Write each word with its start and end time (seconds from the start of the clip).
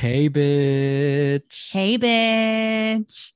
Hey, 0.00 0.28
bitch. 0.28 1.72
Hey, 1.72 1.98
bitch. 1.98 3.32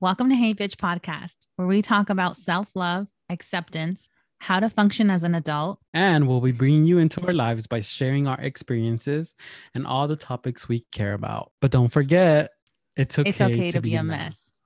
Welcome 0.00 0.28
to 0.30 0.34
Hey 0.34 0.54
Bitch 0.54 0.74
Podcast, 0.74 1.36
where 1.54 1.68
we 1.68 1.82
talk 1.82 2.10
about 2.10 2.36
self 2.36 2.74
love, 2.74 3.06
acceptance, 3.30 4.08
how 4.40 4.58
to 4.58 4.68
function 4.68 5.08
as 5.08 5.22
an 5.22 5.36
adult, 5.36 5.78
And 5.94 6.26
we'll 6.26 6.40
be 6.40 6.50
bringing 6.50 6.84
you 6.84 6.98
into 6.98 7.24
our 7.24 7.32
lives 7.32 7.68
by 7.68 7.78
sharing 7.78 8.26
our 8.26 8.40
experiences 8.40 9.36
and 9.72 9.86
all 9.86 10.08
the 10.08 10.16
topics 10.16 10.68
we 10.68 10.84
care 10.90 11.12
about. 11.12 11.52
But 11.60 11.70
don't 11.70 11.90
forget, 11.92 12.50
it's 12.96 13.20
okay, 13.20 13.30
it's 13.30 13.40
okay 13.40 13.70
to, 13.70 13.80
be, 13.80 13.94
a 13.94 14.02
mess. 14.02 14.62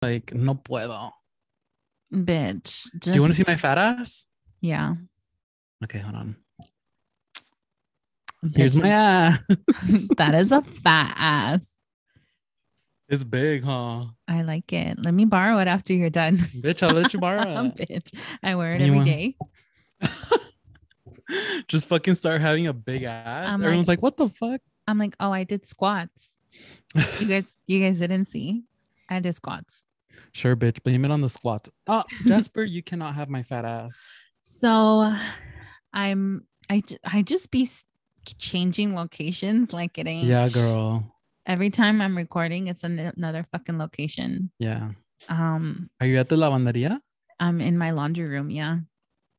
Like, 0.00 0.32
no 0.32 0.54
puedo. 0.54 1.10
Bitch. 2.12 2.62
Just, 2.64 3.02
Do 3.02 3.12
you 3.12 3.20
want 3.20 3.32
to 3.32 3.36
see 3.36 3.44
my 3.46 3.56
fat 3.56 3.78
ass? 3.78 4.26
Yeah. 4.60 4.94
Okay, 5.84 5.98
hold 5.98 6.14
on. 6.16 6.36
Here's 8.54 8.76
my 8.76 8.88
ass. 8.88 9.38
that 10.16 10.34
is 10.34 10.52
a 10.52 10.62
fat 10.62 11.14
ass. 11.16 11.76
it's 13.08 13.24
big, 13.24 13.64
huh? 13.64 14.06
I 14.28 14.42
like 14.42 14.72
it. 14.72 14.98
Let 14.98 15.12
me 15.12 15.24
borrow 15.24 15.58
it 15.58 15.68
after 15.68 15.92
you're 15.92 16.10
done. 16.10 16.38
Bitch, 16.38 16.82
I'll 16.82 16.94
let 16.94 17.12
you 17.12 17.18
borrow 17.20 17.42
it. 17.76 17.76
Bitch. 17.76 18.14
I 18.42 18.54
wear 18.54 18.74
it 18.74 18.80
every. 18.80 19.36
Just 21.68 21.88
fucking 21.88 22.14
start 22.14 22.40
having 22.40 22.68
a 22.68 22.72
big 22.72 23.02
ass. 23.02 23.52
I'm 23.52 23.62
Everyone's 23.62 23.88
like, 23.88 24.00
what 24.02 24.16
the 24.16 24.28
fuck? 24.28 24.60
I'm 24.86 24.98
like, 24.98 25.14
oh, 25.20 25.30
I 25.32 25.44
did 25.44 25.68
squats. 25.68 26.30
You 27.20 27.26
guys, 27.26 27.44
you 27.66 27.84
guys 27.84 27.98
didn't 27.98 28.26
see. 28.26 28.64
I 29.10 29.20
did 29.20 29.36
squats. 29.36 29.84
Sure, 30.38 30.54
bitch. 30.54 30.80
Blame 30.84 31.04
it 31.04 31.10
on 31.10 31.20
the 31.20 31.28
squats. 31.28 31.68
Oh, 31.88 32.04
Jasper, 32.24 32.62
you 32.62 32.80
cannot 32.80 33.16
have 33.16 33.28
my 33.28 33.42
fat 33.42 33.64
ass. 33.64 33.98
So 34.42 35.12
I'm 35.92 36.46
I 36.70 36.84
I 37.04 37.22
just 37.22 37.50
be 37.50 37.68
changing 38.38 38.94
locations 38.94 39.72
like 39.72 39.98
it 39.98 40.06
ain't 40.06 40.28
Yeah, 40.28 40.46
girl. 40.46 41.12
Every 41.44 41.70
time 41.70 42.00
I'm 42.00 42.16
recording, 42.16 42.68
it's 42.68 42.84
an- 42.84 43.00
another 43.00 43.48
fucking 43.50 43.78
location. 43.78 44.52
Yeah. 44.60 44.90
Um, 45.28 45.90
Are 46.00 46.06
you 46.06 46.18
at 46.18 46.28
the 46.28 46.36
lavanderia? 46.36 47.00
I'm 47.40 47.60
in 47.60 47.76
my 47.76 47.90
laundry 47.90 48.28
room. 48.28 48.48
Yeah, 48.48 48.78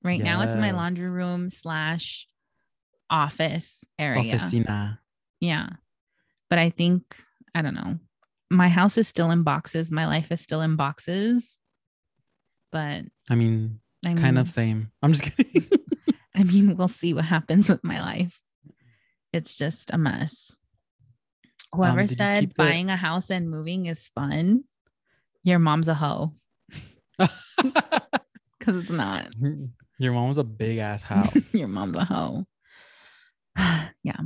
right 0.04 0.20
now 0.20 0.42
it's 0.42 0.56
my 0.58 0.72
laundry 0.72 1.10
room 1.10 1.50
slash 1.50 2.28
office 3.10 3.86
area. 3.98 4.36
Oficina. 4.36 5.00
Yeah, 5.40 5.70
but 6.50 6.60
I 6.60 6.72
think 6.72 7.16
I 7.56 7.62
don't 7.62 7.76
know. 7.76 8.00
My 8.50 8.68
house 8.70 8.98
is 8.98 9.08
still 9.08 9.30
in 9.32 9.44
boxes. 9.44 9.92
My 9.92 10.08
life 10.08 10.32
is 10.32 10.42
still 10.42 10.62
in 10.62 10.76
boxes. 10.76 11.44
But 12.72 13.04
I 13.30 13.36
mean, 13.36 13.80
I 14.06 14.14
kind 14.14 14.38
of 14.38 14.50
same. 14.50 14.92
I'm 15.02 15.14
just 15.14 15.24
kidding. 15.36 15.68
I 16.36 16.44
mean, 16.44 16.78
we'll 16.78 16.88
see 16.88 17.14
what 17.14 17.26
happens 17.26 17.70
with 17.70 17.84
my 17.84 18.02
life. 18.02 18.42
It's 19.34 19.56
just 19.56 19.92
a 19.94 19.98
mess. 19.98 20.56
Whoever 21.74 22.02
Um, 22.02 22.08
said 22.08 22.40
keep 22.40 22.50
the- 22.56 22.64
buying 22.64 22.90
a 22.90 22.96
house 22.96 23.30
and 23.30 23.50
moving 23.50 23.86
is 23.88 24.08
fun, 24.08 24.64
your 25.44 25.60
mom's 25.60 25.88
a 25.88 25.94
hoe 25.94 26.34
because 27.18 27.30
it's 28.84 28.90
not. 28.90 29.28
Your 30.00 30.14
mom 30.14 30.30
was 30.30 30.38
a 30.38 30.44
big 30.44 30.78
ass 30.78 31.04
hoe. 31.04 31.30
your 31.54 31.68
mom's 31.68 31.96
a 31.96 32.06
hoe. 32.06 32.46
yeah. 33.58 34.22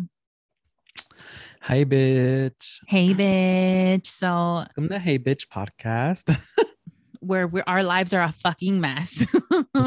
Hi, 1.64 1.86
bitch. 1.86 2.80
Hey, 2.88 3.14
bitch. 3.14 4.08
So 4.08 4.28
Welcome 4.28 4.90
to 4.90 5.00
Hey 5.00 5.18
Bitch 5.18 5.48
podcast. 5.48 6.38
where 7.22 7.48
we 7.48 7.62
our 7.62 7.84
lives 7.84 8.14
are 8.14 8.22
a 8.22 8.32
fucking 8.34 8.82
mess. 8.82 9.26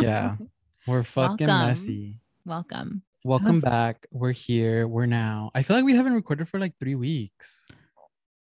yeah, 0.01 0.37
we're 0.87 1.03
fucking 1.03 1.47
Welcome. 1.47 1.69
messy. 1.69 2.21
Welcome. 2.47 3.03
Welcome 3.25 3.57
was- 3.57 3.65
back. 3.65 4.07
We're 4.11 4.33
here. 4.33 4.89
We're 4.89 5.07
now. 5.07 5.51
I 5.55 5.63
feel 5.63 5.77
like 5.77 5.85
we 5.85 5.95
haven't 5.97 6.15
recorded 6.15 6.49
for 6.49 6.59
like 6.59 6.73
three 6.81 6.95
weeks. 6.95 7.67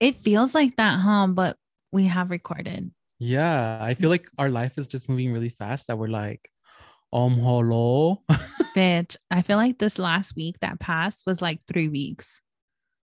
It 0.01 0.17
feels 0.17 0.55
like 0.55 0.77
that, 0.77 1.01
huh? 1.01 1.29
But 1.29 1.57
we 1.93 2.05
have 2.05 2.31
recorded. 2.31 2.91
Yeah, 3.19 3.79
I 3.81 3.95
feel 3.95 4.11
like 4.11 4.29
our 4.37 4.51
life 4.51 4.77
is 4.77 4.87
just 4.87 5.09
moving 5.09 5.33
really 5.33 5.49
fast. 5.49 5.87
That 5.87 5.97
we're 5.97 6.09
like, 6.09 6.51
um, 7.13 7.35
hello. 7.39 8.23
Bitch, 8.77 9.17
I 9.31 9.41
feel 9.41 9.57
like 9.57 9.79
this 9.79 9.99
last 9.99 10.35
week 10.37 10.57
that 10.61 10.79
passed 10.81 11.23
was 11.27 11.41
like 11.41 11.61
three 11.67 11.89
weeks. 11.89 12.43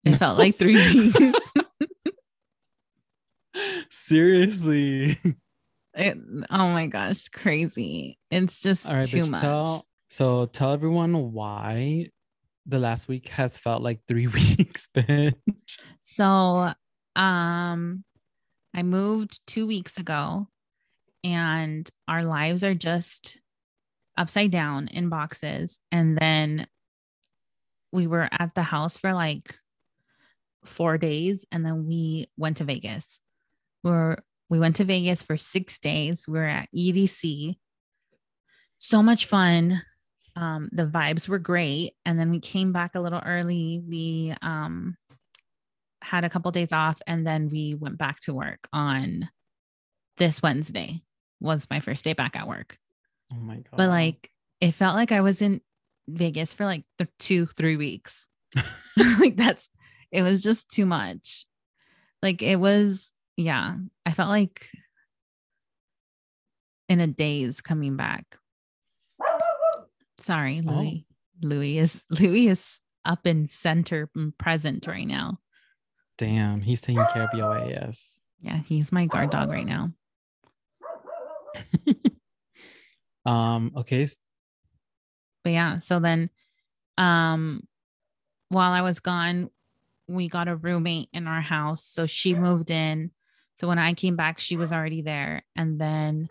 It 0.04 0.16
felt 0.16 0.38
like 0.38 0.54
three 0.54 0.74
weeks. 0.94 1.50
Seriously. 3.90 5.18
It- 5.94 6.18
oh 6.50 6.68
my 6.68 6.86
gosh, 6.86 7.28
crazy. 7.28 8.18
It's 8.30 8.60
just 8.60 8.84
right, 8.84 9.06
too 9.06 9.26
much. 9.26 9.40
Tell, 9.40 9.86
so 10.08 10.46
tell 10.46 10.72
everyone 10.72 11.32
why 11.32 12.06
the 12.66 12.78
last 12.78 13.08
week 13.08 13.28
has 13.28 13.58
felt 13.58 13.82
like 13.82 14.00
three 14.06 14.26
weeks, 14.28 14.88
bitch. 14.94 15.34
So, 16.00 16.72
um, 17.16 18.04
I 18.72 18.82
moved 18.84 19.40
two 19.46 19.66
weeks 19.66 19.98
ago 19.98 20.46
and 21.24 21.88
our 22.06 22.22
lives 22.22 22.62
are 22.62 22.74
just 22.74 23.38
upside 24.16 24.52
down 24.52 24.88
in 24.88 25.08
boxes. 25.08 25.78
And 25.90 26.16
then 26.16 26.66
we 27.92 28.06
were 28.06 28.28
at 28.30 28.54
the 28.54 28.62
house 28.62 28.96
for 28.96 29.12
like 29.12 29.58
four 30.64 30.98
days 30.98 31.44
and 31.50 31.64
then 31.64 31.86
we 31.86 32.28
went 32.36 32.58
to 32.58 32.64
Vegas. 32.64 33.20
We're 33.82 34.16
we 34.48 34.58
went 34.58 34.76
to 34.76 34.84
Vegas 34.84 35.22
for 35.22 35.36
six 35.36 35.78
days. 35.78 36.26
We 36.26 36.38
were 36.38 36.44
at 36.44 36.68
EDC. 36.76 37.56
So 38.78 39.02
much 39.02 39.26
fun. 39.26 39.82
Um, 40.36 40.68
the 40.72 40.86
vibes 40.86 41.28
were 41.28 41.38
great. 41.38 41.92
And 42.04 42.18
then 42.18 42.30
we 42.30 42.40
came 42.40 42.72
back 42.72 42.94
a 42.94 43.00
little 43.00 43.22
early. 43.24 43.82
We 43.86 44.34
um 44.42 44.96
had 46.02 46.24
a 46.24 46.30
couple 46.30 46.50
days 46.50 46.72
off 46.72 46.98
and 47.06 47.26
then 47.26 47.50
we 47.50 47.74
went 47.74 47.98
back 47.98 48.20
to 48.20 48.34
work 48.34 48.66
on 48.72 49.28
this 50.16 50.42
Wednesday 50.42 51.02
was 51.40 51.66
my 51.70 51.80
first 51.80 52.04
day 52.04 52.14
back 52.14 52.36
at 52.36 52.48
work. 52.48 52.76
Oh 53.32 53.36
my 53.36 53.56
god. 53.56 53.76
But 53.76 53.88
like 53.88 54.30
it 54.60 54.72
felt 54.72 54.94
like 54.94 55.12
I 55.12 55.20
was 55.20 55.42
in 55.42 55.60
Vegas 56.08 56.52
for 56.52 56.64
like 56.64 56.84
the 56.98 57.08
two, 57.18 57.46
three 57.46 57.76
weeks. 57.76 58.26
like 59.20 59.36
that's 59.36 59.68
it 60.12 60.22
was 60.22 60.42
just 60.42 60.68
too 60.70 60.86
much. 60.86 61.46
Like 62.22 62.42
it 62.42 62.56
was, 62.56 63.12
yeah. 63.36 63.76
I 64.04 64.12
felt 64.12 64.28
like 64.28 64.68
in 66.88 67.00
a 67.00 67.06
daze 67.06 67.60
coming 67.60 67.96
back. 67.96 68.36
Sorry, 70.18 70.60
Oh. 70.66 70.70
Louis. 70.72 71.06
Louis 71.42 71.78
is 71.78 72.04
Louis 72.10 72.48
is 72.48 72.80
up 73.04 73.26
in 73.26 73.48
center 73.48 74.10
and 74.14 74.36
present 74.36 74.86
right 74.86 75.06
now. 75.06 75.38
damn, 76.18 76.60
he's 76.60 76.80
taking 76.82 77.04
care 77.14 77.22
of 77.24 77.30
your 77.32 77.56
ass. 77.56 77.98
Yeah, 78.40 78.58
he's 78.66 78.92
my 78.92 79.06
guard 79.06 79.30
dog 79.30 79.48
right 79.50 79.66
now. 79.66 79.92
Um, 83.26 83.72
okay. 83.76 84.08
But 85.44 85.50
yeah, 85.52 85.78
so 85.80 86.00
then 86.00 86.30
um 86.96 87.62
while 88.48 88.72
I 88.72 88.80
was 88.82 88.98
gone, 89.00 89.50
we 90.10 90.28
got 90.28 90.48
a 90.48 90.56
roommate 90.56 91.08
in 91.12 91.26
our 91.26 91.40
house. 91.40 91.84
So 91.84 92.06
she 92.06 92.34
moved 92.34 92.70
in. 92.70 93.12
So 93.56 93.68
when 93.68 93.78
I 93.78 93.94
came 93.94 94.16
back, 94.16 94.38
she 94.40 94.56
was 94.56 94.72
already 94.72 95.02
there. 95.02 95.42
And 95.54 95.80
then 95.80 96.28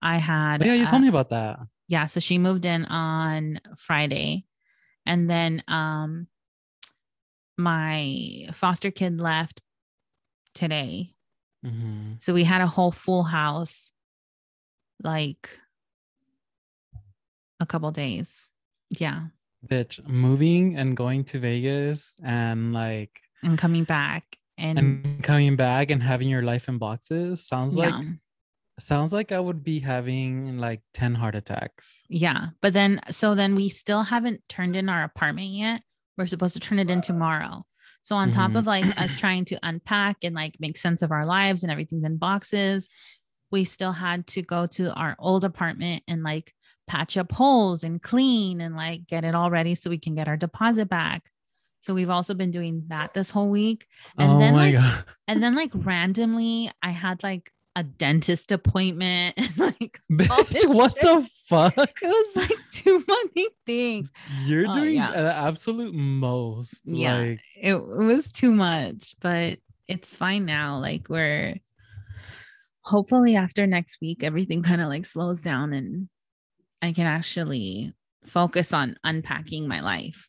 I 0.00 0.18
had 0.18 0.64
yeah, 0.64 0.74
you 0.74 0.84
uh, 0.84 0.90
told 0.90 1.02
me 1.02 1.08
about 1.08 1.30
that. 1.30 1.58
yeah, 1.88 2.06
so 2.06 2.20
she 2.20 2.38
moved 2.38 2.64
in 2.64 2.84
on 2.84 3.60
Friday. 3.76 4.44
And 5.04 5.28
then 5.28 5.62
um 5.66 6.28
my 7.56 8.46
foster 8.52 8.90
kid 8.90 9.20
left 9.20 9.62
today. 10.54 11.14
Mhm. 11.64 12.22
So 12.22 12.32
we 12.32 12.44
had 12.44 12.60
a 12.60 12.66
whole 12.68 12.92
full 12.92 13.24
house 13.24 13.90
like 15.02 15.58
a 17.58 17.66
couple 17.66 17.90
days. 17.90 18.48
Yeah. 18.90 19.28
Bitch, 19.66 20.06
moving 20.06 20.76
and 20.76 20.96
going 20.96 21.24
to 21.24 21.38
Vegas 21.38 22.14
and 22.22 22.72
like 22.72 23.20
And 23.42 23.58
coming 23.58 23.84
back 23.84 24.24
and, 24.56 24.78
and 24.78 25.22
coming 25.22 25.56
back 25.56 25.90
and 25.90 26.02
having 26.02 26.28
your 26.28 26.42
life 26.42 26.68
in 26.68 26.78
boxes 26.78 27.46
sounds 27.46 27.76
yeah. 27.76 27.90
like 27.96 28.06
sounds 28.80 29.12
like 29.12 29.32
I 29.32 29.40
would 29.40 29.64
be 29.64 29.80
having 29.80 30.58
like 30.58 30.82
10 30.94 31.16
heart 31.16 31.34
attacks. 31.34 32.00
Yeah. 32.08 32.50
But 32.62 32.74
then, 32.74 33.00
so 33.10 33.34
then 33.34 33.56
we 33.56 33.68
still 33.68 34.04
haven't 34.04 34.40
turned 34.48 34.76
in 34.76 34.88
our 34.88 35.02
apartment 35.02 35.48
yet. 35.48 35.82
We're 36.16 36.28
supposed 36.28 36.54
to 36.54 36.60
turn 36.60 36.78
it 36.78 36.88
in 36.88 37.00
tomorrow. 37.00 37.64
So, 38.02 38.14
on 38.14 38.30
top 38.30 38.52
Mhm. 38.52 38.58
of 38.58 38.66
like 38.66 38.84
us 39.00 39.16
trying 39.16 39.44
to 39.46 39.58
unpack 39.64 40.18
and 40.22 40.34
like 40.34 40.56
make 40.60 40.76
sense 40.78 41.02
of 41.02 41.10
our 41.10 41.26
lives 41.26 41.64
and 41.64 41.72
everything's 41.72 42.04
in 42.04 42.16
boxes, 42.16 42.88
we 43.50 43.64
still 43.64 43.92
had 43.92 44.26
to 44.28 44.42
go 44.42 44.66
to 44.66 44.94
our 44.94 45.16
old 45.18 45.44
apartment 45.44 46.04
and 46.06 46.22
like 46.22 46.54
patch 46.88 47.16
up 47.16 47.30
holes 47.30 47.84
and 47.84 48.02
clean 48.02 48.60
and 48.60 48.74
like 48.74 49.06
get 49.06 49.24
it 49.24 49.34
all 49.34 49.50
ready 49.50 49.74
so 49.76 49.90
we 49.90 49.98
can 49.98 50.14
get 50.16 50.26
our 50.28 50.36
deposit 50.36 50.88
back. 50.88 51.30
So 51.80 51.94
we've 51.94 52.10
also 52.10 52.34
been 52.34 52.50
doing 52.50 52.84
that 52.88 53.14
this 53.14 53.30
whole 53.30 53.50
week. 53.50 53.86
And 54.18 54.32
oh 54.32 54.38
then 54.40 54.54
my 54.54 54.70
like 54.72 54.74
god. 54.80 55.04
and 55.28 55.42
then 55.42 55.54
like 55.54 55.70
randomly 55.74 56.70
I 56.82 56.90
had 56.90 57.22
like 57.22 57.52
a 57.76 57.84
dentist 57.84 58.50
appointment 58.50 59.34
and 59.38 59.56
like 59.58 60.00
Bitch, 60.10 60.74
what 60.74 60.92
shit. 60.94 61.02
the 61.02 61.28
fuck? 61.46 61.74
it 61.78 61.92
was 62.02 62.36
like 62.48 62.58
too 62.72 63.04
many 63.06 63.48
things. 63.64 64.10
You're 64.44 64.66
Oh, 64.68 64.74
doing 64.74 64.96
yeah. 64.96 65.12
the 65.12 65.32
absolute 65.32 65.94
most. 65.94 66.80
Yeah. 66.84 67.18
Like, 67.18 67.40
It, 67.56 67.74
it 67.74 67.86
was 67.86 68.32
too 68.32 68.50
much, 68.50 69.14
but 69.20 69.58
it's 69.86 70.16
fine 70.16 70.44
now. 70.46 70.78
Like 70.80 71.08
we're 71.08 71.54
hopefully 72.82 73.36
after 73.36 73.66
next 73.66 73.98
week, 74.00 74.24
everything 74.24 74.62
kind 74.62 74.80
of 74.80 74.88
like 74.88 75.06
slows 75.06 75.42
down 75.42 75.72
and 75.72 76.08
I 76.82 76.92
can 76.92 77.06
actually 77.06 77.92
focus 78.24 78.72
on 78.72 78.96
unpacking 79.04 79.66
my 79.66 79.80
life. 79.80 80.28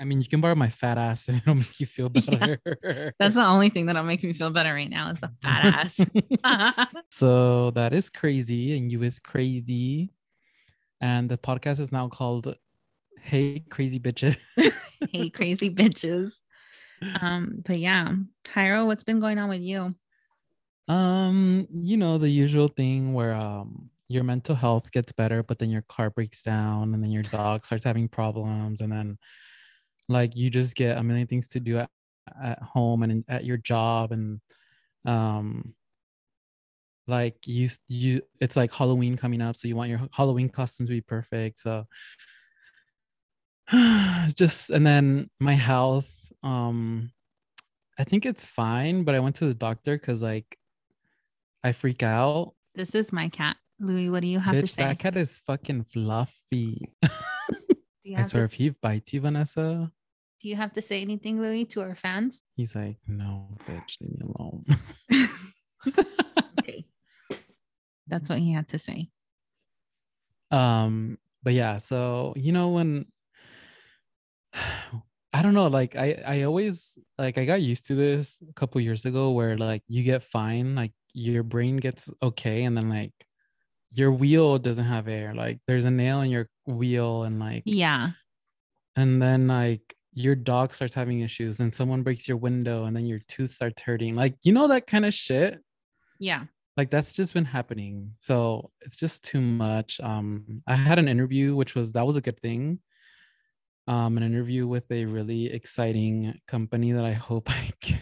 I 0.00 0.04
mean, 0.04 0.20
you 0.20 0.28
can 0.28 0.40
borrow 0.40 0.54
my 0.54 0.70
fat 0.70 0.96
ass 0.96 1.26
and 1.28 1.38
it'll 1.38 1.56
make 1.56 1.80
you 1.80 1.86
feel 1.86 2.10
Yeah. 2.14 2.56
better. 2.62 3.14
That's 3.18 3.34
the 3.34 3.44
only 3.44 3.68
thing 3.68 3.86
that'll 3.86 4.04
make 4.04 4.22
me 4.22 4.32
feel 4.32 4.50
better 4.50 4.72
right 4.72 4.88
now 4.88 5.10
is 5.10 5.20
the 5.20 5.32
fat 5.42 5.90
ass. 6.44 6.88
so 7.10 7.72
that 7.72 7.92
is 7.92 8.08
crazy, 8.08 8.76
and 8.76 8.90
you 8.92 9.02
is 9.02 9.18
crazy. 9.18 10.12
And 11.00 11.28
the 11.28 11.38
podcast 11.38 11.80
is 11.80 11.92
now 11.92 12.08
called 12.08 12.56
Hey 13.20 13.64
Crazy 13.70 13.98
Bitches. 14.00 14.36
hey 15.12 15.30
crazy 15.30 15.72
bitches. 15.74 16.32
Um, 17.20 17.62
but 17.64 17.78
yeah, 17.78 18.14
Jairo, 18.44 18.86
what's 18.86 19.04
been 19.04 19.20
going 19.20 19.38
on 19.38 19.48
with 19.48 19.62
you? 19.62 19.94
Um, 20.88 21.66
you 21.72 21.96
know, 21.96 22.18
the 22.18 22.28
usual 22.28 22.68
thing 22.68 23.14
where 23.14 23.34
um 23.34 23.90
your 24.08 24.24
mental 24.24 24.54
health 24.54 24.90
gets 24.90 25.12
better, 25.12 25.42
but 25.42 25.58
then 25.58 25.70
your 25.70 25.84
car 25.88 26.10
breaks 26.10 26.42
down 26.42 26.94
and 26.94 27.02
then 27.02 27.10
your 27.10 27.22
dog 27.24 27.64
starts 27.64 27.84
having 27.84 28.08
problems, 28.08 28.80
and 28.80 28.90
then 28.90 29.18
like 30.08 30.34
you 30.34 30.50
just 30.50 30.74
get 30.74 30.96
a 30.96 31.02
million 31.02 31.26
things 31.26 31.46
to 31.48 31.60
do 31.60 31.78
at, 31.78 31.90
at 32.42 32.60
home 32.62 33.02
and 33.02 33.24
at 33.28 33.44
your 33.44 33.58
job 33.58 34.12
and 34.12 34.40
um 35.04 35.74
like 37.06 37.36
you 37.46 37.68
you 37.88 38.20
it's 38.40 38.56
like 38.56 38.72
Halloween 38.72 39.16
coming 39.16 39.40
up, 39.40 39.56
so 39.56 39.68
you 39.68 39.76
want 39.76 39.90
your 39.90 40.00
Halloween 40.12 40.48
costume 40.48 40.86
to 40.86 40.92
be 40.92 41.00
perfect. 41.00 41.58
So 41.58 41.86
it's 43.72 44.34
just 44.34 44.70
and 44.70 44.86
then 44.86 45.30
my 45.40 45.54
health, 45.54 46.10
um 46.42 47.10
I 47.98 48.04
think 48.04 48.24
it's 48.26 48.46
fine, 48.46 49.04
but 49.04 49.14
I 49.14 49.20
went 49.20 49.36
to 49.36 49.46
the 49.46 49.54
doctor 49.54 49.96
because 49.96 50.22
like 50.22 50.58
I 51.64 51.72
freak 51.72 52.02
out. 52.02 52.54
This 52.74 52.94
is 52.94 53.12
my 53.12 53.28
cat. 53.28 53.56
Louis, 53.80 54.10
what 54.10 54.22
do 54.22 54.28
you 54.28 54.40
have 54.40 54.54
to 54.56 54.62
Bitch, 54.62 54.70
say? 54.70 54.82
that 54.82 54.98
cat 54.98 55.16
is 55.16 55.40
fucking 55.46 55.84
fluffy. 55.84 56.90
do, 57.02 57.08
you 58.04 58.16
I 58.16 58.20
have 58.20 58.28
swear, 58.28 58.42
to, 58.42 58.44
if 58.46 58.52
he 58.54 58.70
bites 58.70 59.12
you, 59.12 59.20
Vanessa, 59.20 59.92
do 60.40 60.48
you 60.48 60.56
have 60.56 60.72
to 60.74 60.82
say 60.82 61.00
anything, 61.02 61.40
Louis, 61.40 61.64
to 61.66 61.80
our 61.82 61.94
fans? 61.94 62.42
he's 62.56 62.74
like, 62.74 62.96
no, 63.06 63.56
bitch, 63.68 63.96
leave 64.00 64.18
me 64.18 64.26
alone. 64.38 64.64
Okay. 66.60 66.86
That's 68.08 68.28
what 68.28 68.38
he 68.40 68.52
had 68.52 68.68
to 68.68 68.78
say. 68.78 69.10
um, 70.50 71.18
but 71.42 71.52
yeah, 71.54 71.76
so 71.78 72.34
you 72.36 72.52
know 72.52 72.70
when 72.70 73.06
I 75.32 75.42
don't 75.42 75.54
know, 75.54 75.68
like 75.68 75.94
I 75.94 76.22
I 76.26 76.42
always 76.42 76.98
like 77.18 77.38
I 77.38 77.44
got 77.44 77.60
used 77.62 77.86
to 77.88 77.94
this 77.94 78.36
a 78.48 78.52
couple 78.54 78.80
years 78.80 79.04
ago 79.04 79.30
where 79.30 79.56
like 79.56 79.82
you 79.86 80.02
get 80.02 80.22
fine, 80.22 80.74
like 80.74 80.92
your 81.12 81.42
brain 81.42 81.76
gets 81.76 82.10
okay, 82.22 82.64
and 82.64 82.76
then 82.76 82.88
like 82.88 83.12
your 83.92 84.12
wheel 84.12 84.58
doesn't 84.58 84.84
have 84.84 85.08
air. 85.08 85.34
Like 85.34 85.60
there's 85.66 85.84
a 85.84 85.90
nail 85.90 86.20
in 86.20 86.30
your 86.30 86.48
wheel, 86.66 87.22
and 87.24 87.38
like 87.38 87.62
Yeah. 87.66 88.10
and 88.96 89.20
then 89.22 89.46
like 89.48 89.94
your 90.12 90.34
dog 90.34 90.74
starts 90.74 90.94
having 90.94 91.20
issues 91.20 91.60
and 91.60 91.72
someone 91.74 92.02
breaks 92.02 92.26
your 92.26 92.36
window 92.36 92.84
and 92.86 92.96
then 92.96 93.06
your 93.06 93.20
tooth 93.28 93.52
starts 93.52 93.80
hurting. 93.82 94.14
Like 94.16 94.34
you 94.42 94.52
know 94.52 94.68
that 94.68 94.86
kind 94.86 95.04
of 95.06 95.14
shit? 95.14 95.60
Yeah. 96.18 96.44
like 96.76 96.90
that's 96.90 97.12
just 97.12 97.34
been 97.34 97.44
happening. 97.44 98.14
So 98.20 98.70
it's 98.80 98.96
just 98.96 99.22
too 99.24 99.40
much. 99.40 100.00
Um 100.00 100.62
i 100.66 100.74
had 100.74 100.98
an 100.98 101.08
interview 101.08 101.54
which 101.56 101.74
was 101.74 101.92
that 101.92 102.06
was 102.06 102.16
a 102.16 102.20
good 102.20 102.40
thing. 102.40 102.80
Um 103.86 104.16
an 104.16 104.22
interview 104.24 104.66
with 104.66 104.90
a 104.90 105.04
really 105.06 105.46
exciting 105.52 106.38
company 106.48 106.92
that 106.92 107.04
i 107.04 107.12
hope 107.12 107.48
i 107.50 107.70
get. 107.80 108.00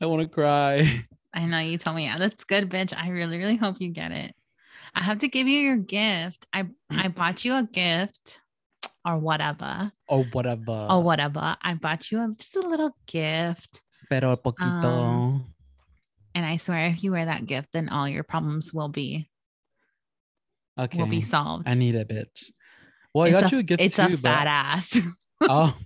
I 0.00 0.06
want 0.06 0.22
to 0.22 0.28
cry 0.28 1.06
I 1.32 1.46
know 1.46 1.58
you 1.58 1.78
told 1.78 1.96
me. 1.96 2.04
Yeah, 2.04 2.18
that's 2.18 2.44
good, 2.44 2.68
bitch. 2.68 2.92
I 2.96 3.08
really, 3.10 3.38
really 3.38 3.56
hope 3.56 3.80
you 3.80 3.90
get 3.90 4.10
it. 4.12 4.34
I 4.94 5.02
have 5.02 5.18
to 5.18 5.28
give 5.28 5.46
you 5.46 5.60
your 5.60 5.76
gift. 5.76 6.46
I 6.52 6.66
I 6.90 7.08
bought 7.14 7.44
you 7.44 7.54
a 7.54 7.62
gift 7.62 8.40
or 9.04 9.16
whatever. 9.18 9.92
or 10.08 10.24
whatever 10.24 10.86
or 10.90 11.02
whatever. 11.02 11.56
I 11.62 11.74
bought 11.74 12.10
you 12.10 12.20
a, 12.20 12.34
just 12.36 12.56
a 12.56 12.60
little 12.60 12.96
gift. 13.06 13.80
pero 14.10 14.36
poquito 14.36 14.84
Um, 14.90 15.54
And 16.34 16.44
I 16.44 16.56
swear 16.58 16.86
if 16.86 17.02
you 17.04 17.12
wear 17.12 17.26
that 17.26 17.46
gift, 17.46 17.68
then 17.72 17.88
all 17.88 18.08
your 18.08 18.24
problems 18.24 18.74
will 18.74 18.88
be 18.88 19.28
okay 20.78 20.98
will 20.98 21.06
be 21.10 21.20
solved. 21.22 21.68
i 21.68 21.74
need 21.74 21.94
a 21.94 22.04
bitch 22.04 22.50
well 23.12 23.26
i 23.26 23.28
It's 23.28 23.40
got 23.40 23.52
a- 23.52 23.54
you 23.54 23.60
a 23.60 23.62
gift 23.62 23.82
it's 23.82 23.96
too 23.96 24.02
a 24.02 24.08
but- 24.16 24.22
fat 24.22 24.46
ass. 24.46 24.98
oh 25.48 25.76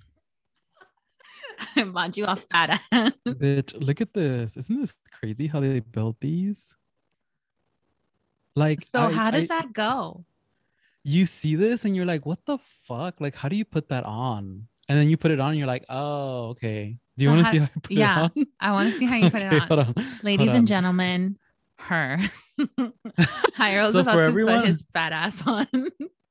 I 1.77 1.85
bought 1.85 2.17
you 2.17 2.25
a 2.27 2.37
fat 2.37 2.81
ass. 2.93 3.13
Bitch, 3.27 3.75
look 3.85 4.01
at 4.01 4.13
this. 4.15 4.57
Isn't 4.57 4.81
this 4.81 4.97
crazy 5.13 5.47
how 5.47 5.61
they 5.61 5.81
built 5.81 6.21
these? 6.21 6.75
Like, 8.57 8.83
So 8.85 9.01
I- 9.01 9.13
how 9.13 9.31
does 9.31 9.45
I- 9.45 9.47
that 9.63 9.73
go? 9.73 10.25
you 11.07 11.27
see 11.27 11.55
this 11.55 11.85
and 11.85 11.95
you're 11.95 12.07
like, 12.07 12.25
what 12.25 12.39
the 12.47 12.57
fuck? 12.87 13.21
Like, 13.21 13.35
how 13.35 13.51
do 13.51 13.57
you 13.57 13.65
put 13.67 13.91
that 13.91 14.05
on? 14.05 14.69
And 14.89 14.99
then 14.99 15.11
you 15.11 15.19
put 15.19 15.31
it 15.31 15.39
on 15.39 15.51
and 15.51 15.59
you're 15.59 15.67
like, 15.67 15.85
oh, 15.91 16.49
okay. 16.51 16.97
Do 17.19 17.25
you 17.25 17.29
So 17.31 17.35
want 17.35 17.45
to 17.47 17.51
see 17.51 17.59
how 17.59 17.65
I 17.65 17.79
put 17.81 17.91
yeah, 17.91 18.25
it 18.25 18.33
on? 18.39 18.47
I 18.61 18.73
want 18.73 18.91
to 18.93 18.99
see 18.99 19.05
how 19.05 19.17
you 19.17 19.31
put 19.31 19.43
Okay, 19.43 19.57
it 19.57 19.71
on. 19.71 19.79
on. 19.81 19.95
Ladies 20.23 20.47
hold 20.49 20.59
and 20.61 20.67
gentlemen, 20.69 21.39
her. 21.79 22.19
Jairo's 23.59 23.93
So 23.93 24.01
about 24.01 24.15
for 24.15 24.23
to 24.23 24.29
everyone- 24.29 24.61
put 24.61 24.69
his 24.69 24.87
fat 24.95 25.13
ass 25.13 25.47
on. 25.47 25.67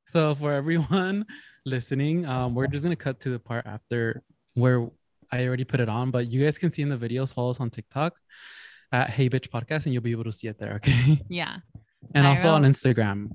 So 0.06 0.34
for 0.36 0.52
everyone 0.54 1.25
listening, 1.66 2.25
um, 2.25 2.56
we're 2.56 2.68
just 2.68 2.84
gonna 2.84 2.96
cut 2.96 3.20
to 3.22 3.30
the 3.30 3.40
part 3.40 3.66
after 3.68 4.24
where 4.56 4.90
I 5.33 5.47
already 5.47 5.63
put 5.63 5.80
it 5.80 5.89
on, 5.89 6.12
but 6.12 6.30
you 6.30 6.44
guys 6.44 6.59
can 6.59 6.69
see 6.69 6.83
in 6.83 6.89
the 6.89 6.97
videos, 6.97 7.33
follow 7.33 7.50
us 7.50 7.59
on 7.59 7.71
TikTok 7.71 8.13
at 8.91 9.09
Hey 9.09 9.30
Bitch 9.30 9.50
Podcast, 9.50 9.85
and 9.85 9.94
you'll 9.94 10.03
be 10.03 10.12
able 10.12 10.25
to 10.25 10.31
see 10.31 10.47
it 10.47 10.59
there, 10.59 10.74
okay? 10.75 11.24
yeah. 11.27 11.57
And 12.13 12.27
also 12.27 12.51
on 12.51 12.63
Instagram. 12.63 13.31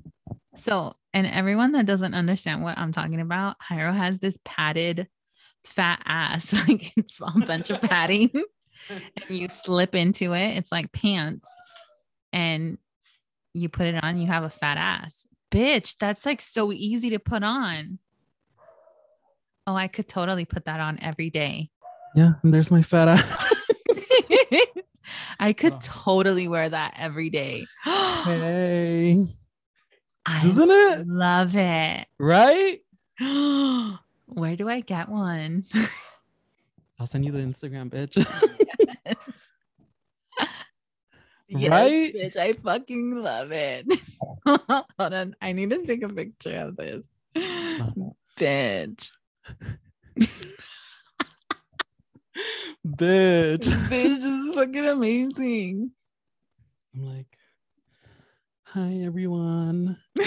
So, 0.55 0.95
and 1.13 1.27
everyone 1.27 1.73
that 1.73 1.85
doesn't 1.85 2.13
understand 2.13 2.63
what 2.63 2.77
I'm 2.77 2.93
talking 2.93 3.19
about, 3.19 3.57
Jairo 3.59 3.93
has 3.93 4.19
this 4.19 4.37
padded 4.45 5.09
fat 5.65 6.01
ass. 6.05 6.53
Like 6.69 6.93
it's 6.95 7.19
a 7.19 7.45
bunch 7.45 7.69
of 7.69 7.81
padding 7.81 8.31
and 8.89 9.25
you 9.27 9.49
slip 9.49 9.93
into 9.93 10.33
it. 10.33 10.55
It's 10.55 10.71
like 10.71 10.93
pants 10.93 11.49
and 12.31 12.77
you 13.53 13.67
put 13.67 13.87
it 13.87 14.01
on, 14.01 14.19
you 14.19 14.27
have 14.27 14.43
a 14.43 14.49
fat 14.49 14.77
ass. 14.77 15.27
Bitch, 15.51 15.97
that's 15.99 16.25
like 16.25 16.39
so 16.39 16.71
easy 16.71 17.09
to 17.09 17.19
put 17.19 17.43
on. 17.43 17.99
Oh, 19.67 19.75
I 19.75 19.87
could 19.87 20.07
totally 20.07 20.45
put 20.45 20.65
that 20.65 20.79
on 20.79 20.99
every 21.01 21.29
day. 21.29 21.71
Yeah, 22.15 22.33
and 22.43 22.53
there's 22.53 22.71
my 22.71 22.81
fat 22.81 23.07
ass. 23.07 23.45
I 25.39 25.53
could 25.53 25.73
Wow. 25.73 25.79
totally 25.81 26.47
wear 26.47 26.67
that 26.69 26.95
every 26.97 27.29
day. 27.29 27.65
hey, 27.83 29.25
I 30.25 30.41
doesn't 30.41 30.69
it? 30.69 31.07
love 31.07 31.55
it. 31.55 32.07
Right? 32.19 32.81
Where 34.25 34.55
do 34.55 34.67
I 34.69 34.81
get 34.81 35.09
one? 35.09 35.65
I'll 36.99 37.07
send 37.07 37.25
you 37.25 37.31
the 37.31 37.39
Instagram, 37.39 37.89
bitch. 37.89 38.15
Yes, 41.51 41.67
Right? 41.71 42.13
bitch, 42.13 42.37
I 42.37 42.53
fucking 42.53 43.15
love 43.15 43.51
it. 43.51 43.87
Hold 44.45 44.85
on, 44.99 45.35
I 45.41 45.51
need 45.53 45.71
to 45.71 45.83
take 45.83 46.03
a 46.03 46.09
picture 46.09 46.55
of 46.57 46.75
this. 46.77 47.05
Bitch, 48.37 49.11
bitch. 52.87 53.65
this 53.65 53.89
bitch 53.89 54.25
is 54.25 54.55
fucking 54.55 54.85
amazing. 54.85 55.91
I'm 56.95 57.05
like, 57.05 57.37
hi 58.63 59.01
everyone. 59.03 59.97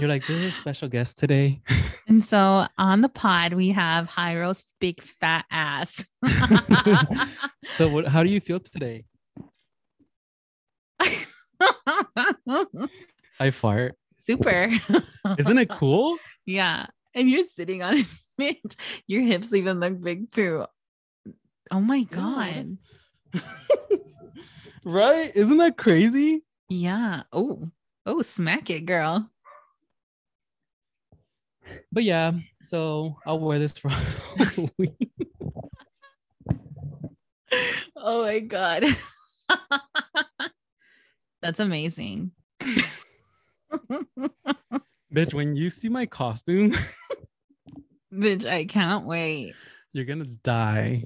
You're 0.00 0.08
like, 0.08 0.26
there's 0.26 0.42
a 0.42 0.50
special 0.50 0.88
guest 0.88 1.18
today. 1.18 1.60
and 2.08 2.24
so 2.24 2.66
on 2.78 3.00
the 3.00 3.08
pod, 3.08 3.54
we 3.54 3.70
have 3.70 4.10
Jairo's 4.14 4.64
big 4.80 5.02
fat 5.02 5.46
ass. 5.50 6.04
so 7.76 7.88
what 7.88 8.06
how 8.06 8.22
do 8.22 8.30
you 8.30 8.40
feel 8.40 8.60
today? 8.60 9.04
I 13.38 13.50
fart. 13.50 13.94
Super. 14.26 14.70
Isn't 15.38 15.58
it 15.58 15.68
cool? 15.70 16.16
Yeah. 16.44 16.86
And 17.14 17.30
you're 17.30 17.44
sitting 17.54 17.82
on 17.82 17.98
it, 17.98 18.06
bitch. 18.40 18.76
Your 19.06 19.22
hips 19.22 19.52
even 19.52 19.80
look 19.80 20.00
big 20.00 20.30
too. 20.30 20.66
Oh 21.70 21.80
my 21.80 22.02
God. 22.02 22.78
right? 24.84 25.34
Isn't 25.34 25.58
that 25.58 25.76
crazy? 25.76 26.44
Yeah. 26.68 27.22
Oh, 27.32 27.68
oh, 28.04 28.22
smack 28.22 28.70
it, 28.70 28.86
girl. 28.86 29.30
But 31.90 32.04
yeah, 32.04 32.32
so 32.62 33.16
I'll 33.26 33.40
wear 33.40 33.58
this 33.58 33.76
for 33.76 33.88
Halloween. 34.38 34.96
oh 37.96 38.22
my 38.22 38.38
god. 38.40 38.84
That's 41.42 41.58
amazing. 41.60 42.30
Bitch, 45.12 45.34
when 45.34 45.56
you 45.56 45.70
see 45.70 45.88
my 45.88 46.06
costume, 46.06 46.74
Bitch, 48.12 48.46
I 48.46 48.64
can't 48.64 49.04
wait. 49.04 49.54
you're 49.92 50.04
gonna 50.04 50.24
die. 50.24 51.04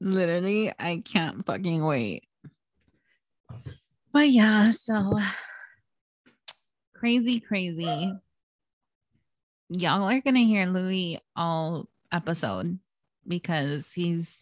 Literally, 0.00 0.72
I 0.78 1.02
can't 1.04 1.44
fucking 1.46 1.84
wait. 1.84 2.24
But 4.12 4.28
yeah, 4.28 4.70
so 4.70 5.18
crazy, 6.94 7.40
crazy. 7.40 8.12
Y'all 9.70 10.02
are 10.08 10.20
gonna 10.20 10.40
hear 10.40 10.66
Louis 10.66 11.20
all 11.34 11.88
episode 12.12 12.78
because 13.26 13.92
he's 13.92 14.34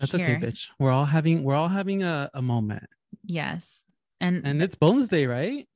That's 0.00 0.12
Here. 0.12 0.36
okay, 0.36 0.46
bitch. 0.46 0.68
We're 0.78 0.90
all 0.90 1.04
having 1.06 1.42
we're 1.44 1.54
all 1.54 1.68
having 1.68 2.02
a, 2.02 2.28
a 2.34 2.42
moment. 2.42 2.84
yes. 3.24 3.80
And, 4.20 4.42
And 4.44 4.60
it's 4.60 4.74
Bones 4.74 5.06
Day, 5.06 5.26
right? 5.26 5.68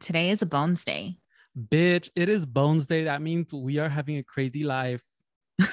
today 0.00 0.30
is 0.30 0.42
a 0.42 0.46
bones 0.46 0.84
day. 0.84 1.16
Bitch, 1.58 2.10
it 2.16 2.28
is 2.28 2.46
Bones 2.46 2.86
Day. 2.86 3.04
That 3.04 3.22
means 3.22 3.52
we 3.52 3.78
are 3.78 3.88
having 3.88 4.16
a 4.18 4.22
crazy 4.24 4.64
life. 4.64 5.02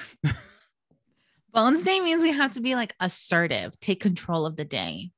Bones 1.53 1.81
day 1.81 1.99
means 1.99 2.21
we 2.21 2.31
have 2.31 2.53
to 2.53 2.61
be 2.61 2.75
like 2.75 2.95
assertive, 2.99 3.77
take 3.79 3.99
control 3.99 4.45
of 4.45 4.55
the 4.55 4.63
day. 4.63 5.11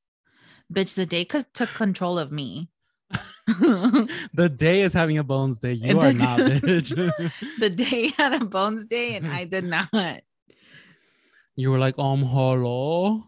Bitch, 0.73 0.95
the 0.95 1.05
day 1.05 1.25
co- 1.25 1.43
took 1.53 1.69
control 1.69 2.17
of 2.17 2.31
me. 2.31 2.69
The 4.33 4.49
day 4.55 4.81
is 4.81 4.93
having 4.93 5.17
a 5.17 5.23
Bones 5.23 5.59
Day. 5.59 5.73
You 5.73 5.99
are 5.99 6.13
not, 6.13 6.39
bitch. 6.39 7.31
the 7.59 7.69
day 7.69 8.07
had 8.17 8.41
a 8.41 8.45
bones 8.45 8.85
day 8.85 9.15
and 9.15 9.27
I 9.27 9.43
did 9.43 9.65
not. 9.65 9.89
you 11.55 11.69
were 11.69 11.77
like, 11.77 11.99
um, 11.99 12.23
hello. 12.23 13.25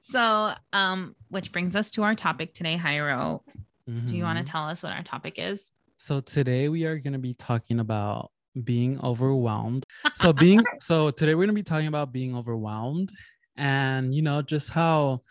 so, 0.00 0.52
um, 0.72 1.16
which 1.28 1.50
brings 1.50 1.74
us 1.74 1.90
to 1.90 2.04
our 2.04 2.14
topic 2.14 2.54
today, 2.54 2.76
Jairo. 2.76 3.40
Do 3.86 3.92
you 4.14 4.22
want 4.22 4.38
to 4.38 4.44
mm-hmm. 4.44 4.50
tell 4.50 4.64
us 4.68 4.82
what 4.82 4.92
our 4.92 5.02
topic 5.02 5.34
is? 5.38 5.70
So 5.96 6.20
today 6.20 6.68
we 6.68 6.84
are 6.84 6.98
going 6.98 7.12
to 7.12 7.18
be 7.18 7.34
talking 7.34 7.80
about 7.80 8.30
being 8.64 9.00
overwhelmed. 9.02 9.84
So 10.14 10.32
being 10.32 10.62
so 10.80 11.10
today 11.10 11.34
we're 11.34 11.46
going 11.46 11.48
to 11.48 11.54
be 11.54 11.62
talking 11.62 11.88
about 11.88 12.12
being 12.12 12.36
overwhelmed 12.36 13.10
and 13.56 14.14
you 14.14 14.22
know 14.22 14.40
just 14.40 14.70
how 14.70 15.22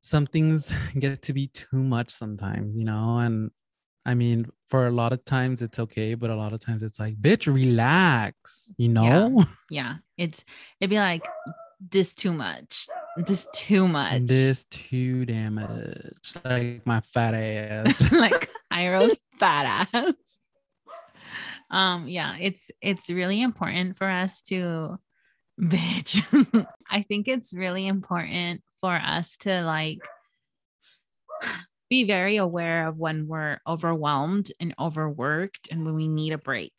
some 0.00 0.26
things 0.26 0.72
get 0.98 1.22
to 1.22 1.32
be 1.32 1.48
too 1.48 1.82
much 1.82 2.10
sometimes, 2.10 2.76
you 2.76 2.84
know, 2.84 3.18
and 3.18 3.50
I 4.04 4.14
mean 4.14 4.46
for 4.68 4.86
a 4.86 4.90
lot 4.90 5.12
of 5.12 5.24
times 5.24 5.62
it's 5.62 5.78
okay, 5.78 6.14
but 6.14 6.30
a 6.30 6.36
lot 6.36 6.52
of 6.52 6.60
times 6.60 6.82
it's 6.82 6.98
like, 6.98 7.16
bitch, 7.16 7.52
relax, 7.52 8.74
you 8.76 8.88
know? 8.88 9.36
Yeah. 9.38 9.44
Yeah, 9.70 9.94
it's 10.18 10.44
it'd 10.80 10.90
be 10.90 10.98
like 10.98 11.26
this 11.90 12.14
too 12.14 12.32
much, 12.32 12.88
this 13.16 13.46
too 13.54 13.88
much. 13.88 14.22
This 14.22 14.64
too 14.64 15.26
damaged. 15.26 16.40
Like 16.44 16.86
my 16.86 17.00
fat 17.00 17.34
ass. 17.34 18.12
like 18.12 18.50
Jairo's 18.72 19.16
fat 19.38 19.88
ass. 19.92 20.14
Um, 21.70 22.08
yeah, 22.08 22.36
it's 22.40 22.70
it's 22.80 23.10
really 23.10 23.42
important 23.42 23.96
for 23.96 24.08
us 24.08 24.42
to 24.42 24.98
bitch. 25.60 26.66
I 26.90 27.02
think 27.02 27.28
it's 27.28 27.54
really 27.54 27.86
important 27.86 28.62
for 28.80 28.94
us 28.94 29.36
to 29.38 29.62
like 29.62 29.98
be 31.90 32.04
very 32.04 32.36
aware 32.36 32.88
of 32.88 32.96
when 32.96 33.26
we're 33.26 33.58
overwhelmed 33.66 34.50
and 34.60 34.74
overworked 34.78 35.68
and 35.70 35.84
when 35.84 35.94
we 35.94 36.08
need 36.08 36.32
a 36.32 36.38
break. 36.38 36.72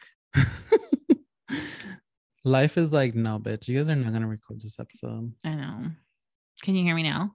Life 2.46 2.78
is 2.78 2.94
like, 2.94 3.16
no, 3.16 3.40
bitch, 3.40 3.68
you 3.68 3.76
guys 3.78 3.90
are 3.90 3.96
not 3.96 4.14
gonna 4.14 4.28
record 4.28 4.62
this 4.62 4.80
episode. 4.80 5.34
I 5.44 5.56
know. 5.56 5.92
Can 6.62 6.76
you 6.76 6.84
hear 6.84 6.96
me 6.96 7.02
now? 7.04 7.32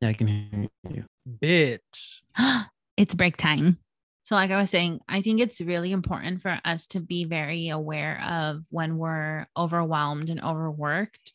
Yeah, 0.00 0.08
I 0.10 0.12
can 0.12 0.28
hear 0.28 0.68
you. 0.88 1.04
Bitch. 1.28 2.22
it's 2.96 3.14
break 3.16 3.36
time. 3.36 3.78
So, 4.22 4.36
like 4.36 4.52
I 4.52 4.56
was 4.56 4.70
saying, 4.70 5.00
I 5.08 5.20
think 5.20 5.40
it's 5.40 5.60
really 5.60 5.90
important 5.90 6.42
for 6.42 6.60
us 6.64 6.86
to 6.88 7.00
be 7.00 7.24
very 7.24 7.70
aware 7.70 8.22
of 8.24 8.62
when 8.70 8.98
we're 8.98 9.46
overwhelmed 9.56 10.30
and 10.30 10.40
overworked. 10.40 11.32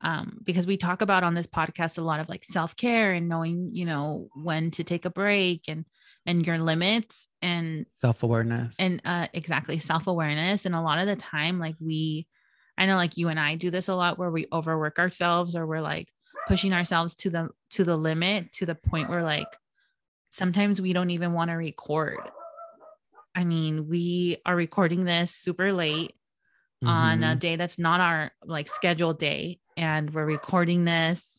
Um, 0.00 0.38
because 0.42 0.66
we 0.66 0.78
talk 0.78 1.02
about 1.02 1.22
on 1.24 1.34
this 1.34 1.46
podcast 1.46 1.98
a 1.98 2.02
lot 2.02 2.20
of 2.20 2.28
like 2.28 2.44
self-care 2.44 3.12
and 3.12 3.28
knowing, 3.28 3.70
you 3.74 3.84
know, 3.84 4.28
when 4.34 4.70
to 4.72 4.82
take 4.82 5.04
a 5.04 5.10
break 5.10 5.64
and 5.68 5.84
and 6.24 6.46
your 6.46 6.58
limits 6.58 7.28
and 7.42 7.84
Self-awareness. 7.96 8.76
and 8.78 9.02
uh 9.04 9.26
exactly 9.34 9.78
self-awareness. 9.78 10.64
And 10.64 10.74
a 10.74 10.80
lot 10.80 10.98
of 10.98 11.06
the 11.06 11.16
time, 11.16 11.58
like 11.60 11.76
we 11.78 12.26
I 12.78 12.86
know 12.86 12.96
like 12.96 13.16
you 13.16 13.28
and 13.28 13.38
I 13.38 13.54
do 13.56 13.70
this 13.70 13.88
a 13.88 13.94
lot 13.94 14.18
where 14.18 14.30
we 14.30 14.46
overwork 14.52 14.98
ourselves 14.98 15.54
or 15.54 15.66
we're 15.66 15.80
like 15.82 16.08
pushing 16.48 16.72
ourselves 16.72 17.14
to 17.16 17.30
the 17.30 17.48
to 17.70 17.84
the 17.84 17.96
limit 17.96 18.52
to 18.54 18.66
the 18.66 18.74
point 18.74 19.08
where 19.08 19.22
like 19.22 19.48
sometimes 20.30 20.80
we 20.80 20.92
don't 20.92 21.10
even 21.10 21.32
want 21.32 21.50
to 21.50 21.54
record. 21.56 22.18
I 23.34 23.44
mean, 23.44 23.88
we 23.88 24.38
are 24.44 24.56
recording 24.56 25.04
this 25.04 25.30
super 25.34 25.72
late 25.72 26.14
on 26.84 27.22
a 27.22 27.36
Mhm. 27.36 27.38
day 27.38 27.56
that's 27.56 27.78
not 27.78 28.00
our 28.00 28.32
like 28.44 28.68
scheduled 28.68 29.18
day 29.20 29.60
and 29.76 30.12
we're 30.12 30.26
recording 30.26 30.84
this 30.84 31.38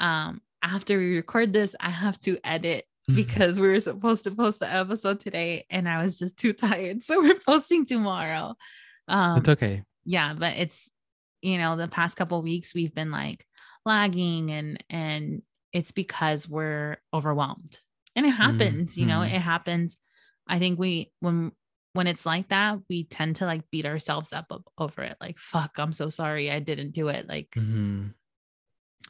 um 0.00 0.40
after 0.62 0.98
we 0.98 1.14
record 1.16 1.52
this 1.52 1.76
I 1.80 1.90
have 1.90 2.18
to 2.22 2.38
edit 2.44 2.84
Mm-hmm. 3.08 3.16
because 3.22 3.58
we 3.60 3.68
were 3.68 3.80
supposed 3.80 4.24
to 4.24 4.30
post 4.32 4.58
the 4.60 4.70
episode 4.70 5.18
today 5.20 5.64
and 5.70 5.88
I 5.88 6.02
was 6.02 6.18
just 6.18 6.36
too 6.36 6.52
tired 6.52 7.02
so 7.04 7.22
we're 7.22 7.36
posting 7.38 7.86
tomorrow 7.86 8.54
um 9.06 9.38
it's 9.38 9.48
okay. 9.48 9.82
Yeah 10.08 10.34
but 10.34 10.56
it's 10.56 10.90
you 11.42 11.58
know 11.58 11.76
the 11.76 11.86
past 11.86 12.16
couple 12.16 12.40
weeks 12.42 12.74
we've 12.74 12.94
been 12.94 13.10
like 13.12 13.44
lagging 13.84 14.50
and 14.50 14.82
and 14.90 15.42
it's 15.72 15.92
because 15.92 16.48
we're 16.48 16.96
overwhelmed 17.12 17.78
and 18.16 18.26
it 18.26 18.30
happens 18.30 18.96
you 18.96 19.06
know 19.06 19.20
mhm. 19.20 19.26
it 19.32 19.40
happens 19.40 19.96
i 20.48 20.58
think 20.58 20.78
we 20.78 21.12
when 21.20 21.52
when 21.92 22.06
it's 22.06 22.24
like 22.26 22.48
that 22.48 22.78
we 22.88 23.04
tend 23.04 23.36
to 23.36 23.44
like 23.44 23.62
beat 23.70 23.86
ourselves 23.86 24.32
up 24.32 24.50
over 24.78 25.02
it 25.02 25.16
like 25.20 25.38
fuck 25.38 25.72
i'm 25.78 25.92
so 25.92 26.08
sorry 26.08 26.50
i 26.50 26.58
didn't 26.58 26.92
do 26.92 27.08
it 27.08 27.28
like 27.28 27.50
Mhm. 27.56 28.14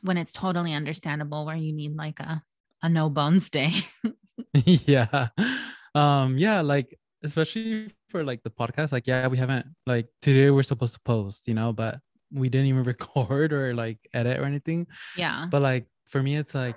when 0.03 0.17
it's 0.19 0.33
totally 0.33 0.75
understandable 0.75 1.47
where 1.47 1.57
you 1.57 1.73
need 1.73 1.97
like 1.97 2.21
a 2.21 2.43
a 2.83 2.89
no 2.89 3.09
bones 3.09 3.51
day 3.51 3.73
yeah. 4.65 5.29
Um, 5.95 6.39
yeah, 6.39 6.61
like 6.61 6.97
especially 7.25 7.93
for 8.09 8.25
like 8.25 8.43
the 8.43 8.51
podcast, 8.51 8.93
like, 8.93 9.07
yeah, 9.07 9.27
we 9.29 9.37
haven't 9.37 9.67
like 9.87 10.07
today 10.23 10.51
we're 10.51 10.63
supposed 10.63 10.95
to 10.95 11.01
post, 11.01 11.49
you 11.49 11.55
know, 11.55 11.73
but 11.73 12.01
we 12.33 12.49
didn't 12.49 12.67
even 12.67 12.83
record 12.85 13.53
or 13.53 13.75
like 13.75 13.99
edit 14.13 14.39
or 14.39 14.45
anything. 14.45 14.87
yeah 15.17 15.47
But 15.51 15.63
like 15.63 15.87
for 16.07 16.23
me, 16.23 16.37
it's 16.37 16.55
like 16.55 16.77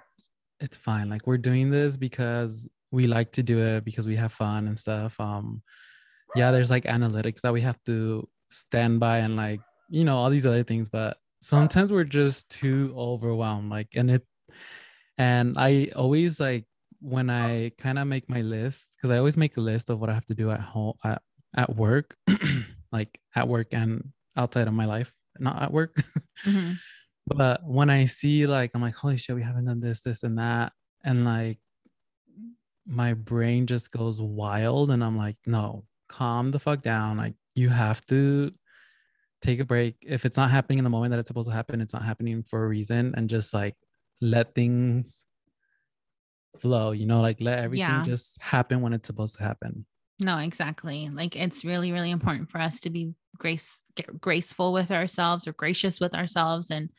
it's 0.60 0.78
fine. 0.78 1.10
Like 1.10 1.26
we're 1.26 1.38
doing 1.38 1.72
this 1.72 1.98
because 1.98 2.70
we 2.92 3.08
like 3.08 3.32
to 3.34 3.44
do 3.44 3.60
it 3.60 3.86
because 3.86 4.06
we 4.06 4.16
have 4.18 4.34
fun 4.34 4.68
and 4.68 4.78
stuff. 4.78 5.20
Um, 5.20 5.62
yeah, 6.36 6.52
there's 6.52 6.70
like 6.70 6.84
analytics 6.84 7.42
that 7.42 7.54
we 7.54 7.62
have 7.62 7.80
to 7.86 8.28
stand 8.52 9.00
by 9.00 9.20
and 9.20 9.36
like 9.36 9.62
you 9.90 10.06
know 10.06 10.18
all 10.18 10.30
these 10.30 10.46
other 10.46 10.64
things, 10.64 10.90
but 10.90 11.18
sometimes 11.42 11.92
we're 11.92 12.04
just 12.04 12.50
too 12.50 12.94
overwhelmed. 12.96 13.70
Like, 13.70 13.90
and 13.96 14.12
it, 14.12 14.26
and 15.18 15.56
I 15.58 15.92
always 15.96 16.40
like 16.40 16.66
when 17.01 17.29
I 17.29 17.72
kind 17.79 18.00
of 18.00 18.08
make 18.08 18.29
my 18.29 18.41
list 18.41 18.96
because 18.98 19.10
I 19.12 19.17
always 19.17 19.38
make 19.38 19.58
a 19.58 19.62
list 19.62 19.89
of 19.89 20.00
what 20.00 20.10
I 20.10 20.13
have 20.13 20.25
to 20.27 20.36
do 20.36 20.51
at 20.51 20.62
home 20.62 20.93
at 21.03 21.22
at 21.55 21.75
work, 21.75 22.15
like 22.91 23.20
at 23.36 23.48
work 23.48 23.70
and 23.74 24.13
outside 24.38 24.67
of 24.67 24.74
my 24.74 24.86
life, 24.86 25.13
not 25.39 25.62
at 25.62 25.72
work. 25.74 26.03
Mhm. 26.46 26.77
But 27.27 27.62
when 27.63 27.89
I 27.91 28.05
see 28.05 28.48
like 28.48 28.72
I'm 28.74 28.81
like, 28.81 28.96
holy 28.96 29.15
shit, 29.17 29.36
we 29.36 29.43
haven't 29.43 29.65
done 29.65 29.79
this, 29.79 30.01
this, 30.01 30.24
and 30.24 30.39
that, 30.39 30.74
and 31.03 31.24
like 31.24 31.60
my 32.86 33.13
brain 33.13 33.67
just 33.67 33.91
goes 33.91 34.22
wild, 34.22 34.89
and 34.89 35.03
I'm 35.03 35.17
like, 35.17 35.38
no, 35.46 35.86
calm 36.10 36.51
the 36.51 36.60
fuck 36.60 36.81
down. 36.81 37.17
Like 37.17 37.36
you 37.55 37.70
have 37.70 38.05
to 38.08 38.51
take 39.41 39.60
a 39.60 39.65
break. 39.65 39.98
If 40.01 40.25
it's 40.25 40.38
not 40.38 40.51
happening 40.51 40.79
in 40.79 40.84
the 40.84 40.89
moment 40.89 41.12
that 41.12 41.20
it's 41.20 41.27
supposed 41.27 41.50
to 41.50 41.55
happen, 41.55 41.81
it's 41.81 41.93
not 41.93 42.05
happening 42.05 42.43
for 42.43 42.63
a 42.65 42.67
reason, 42.67 43.13
and 43.15 43.29
just 43.29 43.53
like 43.53 43.75
let 44.22 44.55
things 44.55 45.24
flow. 46.60 46.91
You 46.91 47.05
know, 47.05 47.22
like 47.22 47.39
let 47.41 47.60
everything 47.60 47.86
Yeah. 47.88 48.03
just 48.03 48.39
happen 48.41 48.81
when 48.81 48.93
it's 48.93 49.08
supposed 49.08 49.38
to 49.38 49.43
happen. 49.43 49.86
No, 50.20 50.38
exactly. 50.38 51.10
Like 51.10 51.36
it's 51.36 51.65
really, 51.65 51.91
really 51.91 52.12
important 52.12 52.50
for 52.51 52.60
us 52.60 52.79
to 52.81 52.89
be 52.89 53.13
grace 53.38 53.81
graceful 54.20 54.72
with 54.72 54.91
ourselves 54.91 55.48
or 55.48 55.53
gracious 55.53 56.00
with 56.00 56.13
ourselves 56.13 56.70
and 56.70 56.89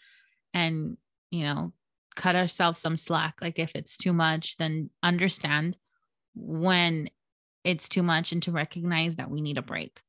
and 0.54 0.96
you 1.30 1.44
know, 1.44 1.72
cut 2.14 2.36
ourselves 2.36 2.78
some 2.78 2.96
slack. 2.96 3.36
Like 3.40 3.58
if 3.58 3.72
it's 3.74 3.96
too 3.96 4.12
much, 4.12 4.56
then 4.58 4.90
understand 5.02 5.76
when 6.34 7.08
it's 7.64 7.88
too 7.88 8.02
much 8.02 8.32
and 8.32 8.42
to 8.42 8.52
recognize 8.52 9.16
that 9.16 9.30
we 9.30 9.40
need 9.40 9.56
a 9.56 9.62
break. 9.62 10.00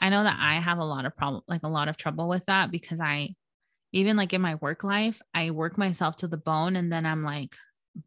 I 0.00 0.08
know 0.08 0.22
that 0.24 0.38
I 0.40 0.54
have 0.54 0.78
a 0.78 0.84
lot 0.84 1.04
of 1.04 1.16
problem 1.16 1.42
like 1.46 1.62
a 1.62 1.68
lot 1.68 1.88
of 1.88 1.96
trouble 1.96 2.28
with 2.28 2.46
that 2.46 2.70
because 2.70 2.98
I 3.00 3.34
even 3.92 4.16
like 4.16 4.32
in 4.32 4.40
my 4.40 4.56
work 4.56 4.82
life, 4.82 5.20
I 5.34 5.50
work 5.50 5.78
myself 5.78 6.16
to 6.16 6.26
the 6.28 6.36
bone 6.36 6.74
and 6.76 6.90
then 6.90 7.06
I'm 7.06 7.22
like 7.22 7.54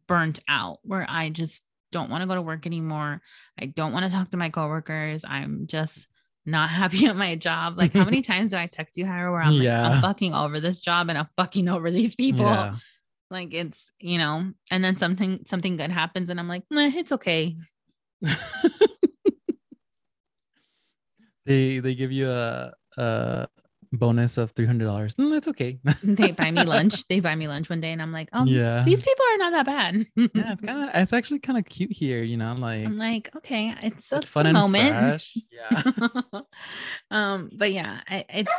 burnt 0.06 0.40
out 0.48 0.78
where 0.82 1.06
I 1.08 1.30
just 1.30 1.62
don't 1.92 2.10
want 2.10 2.22
to 2.22 2.26
go 2.26 2.34
to 2.34 2.42
work 2.42 2.66
anymore. 2.66 3.20
I 3.58 3.66
don't 3.66 3.92
want 3.92 4.04
to 4.04 4.10
talk 4.10 4.30
to 4.30 4.36
my 4.36 4.50
coworkers. 4.50 5.24
I'm 5.26 5.66
just 5.66 6.06
not 6.44 6.70
happy 6.78 7.06
at 7.06 7.16
my 7.16 7.36
job. 7.36 7.78
Like, 7.78 7.92
how 7.92 8.04
many 8.04 8.22
times 8.28 8.52
do 8.52 8.58
I 8.58 8.66
text 8.66 8.96
you, 8.96 9.04
Jairo, 9.04 9.32
where 9.32 9.42
I'm 9.42 9.58
like, 9.58 9.68
I'm 9.68 10.02
fucking 10.02 10.34
over 10.34 10.60
this 10.60 10.80
job 10.80 11.08
and 11.08 11.18
I'm 11.18 11.28
fucking 11.36 11.68
over 11.68 11.90
these 11.90 12.14
people. 12.14 12.44
Yeah. 12.44 12.76
Like 13.30 13.52
it's, 13.52 13.90
you 14.00 14.16
know, 14.16 14.52
and 14.70 14.82
then 14.82 14.96
something 14.96 15.40
something 15.44 15.76
good 15.76 15.90
happens 15.90 16.30
and 16.30 16.40
I'm 16.40 16.48
like, 16.48 16.62
nah, 16.70 16.90
it's 16.94 17.12
okay. 17.12 17.56
they 21.44 21.78
they 21.80 21.94
give 21.94 22.10
you 22.10 22.30
a 22.30 22.72
a 22.96 23.48
bonus 23.92 24.36
of 24.36 24.52
three 24.52 24.66
hundred 24.66 24.86
dollars. 24.86 25.18
No, 25.18 25.30
that's 25.30 25.48
okay. 25.48 25.78
They 26.02 26.32
buy 26.32 26.50
me 26.50 26.64
lunch. 26.64 27.04
They 27.08 27.20
buy 27.20 27.34
me 27.34 27.48
lunch 27.48 27.70
one 27.70 27.80
day 27.80 27.92
and 27.92 28.02
I'm 28.02 28.12
like, 28.12 28.28
oh, 28.32 28.44
yeah. 28.44 28.82
these 28.84 29.00
people 29.00 29.24
are 29.32 29.38
not 29.38 29.52
that 29.52 29.66
bad. 29.66 30.06
yeah, 30.16 30.52
it's 30.52 30.62
kind 30.62 30.84
of 30.84 30.90
it's 30.94 31.12
actually 31.12 31.38
kind 31.38 31.58
of 31.58 31.64
cute 31.64 31.92
here, 31.92 32.22
you 32.22 32.36
know, 32.36 32.46
I'm 32.46 32.60
like 32.60 32.84
I'm 32.84 32.98
like, 32.98 33.34
okay, 33.36 33.74
it's, 33.82 34.12
it's 34.12 34.28
fun 34.28 34.46
a 34.46 34.50
and 34.50 34.58
moment. 34.58 34.90
fresh. 34.90 35.36
Yeah. 35.50 36.40
um, 37.10 37.50
but 37.52 37.72
yeah, 37.72 38.00
I, 38.08 38.24
it's 38.28 38.52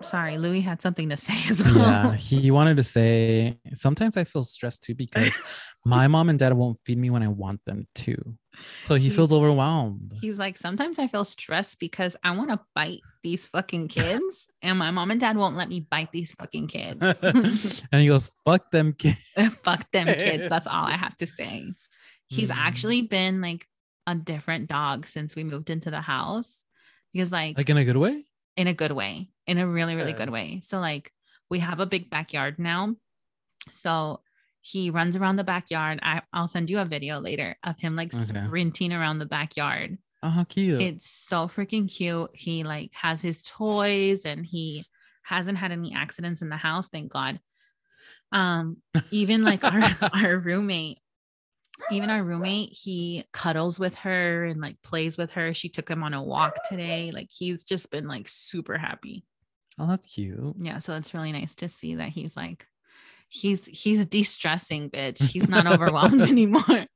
sorry, 0.00 0.38
Louis 0.38 0.60
had 0.60 0.82
something 0.82 1.08
to 1.08 1.16
say 1.16 1.34
as 1.50 1.62
well. 1.62 1.76
yeah, 1.76 2.14
he 2.14 2.50
wanted 2.50 2.76
to 2.76 2.84
say 2.84 3.58
sometimes 3.74 4.16
I 4.16 4.24
feel 4.24 4.42
stressed 4.42 4.82
too 4.82 4.94
because 4.94 5.32
my 5.84 6.08
mom 6.08 6.28
and 6.28 6.38
dad 6.38 6.52
won't 6.52 6.78
feed 6.80 6.98
me 6.98 7.10
when 7.10 7.22
I 7.22 7.28
want 7.28 7.60
them 7.64 7.86
to. 7.96 8.16
So 8.82 8.94
he 8.94 9.10
feels 9.10 9.32
overwhelmed. 9.32 10.14
He's 10.20 10.36
like, 10.38 10.56
sometimes 10.56 10.98
I 10.98 11.06
feel 11.06 11.24
stressed 11.24 11.78
because 11.78 12.16
I 12.24 12.32
want 12.32 12.50
to 12.50 12.60
bite 12.74 13.02
these 13.22 13.46
fucking 13.46 13.88
kids, 13.98 14.46
and 14.62 14.78
my 14.78 14.90
mom 14.90 15.10
and 15.10 15.20
dad 15.20 15.36
won't 15.36 15.56
let 15.56 15.68
me 15.68 15.80
bite 15.80 16.12
these 16.12 16.32
fucking 16.32 16.68
kids. 16.68 17.02
and 17.22 18.00
he 18.02 18.06
goes, 18.08 18.30
"Fuck 18.44 18.70
them 18.70 18.92
kids." 18.92 19.18
Fuck 19.62 19.90
them 19.92 20.06
kids. 20.14 20.48
That's 20.48 20.66
all 20.66 20.84
I 20.84 20.96
have 20.96 21.16
to 21.16 21.26
say. 21.26 21.72
He's 22.28 22.50
Mm. 22.50 22.56
actually 22.56 23.02
been 23.02 23.40
like 23.40 23.66
a 24.06 24.14
different 24.14 24.68
dog 24.68 25.06
since 25.06 25.34
we 25.36 25.44
moved 25.44 25.70
into 25.70 25.90
the 25.90 26.00
house 26.00 26.64
because, 27.12 27.30
like, 27.32 27.56
Like 27.58 27.70
in 27.70 27.76
a 27.76 27.84
good 27.84 27.96
way. 27.96 28.24
in 28.56 28.66
a 28.66 28.74
good 28.74 28.92
way, 28.92 29.30
in 29.46 29.58
a 29.58 29.66
really, 29.66 29.94
really 29.94 30.12
Okay. 30.12 30.24
good 30.24 30.30
way. 30.30 30.60
So, 30.64 30.80
like, 30.80 31.12
we 31.50 31.60
have 31.60 31.80
a 31.80 31.86
big 31.86 32.10
backyard 32.10 32.58
now. 32.58 32.96
So, 33.70 34.22
he 34.70 34.90
runs 34.90 35.16
around 35.16 35.36
the 35.36 35.44
backyard. 35.44 35.98
I, 36.02 36.20
I'll 36.32 36.48
send 36.48 36.68
you 36.68 36.78
a 36.78 36.84
video 36.84 37.20
later 37.20 37.56
of 37.64 37.78
him 37.78 37.96
like 37.96 38.12
Okay. 38.14 38.24
sprinting 38.24 38.92
around 38.92 39.18
the 39.18 39.26
backyard. 39.26 39.98
Oh, 40.22 40.28
how 40.30 40.44
cute. 40.44 40.80
It's 40.80 41.08
so 41.08 41.46
freaking 41.48 41.88
cute. 41.90 42.30
He 42.34 42.64
like 42.64 42.90
has 42.92 43.22
his 43.22 43.42
toys 43.44 44.24
and 44.24 44.44
he 44.44 44.84
hasn't 45.22 45.58
had 45.58 45.72
any 45.72 45.94
accidents 45.94 46.42
in 46.42 46.48
the 46.48 46.56
house, 46.56 46.88
thank 46.88 47.12
God. 47.12 47.40
Um, 48.32 48.78
even 49.10 49.42
like 49.42 49.64
our 49.64 49.82
our 50.12 50.38
roommate, 50.38 50.98
even 51.90 52.10
our 52.10 52.22
roommate, 52.22 52.70
he 52.72 53.24
cuddles 53.32 53.78
with 53.78 53.94
her 53.96 54.44
and 54.44 54.60
like 54.60 54.76
plays 54.82 55.16
with 55.16 55.30
her. 55.30 55.54
She 55.54 55.68
took 55.68 55.88
him 55.88 56.02
on 56.02 56.12
a 56.14 56.22
walk 56.22 56.56
today. 56.68 57.10
Like 57.10 57.28
he's 57.30 57.62
just 57.64 57.90
been 57.90 58.06
like 58.08 58.28
super 58.28 58.76
happy. 58.76 59.24
oh, 59.78 59.86
that's 59.86 60.06
cute. 60.06 60.56
Yeah, 60.58 60.80
so 60.80 60.94
it's 60.96 61.14
really 61.14 61.32
nice 61.32 61.54
to 61.56 61.68
see 61.68 61.94
that 61.94 62.08
he's 62.10 62.36
like 62.36 62.66
he's 63.28 63.64
he's 63.66 64.04
de-stressing, 64.06 64.90
bitch. 64.90 65.18
He's 65.30 65.48
not 65.48 65.66
overwhelmed 65.72 66.22
anymore. 66.22 66.86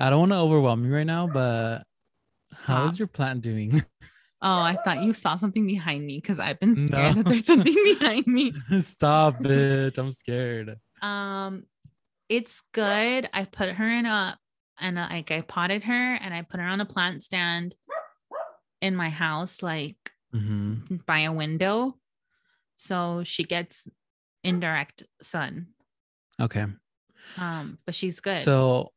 I 0.00 0.10
don't 0.10 0.18
want 0.20 0.32
to 0.32 0.36
overwhelm 0.36 0.84
you 0.84 0.94
right 0.94 1.06
now, 1.06 1.26
but 1.26 1.84
how 2.64 2.84
is 2.86 2.98
your 2.98 3.08
plant 3.08 3.42
doing? 3.42 3.82
Oh, 4.42 4.60
I 4.60 4.76
thought 4.84 5.02
you 5.02 5.12
saw 5.14 5.36
something 5.36 5.66
behind 5.66 6.04
me 6.04 6.18
because 6.20 6.38
I've 6.38 6.60
been 6.60 6.76
scared 6.76 7.16
No. 7.16 7.22
that 7.22 7.28
there's 7.28 7.46
something 7.46 7.74
behind 7.98 8.26
me. 8.26 8.52
Stop 8.80 9.44
it. 9.46 9.96
I'm 9.96 10.12
scared. 10.12 10.76
Um, 11.00 11.64
it's 12.28 12.60
good. 12.72 13.28
I 13.32 13.44
put 13.44 13.70
her 13.70 13.88
in 13.88 14.04
a 14.06 14.38
and 14.80 14.96
like 14.96 15.30
I 15.30 15.40
potted 15.40 15.84
her 15.84 16.14
and 16.14 16.34
I 16.34 16.42
put 16.42 16.60
her 16.60 16.66
on 16.66 16.80
a 16.80 16.84
plant 16.84 17.22
stand 17.22 17.74
in 18.82 18.94
my 18.96 19.08
house, 19.08 19.62
like 19.62 19.96
hmm 20.32 20.74
by 21.06 21.20
a 21.20 21.32
window, 21.32 21.96
so 22.76 23.22
she 23.24 23.44
gets 23.44 23.88
indirect 24.44 25.02
sun. 25.22 25.68
Okay. 26.40 26.66
Um, 27.38 27.78
but 27.86 27.94
she's 27.94 28.20
good. 28.20 28.42
So 28.42 28.92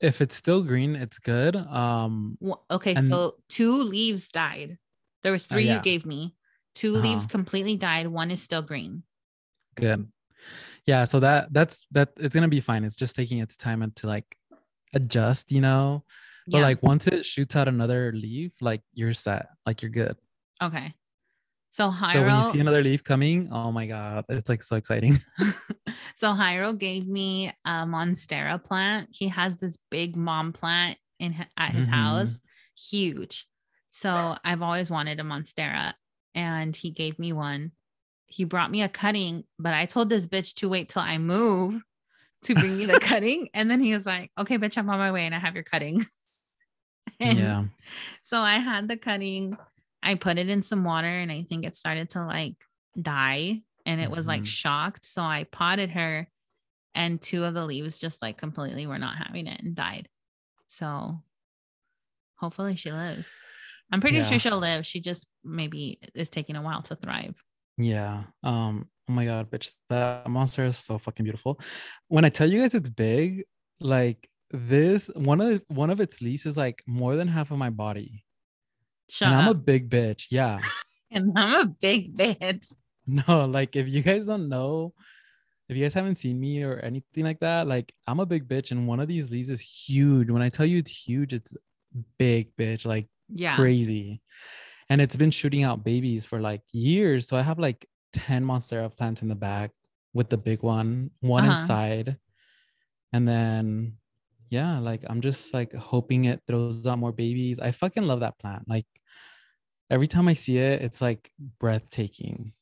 if 0.00 0.20
it's 0.20 0.34
still 0.36 0.62
green, 0.62 0.96
it's 0.96 1.18
good. 1.18 1.56
Um, 1.56 2.36
Wha- 2.40 2.56
okay, 2.70 2.94
and- 2.94 3.06
so 3.06 3.36
two 3.48 3.82
leaves 3.82 4.28
died. 4.28 4.78
There 5.22 5.32
was 5.32 5.46
Oh, 5.50 5.54
three 5.54 5.64
yeah. 5.66 5.76
you 5.76 5.82
gave 5.82 6.06
me. 6.06 6.34
2 6.76 6.94
leaves 6.96 7.24
Uh-huh. 7.24 7.32
completely 7.32 7.76
died. 7.76 8.06
One 8.06 8.30
is 8.30 8.40
still 8.42 8.62
green. 8.62 9.02
good. 9.74 10.10
Yeah. 10.86 11.04
So 11.04 11.20
that 11.20 11.52
that's 11.52 11.82
that. 11.90 12.12
It's 12.16 12.34
gonna 12.34 12.48
be 12.48 12.60
fine. 12.60 12.84
It's 12.84 12.96
just 12.96 13.14
taking 13.16 13.38
its 13.38 13.56
time 13.56 13.82
and 13.82 13.94
to 13.96 14.06
like 14.06 14.36
adjust, 14.94 15.52
you 15.52 15.60
know. 15.60 16.04
But 16.46 16.58
Yeah. 16.58 16.62
like 16.64 16.82
once 16.82 17.06
it 17.06 17.24
shoots 17.26 17.54
out 17.56 17.68
another 17.68 18.12
leaf, 18.12 18.52
like 18.62 18.82
you're 18.94 19.12
set. 19.14 19.46
Like 19.66 19.82
you're 19.82 19.90
good. 19.90 20.16
okay. 20.62 20.94
So 21.70 21.90
Jairo, 21.90 22.12
So 22.12 22.22
when 22.24 22.36
you 22.36 22.42
see 22.42 22.60
another 22.60 22.82
leaf 22.82 23.04
coming, 23.04 23.48
oh 23.52 23.70
my 23.70 23.86
god, 23.86 24.24
it's 24.28 24.48
like 24.48 24.62
so 24.62 24.76
exciting. 24.76 25.18
so 26.16 26.32
Jairo 26.34 26.76
gave 26.76 27.06
me 27.06 27.52
a 27.64 27.86
monstera 27.86 28.62
plant. 28.62 29.08
He 29.12 29.28
has 29.28 29.58
this 29.58 29.76
big 29.90 30.16
mom 30.16 30.52
plant 30.52 30.98
in 31.20 31.34
at 31.56 31.72
his 31.72 31.86
Mhm. 31.86 31.90
house, 31.90 32.40
huge. 32.76 33.46
So 33.90 34.36
I've 34.44 34.62
always 34.62 34.90
wanted 34.90 35.20
a 35.20 35.22
monstera, 35.22 35.94
and 36.34 36.74
he 36.74 36.90
gave 36.90 37.18
me 37.18 37.32
one. 37.32 37.72
He 38.26 38.44
brought 38.44 38.70
me 38.70 38.82
a 38.82 38.88
cutting, 38.88 39.44
but 39.58 39.74
I 39.74 39.86
told 39.86 40.08
this 40.10 40.26
bitch 40.26 40.54
to 40.56 40.68
wait 40.68 40.88
till 40.88 41.02
I 41.02 41.18
move 41.18 41.82
to 42.44 42.54
bring 42.56 42.76
me 42.76 42.86
the 42.86 42.96
cutting, 43.10 43.48
and 43.54 43.70
then 43.70 43.80
he 43.80 43.92
was 43.96 44.06
like, 44.06 44.32
"Okay, 44.38 44.58
bitch, 44.58 44.76
I'm 44.76 44.90
on 44.90 44.98
my 44.98 45.12
way, 45.12 45.24
and 45.24 45.34
I 45.34 45.38
have 45.38 45.54
your 45.54 45.64
cutting." 45.64 46.04
And 47.20 47.38
yeah. 47.38 47.64
so 48.22 48.38
I 48.40 48.54
had 48.58 48.88
the 48.88 48.96
cutting. 48.96 49.56
I 50.02 50.14
put 50.14 50.38
it 50.38 50.48
in 50.48 50.62
some 50.62 50.84
water 50.84 51.06
and 51.08 51.30
I 51.30 51.42
think 51.42 51.64
it 51.64 51.76
started 51.76 52.10
to 52.10 52.24
like 52.24 52.56
die 53.00 53.62
and 53.86 54.00
it 54.00 54.10
was 54.10 54.26
like 54.26 54.42
Mhm. 54.42 54.46
shocked. 54.46 55.04
So 55.04 55.22
I 55.22 55.44
potted 55.44 55.90
her 55.90 56.28
and 56.94 57.20
two 57.20 57.44
of 57.44 57.54
the 57.54 57.64
leaves 57.66 57.98
just 57.98 58.20
like 58.22 58.36
completely 58.38 58.86
were 58.86 58.98
not 58.98 59.16
having 59.16 59.46
it 59.46 59.60
and 59.62 59.74
died. 59.74 60.08
So 60.68 61.22
hopefully 62.36 62.76
she 62.76 62.92
lives. 62.92 63.36
I'm 63.92 64.00
pretty 64.00 64.18
Yeah. 64.18 64.24
sure 64.24 64.38
she'll 64.38 64.58
live. 64.58 64.86
She 64.86 65.00
just 65.00 65.26
maybe 65.44 65.98
is 66.14 66.28
taking 66.28 66.56
a 66.56 66.62
while 66.62 66.82
to 66.82 66.96
thrive. 66.96 67.34
Yeah. 67.76 68.24
Um, 68.42 68.88
oh 69.08 69.12
my 69.12 69.24
god, 69.24 69.50
bitch, 69.50 69.72
that 69.88 70.28
monster 70.28 70.64
is 70.64 70.78
so 70.78 70.98
fucking 70.98 71.24
beautiful. 71.24 71.60
When 72.08 72.24
I 72.24 72.28
tell 72.28 72.48
you 72.50 72.60
guys 72.60 72.74
it's 72.74 72.88
big, 72.88 73.44
like 73.80 74.28
this 74.50 75.08
one 75.14 75.40
of 75.40 75.62
one 75.68 75.90
of 75.90 76.00
its 76.00 76.20
leaves 76.20 76.44
is 76.46 76.56
like 76.56 76.82
more 76.86 77.16
than 77.16 77.28
half 77.28 77.50
of 77.50 77.58
my 77.58 77.70
body. 77.70 78.24
Shut 79.10 79.32
and 79.32 79.42
I'm 79.42 79.48
a 79.48 79.54
big 79.54 79.90
bitch. 79.90 80.26
Yeah. 80.30 80.60
and 81.10 81.32
I'm 81.36 81.54
a 81.60 81.66
big 81.66 82.16
bitch. 82.16 82.72
No, 83.06 83.44
like 83.46 83.74
if 83.76 83.88
you 83.88 84.02
guys 84.02 84.24
don't 84.26 84.48
know, 84.48 84.94
if 85.68 85.76
you 85.76 85.84
guys 85.84 85.94
haven't 85.94 86.16
seen 86.16 86.38
me 86.38 86.62
or 86.62 86.78
anything 86.78 87.24
like 87.24 87.40
that, 87.40 87.66
like 87.66 87.92
I'm 88.06 88.20
a 88.20 88.26
big 88.26 88.48
bitch, 88.48 88.70
and 88.70 88.86
one 88.86 89.00
of 89.00 89.08
these 89.08 89.30
leaves 89.30 89.50
is 89.50 89.60
huge. 89.60 90.30
When 90.30 90.42
I 90.42 90.48
tell 90.48 90.66
you 90.66 90.78
it's 90.78 90.90
huge, 90.90 91.32
it's 91.32 91.56
big, 92.18 92.54
bitch, 92.56 92.86
like 92.86 93.08
Yeah. 93.28 93.56
crazy. 93.56 94.20
And 94.88 95.00
it's 95.00 95.16
been 95.16 95.30
shooting 95.30 95.62
out 95.64 95.84
babies 95.84 96.24
for 96.24 96.40
like 96.40 96.62
years. 96.72 97.26
So 97.26 97.36
I 97.36 97.42
have 97.42 97.58
like 97.58 97.86
10 98.12 98.44
Monstera 98.44 98.94
plants 98.96 99.22
in 99.22 99.28
the 99.28 99.34
back 99.36 99.70
with 100.14 100.28
the 100.30 100.38
big 100.38 100.62
one, 100.62 101.10
one 101.20 101.44
Uh-huh. 101.44 101.52
inside. 101.52 102.16
And 103.12 103.26
then 103.26 103.96
yeah, 104.50 104.78
like 104.80 105.04
I'm 105.08 105.20
just 105.20 105.54
like 105.54 105.72
hoping 105.74 106.24
it 106.26 106.42
throws 106.46 106.86
out 106.86 106.98
more 106.98 107.12
babies. 107.12 107.58
I 107.60 107.70
fucking 107.70 108.02
love 108.04 108.20
that 108.20 108.38
plant. 108.38 108.68
Like 108.68 108.86
every 109.90 110.06
time 110.06 110.28
I 110.28 110.34
see 110.34 110.58
it, 110.58 110.82
it's 110.82 111.00
like 111.02 111.30
breathtaking. 111.58 112.52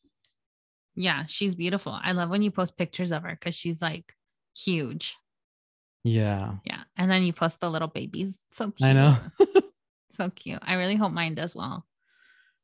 Yeah. 0.94 1.24
She's 1.26 1.54
beautiful. 1.54 1.98
I 2.02 2.12
love 2.12 2.30
when 2.30 2.42
you 2.42 2.50
post 2.50 2.76
pictures 2.76 3.12
of 3.12 3.22
her 3.22 3.30
because 3.30 3.54
she's 3.54 3.80
like 3.80 4.14
huge. 4.56 5.16
Yeah. 6.02 6.54
Yeah. 6.64 6.82
And 6.96 7.10
then 7.10 7.22
you 7.22 7.32
post 7.32 7.60
the 7.60 7.70
little 7.70 7.88
babies. 7.88 8.36
So 8.52 8.70
cute. 8.70 8.88
I 8.88 8.92
know. 8.92 9.16
So 10.18 10.30
cute. 10.30 10.58
I 10.62 10.74
really 10.74 10.96
hope 10.96 11.12
mine 11.12 11.36
does 11.36 11.54
well. 11.54 11.86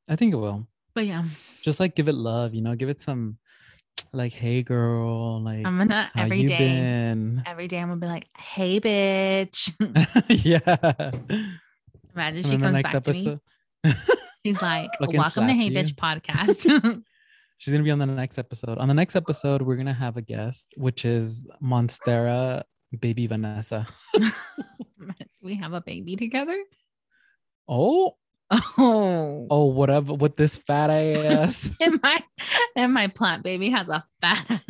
I 0.08 0.16
think 0.16 0.34
it 0.34 0.38
will. 0.38 0.66
But 0.92 1.06
yeah, 1.06 1.24
Just 1.62 1.78
like 1.78 1.94
give 1.94 2.08
it 2.08 2.14
love, 2.14 2.52
you 2.52 2.62
know, 2.62 2.74
give 2.74 2.88
it 2.88 3.00
some 3.00 3.38
like, 4.12 4.32
hey 4.32 4.64
girl, 4.64 5.40
like 5.40 5.64
I'm 5.64 5.78
gonna 5.78 6.10
every 6.16 6.46
day, 6.46 6.58
been? 6.58 7.42
every 7.46 7.68
day 7.68 7.78
I'm 7.78 7.88
gonna 7.88 8.00
be 8.00 8.08
like, 8.08 8.26
hey 8.36 8.80
bitch. 8.80 9.72
yeah. 10.44 11.12
Imagine 12.12 12.38
And 12.38 12.46
she 12.46 12.58
comes 12.58 12.82
back 12.82 13.02
to 13.02 13.12
me. 13.12 13.38
She's 14.44 14.60
like, 14.60 14.90
welcome 15.00 15.46
to 15.46 15.54
Hey 15.54 15.70
you. 15.70 15.70
Bitch 15.70 15.94
podcast. 15.94 17.02
she's 17.58 17.72
gonna 17.72 17.82
be 17.82 17.90
on 17.90 17.98
the 17.98 18.04
next 18.04 18.36
episode. 18.36 18.76
On 18.76 18.88
the 18.88 18.92
next 18.94 19.16
episode, 19.16 19.62
we're 19.62 19.76
gonna 19.76 19.94
have 19.94 20.18
a 20.18 20.22
guest, 20.22 20.74
which 20.76 21.06
is 21.06 21.48
Monstera 21.62 22.62
baby 23.00 23.26
Vanessa. 23.26 23.86
we 25.42 25.54
have 25.54 25.72
a 25.72 25.80
baby 25.80 26.16
together. 26.16 26.62
Oh, 27.66 28.16
Oh. 28.50 29.46
oh, 29.50 29.64
whatever 29.64 30.12
with 30.12 30.36
this 30.36 30.58
fat 30.58 30.90
ass. 30.90 31.70
And 31.80 31.98
my 32.02 32.22
and 32.76 32.92
my 32.92 33.06
plant 33.06 33.44
baby 33.44 33.70
has 33.70 33.88
a 33.88 34.04
fat 34.20 34.60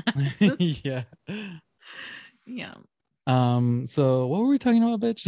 yeah. 0.61 1.03
yeah. 2.47 2.75
Um, 3.27 3.89
so 3.89 4.29
what 4.29 4.41
were 4.43 4.49
we 4.49 4.59
talking 4.61 4.85
about, 4.85 5.01
bitch? 5.01 5.27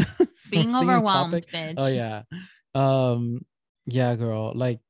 Being 0.52 0.72
overwhelmed, 0.76 1.34
bitch. 1.52 1.74
Oh 1.78 1.88
yeah. 1.88 2.22
Um 2.76 3.40
Yeah, 3.86 4.14
girl. 4.16 4.52
Like, 4.54 4.80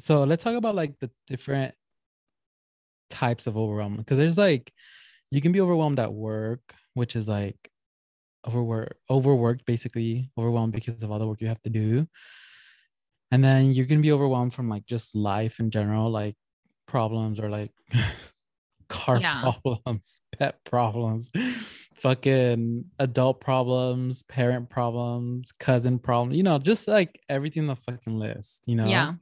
so 0.00 0.24
let's 0.24 0.44
talk 0.44 0.56
about 0.56 0.74
like 0.74 0.98
the 0.98 1.10
different 1.26 1.74
types 3.08 3.46
of 3.46 3.56
overwhelm 3.56 3.96
because 3.96 4.18
there's 4.18 4.38
like 4.38 4.72
you 5.30 5.40
can 5.40 5.52
be 5.52 5.60
overwhelmed 5.60 5.98
at 5.98 6.12
work, 6.12 6.74
which 6.94 7.16
is 7.16 7.28
like 7.28 7.70
overwork 8.46 8.98
overworked 9.10 9.66
basically 9.66 10.30
overwhelmed 10.38 10.72
because 10.72 11.02
of 11.02 11.10
all 11.10 11.18
the 11.18 11.26
work 11.26 11.40
you 11.40 11.48
have 11.48 11.62
to 11.62 11.70
do 11.70 12.06
and 13.30 13.42
then 13.42 13.72
you're 13.72 13.86
gonna 13.86 14.00
be 14.00 14.12
overwhelmed 14.12 14.54
from 14.54 14.68
like 14.68 14.86
just 14.86 15.14
life 15.14 15.58
in 15.60 15.70
general 15.70 16.10
like 16.10 16.36
problems 16.86 17.40
or 17.40 17.50
like 17.50 17.72
car 18.88 19.20
Yeah. 19.20 19.52
problems 19.62 20.20
pet 20.38 20.62
problems 20.64 21.30
fucking 21.98 22.84
adult 22.98 23.40
problems 23.40 24.22
parent 24.24 24.68
problems 24.68 25.52
cousin 25.58 25.98
problems 25.98 26.36
you 26.36 26.42
know 26.42 26.58
just 26.58 26.86
like 26.88 27.20
everything 27.28 27.62
on 27.62 27.68
the 27.68 27.76
fucking 27.76 28.18
list 28.18 28.62
you 28.66 28.76
know? 28.76 28.86
Yeah. 28.86 29.14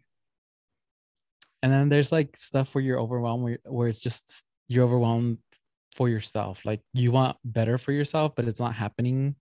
and 1.62 1.72
then 1.72 1.88
there's 1.88 2.10
like 2.12 2.36
stuff 2.36 2.74
where 2.74 2.82
you're 2.82 3.00
overwhelmed 3.00 3.44
where, 3.44 3.58
where 3.64 3.88
it's 3.88 4.00
just 4.00 4.44
you're 4.68 4.84
overwhelmed 4.84 5.38
for 5.94 6.08
yourself. 6.08 6.64
Like 6.64 6.80
you 6.92 7.12
want 7.12 7.36
better 7.44 7.78
for 7.78 7.92
yourself 7.92 8.32
but 8.36 8.46
it's 8.46 8.60
not 8.60 8.74
happening 8.74 9.36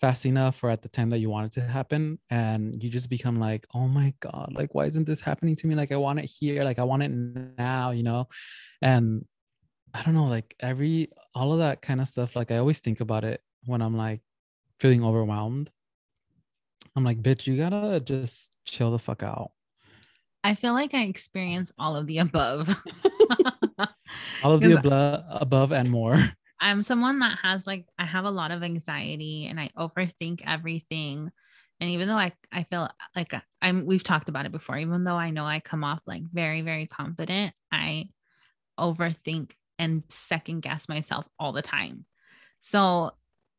fast 0.00 0.26
enough 0.26 0.62
or 0.64 0.70
at 0.70 0.82
the 0.82 0.88
time 0.88 1.10
that 1.10 1.18
you 1.18 1.30
want 1.30 1.46
it 1.46 1.52
to 1.52 1.66
happen. 1.66 2.18
And 2.30 2.82
you 2.82 2.90
just 2.90 3.10
become 3.10 3.38
like 3.38 3.66
oh 3.74 3.88
my 3.88 4.14
god 4.20 4.52
like 4.54 4.74
why 4.74 4.86
isn't 4.86 5.06
this 5.06 5.20
happening 5.20 5.56
to 5.56 5.66
me? 5.66 5.74
Like 5.74 5.92
i 5.92 5.96
want 5.96 6.18
it 6.18 6.26
here. 6.26 6.64
Like 6.64 6.78
i 6.78 6.84
want 6.84 7.02
it 7.02 7.10
now 7.10 7.90
you 7.90 8.02
know? 8.02 8.28
And 8.80 9.24
i 9.94 10.02
don't 10.02 10.14
know 10.14 10.26
like 10.26 10.54
every 10.60 11.08
all 11.34 11.52
of 11.52 11.58
that 11.58 11.82
kind 11.82 12.00
of 12.00 12.08
stuff 12.08 12.36
like 12.36 12.50
i 12.50 12.58
always 12.58 12.80
think 12.80 13.00
about 13.00 13.24
it 13.24 13.42
when 13.66 13.82
i'm 13.82 13.96
like 13.96 14.20
feeling 14.80 15.04
overwhelmed 15.04 15.70
i'm 16.96 17.04
like 17.04 17.22
bitch 17.22 17.46
you 17.46 17.56
gotta 17.56 18.00
just 18.00 18.56
chill 18.64 18.90
the 18.90 18.98
fuck 18.98 19.22
out 19.22 19.52
I 20.44 20.56
feel 20.56 20.72
like 20.72 20.92
I 20.92 21.02
experience 21.02 21.70
all 21.78 21.94
of 21.94 22.08
the 22.08 22.18
above. 22.18 22.68
all 24.42 24.52
of 24.52 24.60
the 24.60 24.72
above, 24.78 25.24
above 25.28 25.72
and 25.72 25.88
more 25.88 26.18
I'm 26.62 26.84
someone 26.84 27.18
that 27.18 27.38
has 27.42 27.66
like 27.66 27.86
I 27.98 28.04
have 28.04 28.24
a 28.24 28.30
lot 28.30 28.52
of 28.52 28.62
anxiety 28.62 29.48
and 29.48 29.58
I 29.58 29.70
overthink 29.76 30.42
everything. 30.46 31.30
And 31.80 31.90
even 31.90 32.06
though 32.06 32.16
I 32.16 32.32
I 32.52 32.62
feel 32.62 32.88
like 33.16 33.34
uh, 33.34 33.40
I'm 33.60 33.84
we've 33.84 34.04
talked 34.04 34.28
about 34.28 34.46
it 34.46 34.52
before, 34.52 34.78
even 34.78 35.02
though 35.02 35.16
I 35.16 35.30
know 35.30 35.44
I 35.44 35.58
come 35.58 35.82
off 35.82 36.00
like 36.06 36.22
very 36.32 36.62
very 36.62 36.86
confident, 36.86 37.52
I 37.72 38.10
overthink 38.78 39.50
and 39.78 40.02
second 40.08 40.60
guess 40.60 40.88
myself 40.88 41.28
all 41.38 41.52
the 41.52 41.62
time. 41.62 42.06
So 42.60 43.12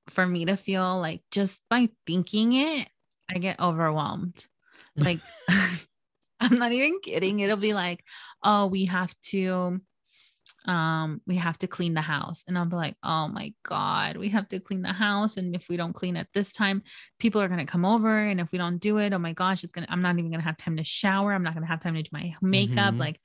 for 0.10 0.26
me 0.26 0.46
to 0.46 0.58
feel 0.58 1.00
like 1.00 1.22
just 1.32 1.62
by 1.70 1.90
thinking 2.06 2.54
it, 2.54 2.90
I 3.30 3.40
get 3.40 3.60
overwhelmed. 3.60 4.46
Like 4.96 5.20
I'm 6.40 6.60
not 6.60 6.72
even 6.72 7.00
kidding. 7.02 7.40
It'll 7.40 7.58
be 7.58 7.74
like, 7.74 8.04
"Oh, 8.44 8.68
we 8.68 8.86
have 8.86 9.16
to 9.32 9.80
um 10.66 11.22
we 11.28 11.36
have 11.36 11.58
to 11.58 11.68
clean 11.68 11.94
the 11.94 12.02
house 12.02 12.44
and 12.48 12.58
i'll 12.58 12.66
be 12.66 12.76
like 12.76 12.96
oh 13.04 13.28
my 13.28 13.54
god 13.64 14.16
we 14.18 14.30
have 14.30 14.48
to 14.48 14.60
clean 14.60 14.82
the 14.82 14.94
house 14.94 15.36
and 15.36 15.56
if 15.56 15.68
we 15.68 15.76
don't 15.76 15.94
clean 15.94 16.16
it 16.16 16.28
this 16.34 16.54
time 16.54 16.82
people 17.20 17.42
are 17.42 17.48
going 17.50 17.60
to 17.66 17.72
come 17.72 17.84
over 17.84 18.18
and 18.18 18.40
if 18.40 18.52
we 18.52 18.58
don't 18.58 18.78
do 18.78 18.98
it 18.98 19.12
oh 19.14 19.18
my 19.20 19.34
gosh 19.34 19.64
it's 19.64 19.74
going 19.74 19.86
to 19.86 19.92
i'm 19.92 20.02
not 20.02 20.18
even 20.18 20.30
going 20.30 20.40
to 20.40 20.46
have 20.46 20.56
time 20.58 20.78
to 20.78 20.84
shower 20.84 21.34
i'm 21.34 21.44
not 21.44 21.54
going 21.54 21.64
to 21.64 21.68
have 21.68 21.82
time 21.82 21.96
to 21.96 22.04
do 22.04 22.10
my 22.14 22.34
makeup 22.42 22.94
Mhm. 22.94 23.00
like 23.00 23.20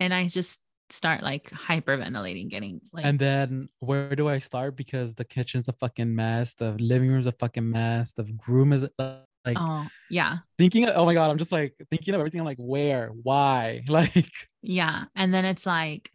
and 0.00 0.14
i 0.14 0.26
just 0.28 0.58
start 0.90 1.22
like 1.22 1.50
hyperventilating 1.50 2.48
getting 2.48 2.80
like 2.92 3.04
and 3.04 3.18
then 3.18 3.68
where 3.80 4.14
do 4.14 4.28
I 4.28 4.38
start? 4.38 4.76
Because 4.76 5.14
the 5.14 5.24
kitchen's 5.24 5.68
a 5.68 5.72
fucking 5.72 6.14
mess, 6.14 6.54
the 6.54 6.72
living 6.72 7.10
room's 7.10 7.26
a 7.26 7.32
fucking 7.32 7.68
mess, 7.68 8.12
the 8.12 8.26
room 8.46 8.72
is 8.72 8.86
uh, 8.98 9.16
like 9.44 9.56
oh 9.58 9.86
yeah 10.10 10.38
thinking. 10.58 10.88
Oh 10.88 11.04
my 11.04 11.14
god, 11.14 11.30
I'm 11.30 11.38
just 11.38 11.52
like 11.52 11.74
thinking 11.90 12.14
of 12.14 12.20
everything. 12.20 12.40
I'm 12.40 12.46
like, 12.46 12.58
where, 12.58 13.08
why, 13.08 13.82
like, 13.88 14.32
yeah 14.62 15.04
and 15.14 15.32
then 15.32 15.44
it's 15.44 15.66
like 15.66 16.10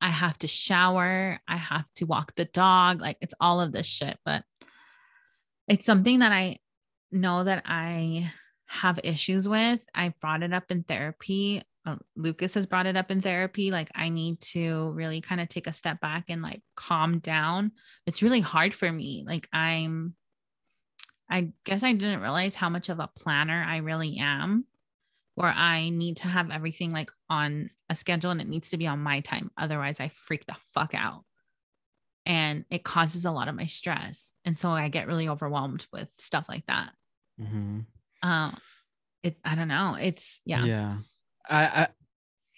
i 0.00 0.08
have 0.08 0.38
to 0.38 0.46
shower 0.46 1.40
i 1.48 1.56
have 1.56 1.86
to 1.94 2.04
walk 2.04 2.34
the 2.34 2.44
dog 2.44 3.00
like 3.00 3.16
it's 3.20 3.34
all 3.40 3.60
of 3.60 3.72
this 3.72 3.86
shit 3.86 4.18
but 4.24 4.44
it's 5.68 5.86
something 5.86 6.18
that 6.20 6.32
i 6.32 6.58
know 7.10 7.44
that 7.44 7.62
i 7.66 8.30
have 8.66 9.00
issues 9.04 9.48
with 9.48 9.84
i 9.94 10.12
brought 10.20 10.42
it 10.42 10.52
up 10.52 10.70
in 10.70 10.82
therapy 10.82 11.62
um, 11.86 12.00
lucas 12.16 12.54
has 12.54 12.66
brought 12.66 12.86
it 12.86 12.96
up 12.96 13.10
in 13.10 13.20
therapy 13.20 13.70
like 13.70 13.90
i 13.94 14.08
need 14.08 14.40
to 14.40 14.92
really 14.92 15.20
kind 15.20 15.40
of 15.40 15.48
take 15.48 15.66
a 15.66 15.72
step 15.72 16.00
back 16.00 16.24
and 16.28 16.42
like 16.42 16.62
calm 16.74 17.18
down 17.20 17.72
it's 18.06 18.22
really 18.22 18.40
hard 18.40 18.74
for 18.74 18.90
me 18.90 19.24
like 19.26 19.48
i'm 19.52 20.14
i 21.30 21.48
guess 21.64 21.82
i 21.82 21.92
didn't 21.92 22.20
realize 22.20 22.54
how 22.54 22.68
much 22.68 22.88
of 22.88 23.00
a 23.00 23.10
planner 23.16 23.64
i 23.66 23.78
really 23.78 24.18
am 24.18 24.66
where 25.36 25.52
I 25.54 25.90
need 25.90 26.16
to 26.18 26.28
have 26.28 26.50
everything 26.50 26.90
like 26.90 27.10
on 27.30 27.70
a 27.90 27.94
schedule 27.94 28.30
and 28.30 28.40
it 28.40 28.48
needs 28.48 28.70
to 28.70 28.78
be 28.78 28.86
on 28.86 28.98
my 28.98 29.20
time. 29.20 29.50
Otherwise, 29.56 30.00
I 30.00 30.08
freak 30.08 30.46
the 30.46 30.56
fuck 30.74 30.94
out. 30.94 31.24
And 32.24 32.64
it 32.70 32.84
causes 32.84 33.26
a 33.26 33.30
lot 33.30 33.46
of 33.46 33.54
my 33.54 33.66
stress. 33.66 34.32
And 34.44 34.58
so 34.58 34.70
I 34.70 34.88
get 34.88 35.06
really 35.06 35.28
overwhelmed 35.28 35.86
with 35.92 36.08
stuff 36.18 36.46
like 36.48 36.66
that. 36.66 36.90
mhm. 37.40 37.84
Um, 38.22 38.56
it, 39.22 39.36
I 39.44 39.54
don't 39.54 39.68
know. 39.68 39.96
It's 40.00 40.40
yeah. 40.44 40.64
yeah. 40.64 40.96
I, 41.48 41.64
I, 41.64 41.88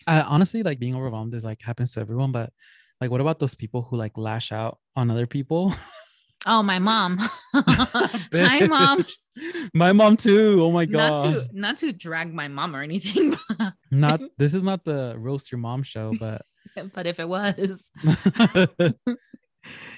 I 0.06 0.20
honestly 0.22 0.62
like 0.62 0.78
being 0.78 0.96
overwhelmed 0.96 1.34
is 1.34 1.44
like 1.44 1.60
happens 1.62 1.92
to 1.92 2.00
everyone, 2.00 2.32
but 2.32 2.52
like, 3.00 3.10
what 3.10 3.20
about 3.20 3.38
those 3.38 3.54
people 3.54 3.82
who 3.82 3.96
like 3.96 4.16
lash 4.16 4.52
out 4.52 4.78
on 4.96 5.10
other 5.10 5.26
people? 5.26 5.74
Oh, 6.46 6.62
my 6.62 6.78
mom. 6.78 7.18
Hi, 7.54 8.66
mom. 8.66 9.04
My 9.74 9.92
mom 9.92 10.16
too. 10.16 10.62
Oh 10.62 10.70
my 10.70 10.84
god. 10.84 11.08
Not 11.08 11.22
to 11.22 11.48
not 11.52 11.76
to 11.78 11.92
drag 11.92 12.32
my 12.32 12.48
mom 12.48 12.74
or 12.74 12.82
anything, 12.82 13.36
not 13.90 14.20
this 14.36 14.54
is 14.54 14.62
not 14.62 14.84
the 14.84 15.14
roast 15.16 15.52
your 15.52 15.58
mom 15.58 15.82
show, 15.82 16.12
but 16.18 16.42
but 16.94 17.06
if 17.06 17.20
it 17.20 17.28
was, 17.28 17.90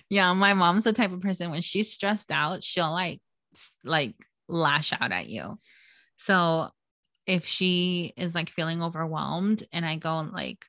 yeah, 0.08 0.32
my 0.32 0.54
mom's 0.54 0.84
the 0.84 0.92
type 0.92 1.12
of 1.12 1.20
person 1.20 1.50
when 1.50 1.62
she's 1.62 1.92
stressed 1.92 2.32
out, 2.32 2.62
she'll 2.62 2.90
like 2.90 3.20
like 3.84 4.14
lash 4.48 4.92
out 4.98 5.12
at 5.12 5.28
you. 5.28 5.58
So 6.18 6.70
if 7.26 7.46
she 7.46 8.12
is 8.16 8.34
like 8.34 8.50
feeling 8.50 8.82
overwhelmed 8.82 9.62
and 9.72 9.84
I 9.84 9.96
go 9.96 10.18
and 10.18 10.32
like, 10.32 10.64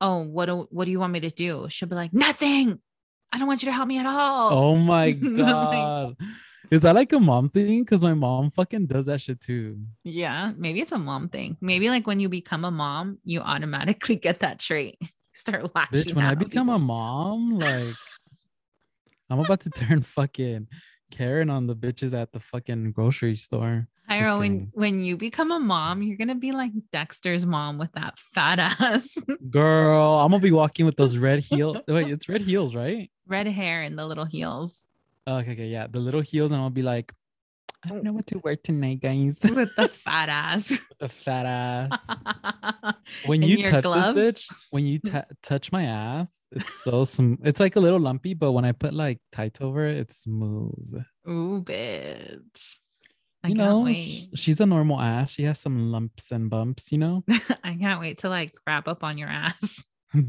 oh, 0.00 0.22
what 0.22 0.46
do 0.46 0.66
what 0.70 0.84
do 0.86 0.90
you 0.90 1.00
want 1.00 1.12
me 1.12 1.20
to 1.20 1.30
do? 1.30 1.66
She'll 1.68 1.88
be 1.88 1.94
like, 1.94 2.12
nothing. 2.12 2.78
I 3.32 3.38
don't 3.38 3.46
want 3.48 3.62
you 3.62 3.66
to 3.66 3.72
help 3.72 3.88
me 3.88 3.98
at 3.98 4.06
all. 4.06 4.52
oh 4.52 4.76
my 4.76 5.06
like- 5.20 5.36
god. 5.36 6.16
Is 6.70 6.80
that 6.82 6.94
like 6.94 7.12
a 7.12 7.20
mom 7.20 7.50
thing? 7.50 7.82
Because 7.84 8.00
my 8.00 8.14
mom 8.14 8.50
fucking 8.50 8.86
does 8.86 9.04
that 9.06 9.20
shit 9.20 9.40
too. 9.42 9.80
Yeah, 10.04 10.52
maybe 10.56 10.80
it's 10.80 10.92
a 10.92 10.98
mom 10.98 11.28
thing. 11.28 11.58
Maybe 11.60 11.90
like 11.90 12.06
when 12.06 12.18
you 12.18 12.30
become 12.30 12.64
a 12.64 12.70
mom, 12.70 13.18
you 13.24 13.40
automatically 13.40 14.16
get 14.26 14.40
that 14.40 14.58
trait. 14.58 14.96
Start 15.34 15.74
lashing. 15.74 15.98
Bitch, 15.98 16.14
when 16.14 16.24
I 16.24 16.34
become 16.34 16.70
a 16.70 16.78
mom, 16.78 17.58
like 17.58 17.94
I'm 19.30 19.40
about 19.40 19.60
to 19.60 19.70
turn 19.70 20.00
fucking 20.02 20.68
Karen 21.10 21.50
on 21.50 21.66
the 21.66 21.76
bitches 21.76 22.14
at 22.14 22.32
the 22.32 22.40
fucking 22.40 22.92
grocery 22.92 23.36
store. 23.36 23.88
When 24.20 24.70
when 24.74 25.04
you 25.04 25.16
become 25.16 25.50
a 25.50 25.60
mom, 25.60 26.02
you're 26.02 26.16
gonna 26.16 26.34
be 26.34 26.52
like 26.52 26.72
Dexter's 26.92 27.46
mom 27.46 27.78
with 27.78 27.92
that 27.92 28.18
fat 28.18 28.58
ass, 28.58 29.16
Girl, 29.50 30.18
I'm 30.18 30.30
gonna 30.30 30.42
be 30.42 30.52
walking 30.52 30.86
with 30.86 30.96
those 30.96 31.16
red 31.16 31.40
heels. 31.40 31.78
Wait, 31.88 32.08
it's 32.08 32.28
red 32.28 32.42
heels, 32.42 32.74
right? 32.74 33.10
red 33.26 33.46
hair 33.46 33.82
and 33.82 33.98
the 33.98 34.04
little 34.04 34.24
heels 34.24 34.84
Oh, 35.26 35.36
okay, 35.36 35.52
okay, 35.52 35.66
yeah. 35.66 35.86
The 35.86 36.00
little 36.00 36.20
heels, 36.20 36.50
and 36.50 36.60
I'll 36.60 36.70
be 36.70 36.82
like, 36.82 37.12
I 37.84 37.88
don't 37.88 38.02
know 38.02 38.12
what 38.12 38.26
to 38.28 38.38
wear 38.38 38.56
tonight, 38.56 39.00
guys. 39.00 39.38
with 39.44 39.74
the 39.76 39.88
fat 39.88 40.28
ass. 40.28 40.80
the 40.98 41.08
fat 41.08 41.46
ass. 41.46 42.94
When 43.24 43.42
you 43.42 43.64
touch 43.64 43.84
gloves? 43.84 44.14
this 44.14 44.34
bitch, 44.34 44.56
when 44.70 44.86
you 44.86 44.98
t- 44.98 45.12
touch 45.42 45.70
my 45.70 45.84
ass, 45.84 46.26
it's 46.50 46.82
so 46.82 47.04
sm- 47.04 47.34
It's 47.44 47.60
like 47.60 47.76
a 47.76 47.80
little 47.80 48.00
lumpy, 48.00 48.34
but 48.34 48.52
when 48.52 48.64
I 48.64 48.72
put 48.72 48.94
like 48.94 49.18
tights 49.30 49.60
over 49.60 49.86
it, 49.86 49.96
it's 49.98 50.22
smooth. 50.22 51.04
Ooh, 51.28 51.62
bitch. 51.64 52.78
I 53.44 53.48
you 53.48 53.56
can't 53.56 53.68
know, 53.68 53.80
wait. 53.80 54.28
she's 54.34 54.60
a 54.60 54.66
normal 54.66 55.00
ass. 55.00 55.30
She 55.32 55.42
has 55.44 55.58
some 55.58 55.90
lumps 55.90 56.30
and 56.30 56.48
bumps, 56.48 56.92
you 56.92 56.98
know. 56.98 57.24
I 57.64 57.74
can't 57.76 58.00
wait 58.00 58.18
to 58.18 58.28
like 58.28 58.54
wrap 58.66 58.86
up 58.88 59.02
on 59.02 59.18
your 59.18 59.28
ass. 59.28 59.84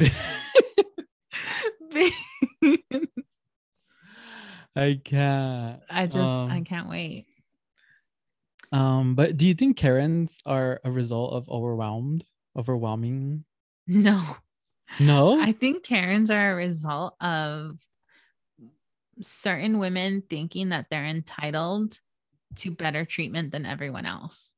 I 4.76 5.00
can't. 5.04 5.82
I 5.90 6.06
just 6.08 6.18
I 6.18 6.58
Um, 6.58 6.64
can't 6.64 6.90
wait. 6.90 7.28
Um, 8.72 9.14
but 9.14 9.38
do 9.38 9.48
you 9.48 9.54
think 9.54 9.78
Karens 9.78 10.40
are 10.46 10.82
a 10.84 10.92
result 10.92 11.34
of 11.34 11.48
overwhelmed, 11.50 12.26
overwhelming? 12.58 13.46
No. 13.86 14.38
No. 15.00 15.40
I 15.40 15.52
think 15.52 15.84
Karens 15.84 16.32
are 16.32 16.54
a 16.54 16.56
result 16.56 17.16
of 17.22 17.80
certain 19.22 19.78
women 19.78 20.24
thinking 20.28 20.70
that 20.70 20.88
they're 20.90 21.06
entitled 21.06 22.00
to 22.58 22.72
better 22.72 23.06
treatment 23.06 23.52
than 23.52 23.66
everyone 23.66 24.06
else. 24.06 24.54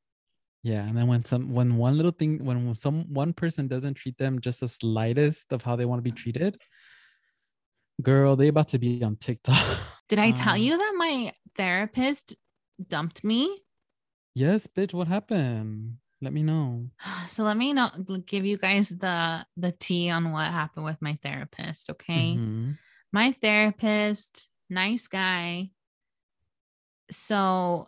yeah, 0.63 0.81
and 0.87 0.97
then 0.97 1.07
when 1.07 1.23
some 1.23 1.53
when 1.53 1.77
one 1.77 1.95
little 1.97 2.11
thing 2.11 2.43
when 2.43 2.73
some 2.75 3.13
one 3.13 3.33
person 3.33 3.67
doesn't 3.67 3.95
treat 3.95 4.17
them 4.17 4.39
just 4.41 4.59
the 4.61 4.67
slightest 4.67 5.53
of 5.53 5.61
how 5.63 5.75
they 5.75 5.85
want 5.85 5.99
to 5.99 6.03
be 6.03 6.11
treated, 6.11 6.57
girl, 8.01 8.35
they 8.35 8.47
about 8.47 8.69
to 8.69 8.79
be 8.79 9.03
on 9.03 9.15
TikTok. 9.15 9.79
Did 10.09 10.19
I 10.19 10.31
tell 10.31 10.55
Um, 10.55 10.61
you 10.61 10.77
that 10.77 10.93
my 10.97 11.33
therapist 11.55 12.35
dumped 12.77 13.23
me? 13.23 13.61
Yes, 14.33 14.67
bitch. 14.67 14.93
What 14.93 15.07
happened? 15.07 15.97
Let 16.21 16.33
me 16.33 16.43
know. 16.43 16.89
So 17.29 17.43
let 17.43 17.57
me 17.57 17.73
know 17.73 17.89
give 18.25 18.45
you 18.45 18.57
guys 18.57 18.89
the 18.89 19.45
the 19.57 19.71
tea 19.71 20.09
on 20.09 20.31
what 20.31 20.49
happened 20.51 20.85
with 20.85 21.01
my 21.01 21.17
therapist, 21.21 21.89
okay? 21.89 22.37
Mhm. 22.37 22.77
My 23.11 23.31
therapist, 23.31 24.47
nice 24.69 25.07
guy. 25.07 25.71
So 27.11 27.87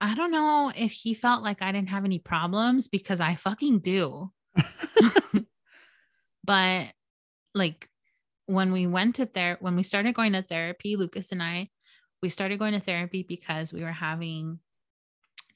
I 0.00 0.14
don't 0.14 0.30
know 0.30 0.72
if 0.76 0.92
he 0.92 1.14
felt 1.14 1.42
like 1.42 1.62
I 1.62 1.72
didn't 1.72 1.88
have 1.88 2.04
any 2.04 2.18
problems 2.18 2.88
because 2.88 3.20
I 3.20 3.34
fucking 3.36 3.80
do. 3.80 4.30
but 6.44 6.86
like 7.54 7.88
when 8.46 8.72
we 8.72 8.86
went 8.86 9.16
to 9.16 9.26
there 9.26 9.56
when 9.60 9.76
we 9.76 9.82
started 9.82 10.14
going 10.14 10.32
to 10.32 10.42
therapy 10.42 10.96
lucas 10.96 11.32
and 11.32 11.42
i 11.42 11.68
we 12.22 12.28
started 12.28 12.58
going 12.58 12.72
to 12.72 12.80
therapy 12.80 13.24
because 13.26 13.72
we 13.72 13.82
were 13.82 13.92
having 13.92 14.58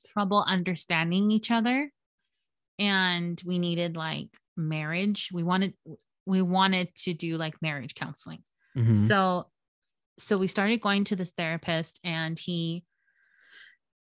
trouble 0.07 0.45
understanding 0.47 1.31
each 1.31 1.51
other 1.51 1.93
and 2.79 3.41
we 3.47 3.59
needed 3.59 3.97
like 3.97 4.29
marriage 4.57 5.31
we 5.33 5.43
wanted 5.43 5.75
we 6.27 6.43
wanted 6.43 6.93
to 6.95 7.15
do 7.15 7.37
like 7.37 7.55
marriage 7.63 7.95
counseling 7.95 8.43
Mhm. 8.77 9.09
so 9.09 9.47
so 10.21 10.39
we 10.39 10.47
started 10.47 10.81
going 10.81 11.05
to 11.05 11.17
this 11.17 11.31
therapist 11.31 12.01
and 12.05 12.39
he 12.39 12.85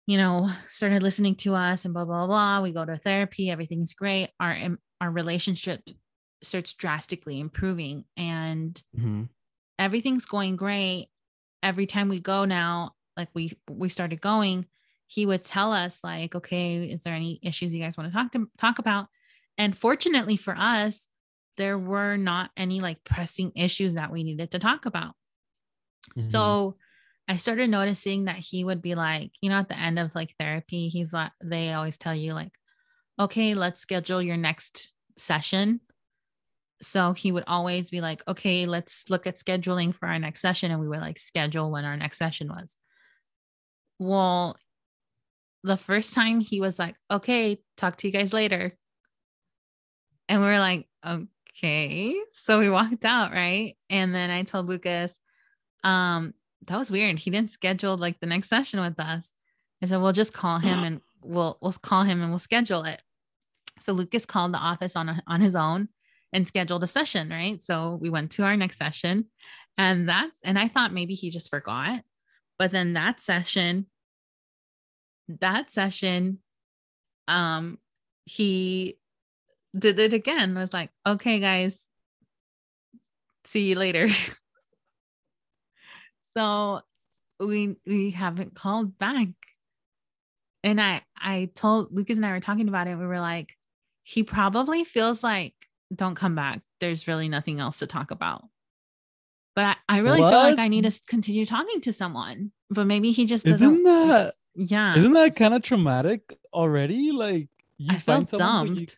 you 0.06 0.16
know 0.16 0.50
started 0.68 1.02
listening 1.02 1.34
to 1.36 1.54
us 1.54 1.84
and 1.84 1.94
blah 1.94 2.04
blah 2.04 2.26
blah. 2.26 2.60
We 2.60 2.72
go 2.72 2.84
to 2.84 2.96
therapy 2.98 3.50
everything's 3.50 3.94
great. 3.94 4.30
Our 4.38 4.56
our 5.00 5.10
relationship 5.10 5.82
starts 6.42 6.72
drastically 6.72 7.38
improving 7.40 8.04
and 8.16 8.80
Mhm. 8.96 9.28
everything's 9.78 10.26
going 10.26 10.56
great. 10.56 11.08
Every 11.62 11.86
time 11.86 12.08
we 12.08 12.20
go 12.20 12.44
now 12.44 12.96
like 13.16 13.28
we 13.34 13.58
we 13.68 13.88
started 13.88 14.20
going 14.20 14.66
he 15.06 15.26
would 15.26 15.44
tell 15.44 15.72
us 15.72 16.02
like 16.04 16.34
okay 16.34 16.84
is 16.84 17.02
there 17.02 17.14
any 17.14 17.38
issues 17.42 17.74
you 17.74 17.82
guys 17.82 17.96
want 17.96 18.10
to 18.10 18.14
talk 18.14 18.32
to 18.32 18.48
talk 18.58 18.78
about? 18.78 19.08
And 19.58 19.76
fortunately 19.76 20.36
for 20.36 20.56
us 20.56 21.08
there 21.56 21.78
were 21.78 22.16
not 22.16 22.50
any 22.56 22.80
like 22.80 23.04
pressing 23.04 23.52
issues 23.54 23.94
that 23.94 24.10
we 24.12 24.24
needed 24.24 24.52
to 24.52 24.58
talk 24.58 24.86
about 24.86 25.14
Mhm. 26.16 26.30
so 26.30 26.76
I 27.28 27.36
started 27.36 27.70
noticing 27.70 28.24
that 28.24 28.38
he 28.38 28.64
would 28.64 28.82
be 28.82 28.94
like, 28.94 29.32
you 29.40 29.50
know, 29.50 29.56
at 29.56 29.68
the 29.68 29.78
end 29.78 29.98
of 29.98 30.14
like 30.14 30.34
therapy, 30.38 30.88
he's 30.88 31.12
like, 31.12 31.32
they 31.42 31.72
always 31.72 31.96
tell 31.96 32.14
you, 32.14 32.34
like, 32.34 32.52
okay, 33.18 33.54
let's 33.54 33.80
schedule 33.80 34.20
your 34.20 34.36
next 34.36 34.92
session. 35.16 35.80
So 36.82 37.12
he 37.12 37.30
would 37.30 37.44
always 37.46 37.90
be 37.90 38.00
like, 38.00 38.22
okay, 38.26 38.66
let's 38.66 39.08
look 39.10 39.26
at 39.26 39.36
scheduling 39.36 39.94
for 39.94 40.08
our 40.08 40.18
next 40.18 40.40
session. 40.40 40.70
And 40.70 40.80
we 40.80 40.88
would 40.88 41.00
like 41.00 41.18
schedule 41.18 41.70
when 41.70 41.84
our 41.84 41.96
next 41.96 42.18
session 42.18 42.48
was. 42.48 42.76
Well, 43.98 44.56
the 45.62 45.76
first 45.76 46.14
time 46.14 46.40
he 46.40 46.60
was 46.60 46.78
like, 46.78 46.96
okay, 47.10 47.60
talk 47.76 47.96
to 47.96 48.06
you 48.06 48.12
guys 48.12 48.32
later. 48.32 48.76
And 50.28 50.40
we 50.40 50.46
were 50.46 50.58
like, 50.58 50.88
okay. 51.06 52.16
So 52.32 52.58
we 52.60 52.70
walked 52.70 53.04
out, 53.04 53.32
right? 53.32 53.76
And 53.90 54.14
then 54.14 54.30
I 54.30 54.42
told 54.44 54.66
Lucas, 54.66 55.19
um, 55.84 56.34
that 56.66 56.78
was 56.78 56.90
weird. 56.90 57.18
He 57.18 57.30
didn't 57.30 57.50
schedule 57.50 57.96
like 57.96 58.20
the 58.20 58.26
next 58.26 58.48
session 58.48 58.80
with 58.80 58.98
us. 58.98 59.32
I 59.82 59.86
said, 59.86 60.00
we'll 60.00 60.12
just 60.12 60.32
call 60.32 60.58
him 60.58 60.78
and 60.84 61.00
we'll 61.22 61.58
we'll 61.60 61.72
call 61.72 62.02
him 62.02 62.22
and 62.22 62.30
we'll 62.30 62.38
schedule 62.38 62.84
it. 62.84 63.02
So 63.80 63.92
Lucas 63.92 64.26
called 64.26 64.52
the 64.52 64.58
office 64.58 64.94
on 64.96 65.08
a, 65.08 65.22
on 65.26 65.40
his 65.40 65.56
own 65.56 65.88
and 66.32 66.46
scheduled 66.46 66.84
a 66.84 66.86
session, 66.86 67.30
right? 67.30 67.62
So 67.62 67.98
we 68.00 68.10
went 68.10 68.30
to 68.32 68.42
our 68.42 68.56
next 68.56 68.76
session 68.78 69.26
and 69.78 70.08
that's 70.08 70.36
and 70.44 70.58
I 70.58 70.68
thought 70.68 70.92
maybe 70.92 71.14
he 71.14 71.30
just 71.30 71.50
forgot. 71.50 72.02
But 72.58 72.70
then 72.70 72.92
that 72.92 73.20
session 73.20 73.86
that 75.38 75.70
session 75.70 76.38
um 77.28 77.78
he 78.24 78.98
did 79.78 79.98
it 79.98 80.12
again 80.12 80.56
was 80.56 80.72
like 80.72 80.90
okay 81.06 81.38
guys 81.38 81.80
see 83.44 83.68
you 83.68 83.76
later 83.76 84.08
so 86.40 86.80
we 87.38 87.76
we 87.86 88.10
haven't 88.10 88.54
called 88.54 88.98
back. 88.98 89.28
And 90.62 90.80
i 90.80 91.00
i 91.16 91.50
told 91.54 91.92
lucas 91.92 92.16
and 92.16 92.26
i 92.26 92.32
were 92.32 92.40
talking 92.40 92.68
about 92.68 92.86
it. 92.86 92.96
We 92.96 93.06
were 93.06 93.20
like 93.20 93.50
he 94.02 94.22
probably 94.22 94.84
feels 94.84 95.22
like 95.22 95.54
don't 95.94 96.14
come 96.14 96.34
back. 96.34 96.60
There's 96.80 97.06
really 97.08 97.28
nothing 97.28 97.60
else 97.60 97.78
to 97.78 97.86
talk 97.86 98.10
about. 98.10 98.44
But 99.54 99.64
i, 99.64 99.76
I 99.88 99.98
really 99.98 100.18
feel 100.18 100.30
like 100.30 100.58
i 100.58 100.68
need 100.68 100.84
to 100.84 101.00
continue 101.08 101.46
talking 101.46 101.80
to 101.82 101.92
someone. 101.92 102.52
But 102.70 102.86
maybe 102.86 103.12
he 103.12 103.26
just 103.26 103.44
doesn't 103.44 103.66
Isn't 103.66 103.84
that 103.84 104.34
yeah. 104.54 104.96
isn't 104.96 105.12
that 105.12 105.36
kind 105.36 105.54
of 105.54 105.62
traumatic 105.62 106.38
already? 106.52 107.12
Like 107.12 107.48
you 107.78 107.94
i 107.96 107.98
find 107.98 108.28
someone 108.28 108.66
who 108.66 108.72
you, 108.72 108.78
dumped. 108.78 108.96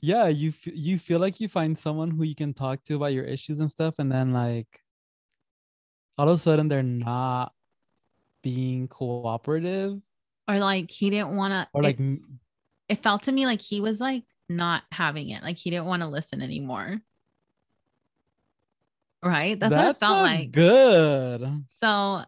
Yeah, 0.00 0.28
you 0.28 0.50
f- 0.50 0.74
you 0.74 0.98
feel 0.98 1.18
like 1.18 1.40
you 1.40 1.48
find 1.48 1.76
someone 1.76 2.10
who 2.10 2.24
you 2.24 2.34
can 2.34 2.52
talk 2.52 2.84
to 2.84 2.96
about 2.96 3.14
your 3.14 3.24
issues 3.24 3.60
and 3.60 3.70
stuff, 3.70 3.98
and 3.98 4.12
then 4.12 4.32
like 4.32 4.83
all 6.16 6.28
of 6.28 6.36
a 6.36 6.38
sudden 6.38 6.68
they're 6.68 6.82
not 6.82 7.52
being 8.42 8.88
cooperative? 8.88 10.00
Or 10.46 10.58
like 10.58 10.90
he 10.90 11.10
didn't 11.10 11.36
want 11.36 11.52
to 11.52 11.68
or 11.72 11.82
like 11.82 11.98
m- 11.98 12.40
it 12.88 13.02
felt 13.02 13.24
to 13.24 13.32
me 13.32 13.46
like 13.46 13.62
he 13.62 13.80
was 13.80 14.00
like 14.00 14.24
not 14.48 14.82
having 14.92 15.30
it. 15.30 15.42
Like 15.42 15.56
he 15.56 15.70
didn't 15.70 15.86
want 15.86 16.02
to 16.02 16.08
listen 16.08 16.42
anymore. 16.42 17.00
Right? 19.22 19.58
That's, 19.58 19.74
what 19.74 19.86
it 19.86 20.00
felt 20.00 20.18
like. 20.18 20.52
good. 20.52 21.64
so 21.80 22.22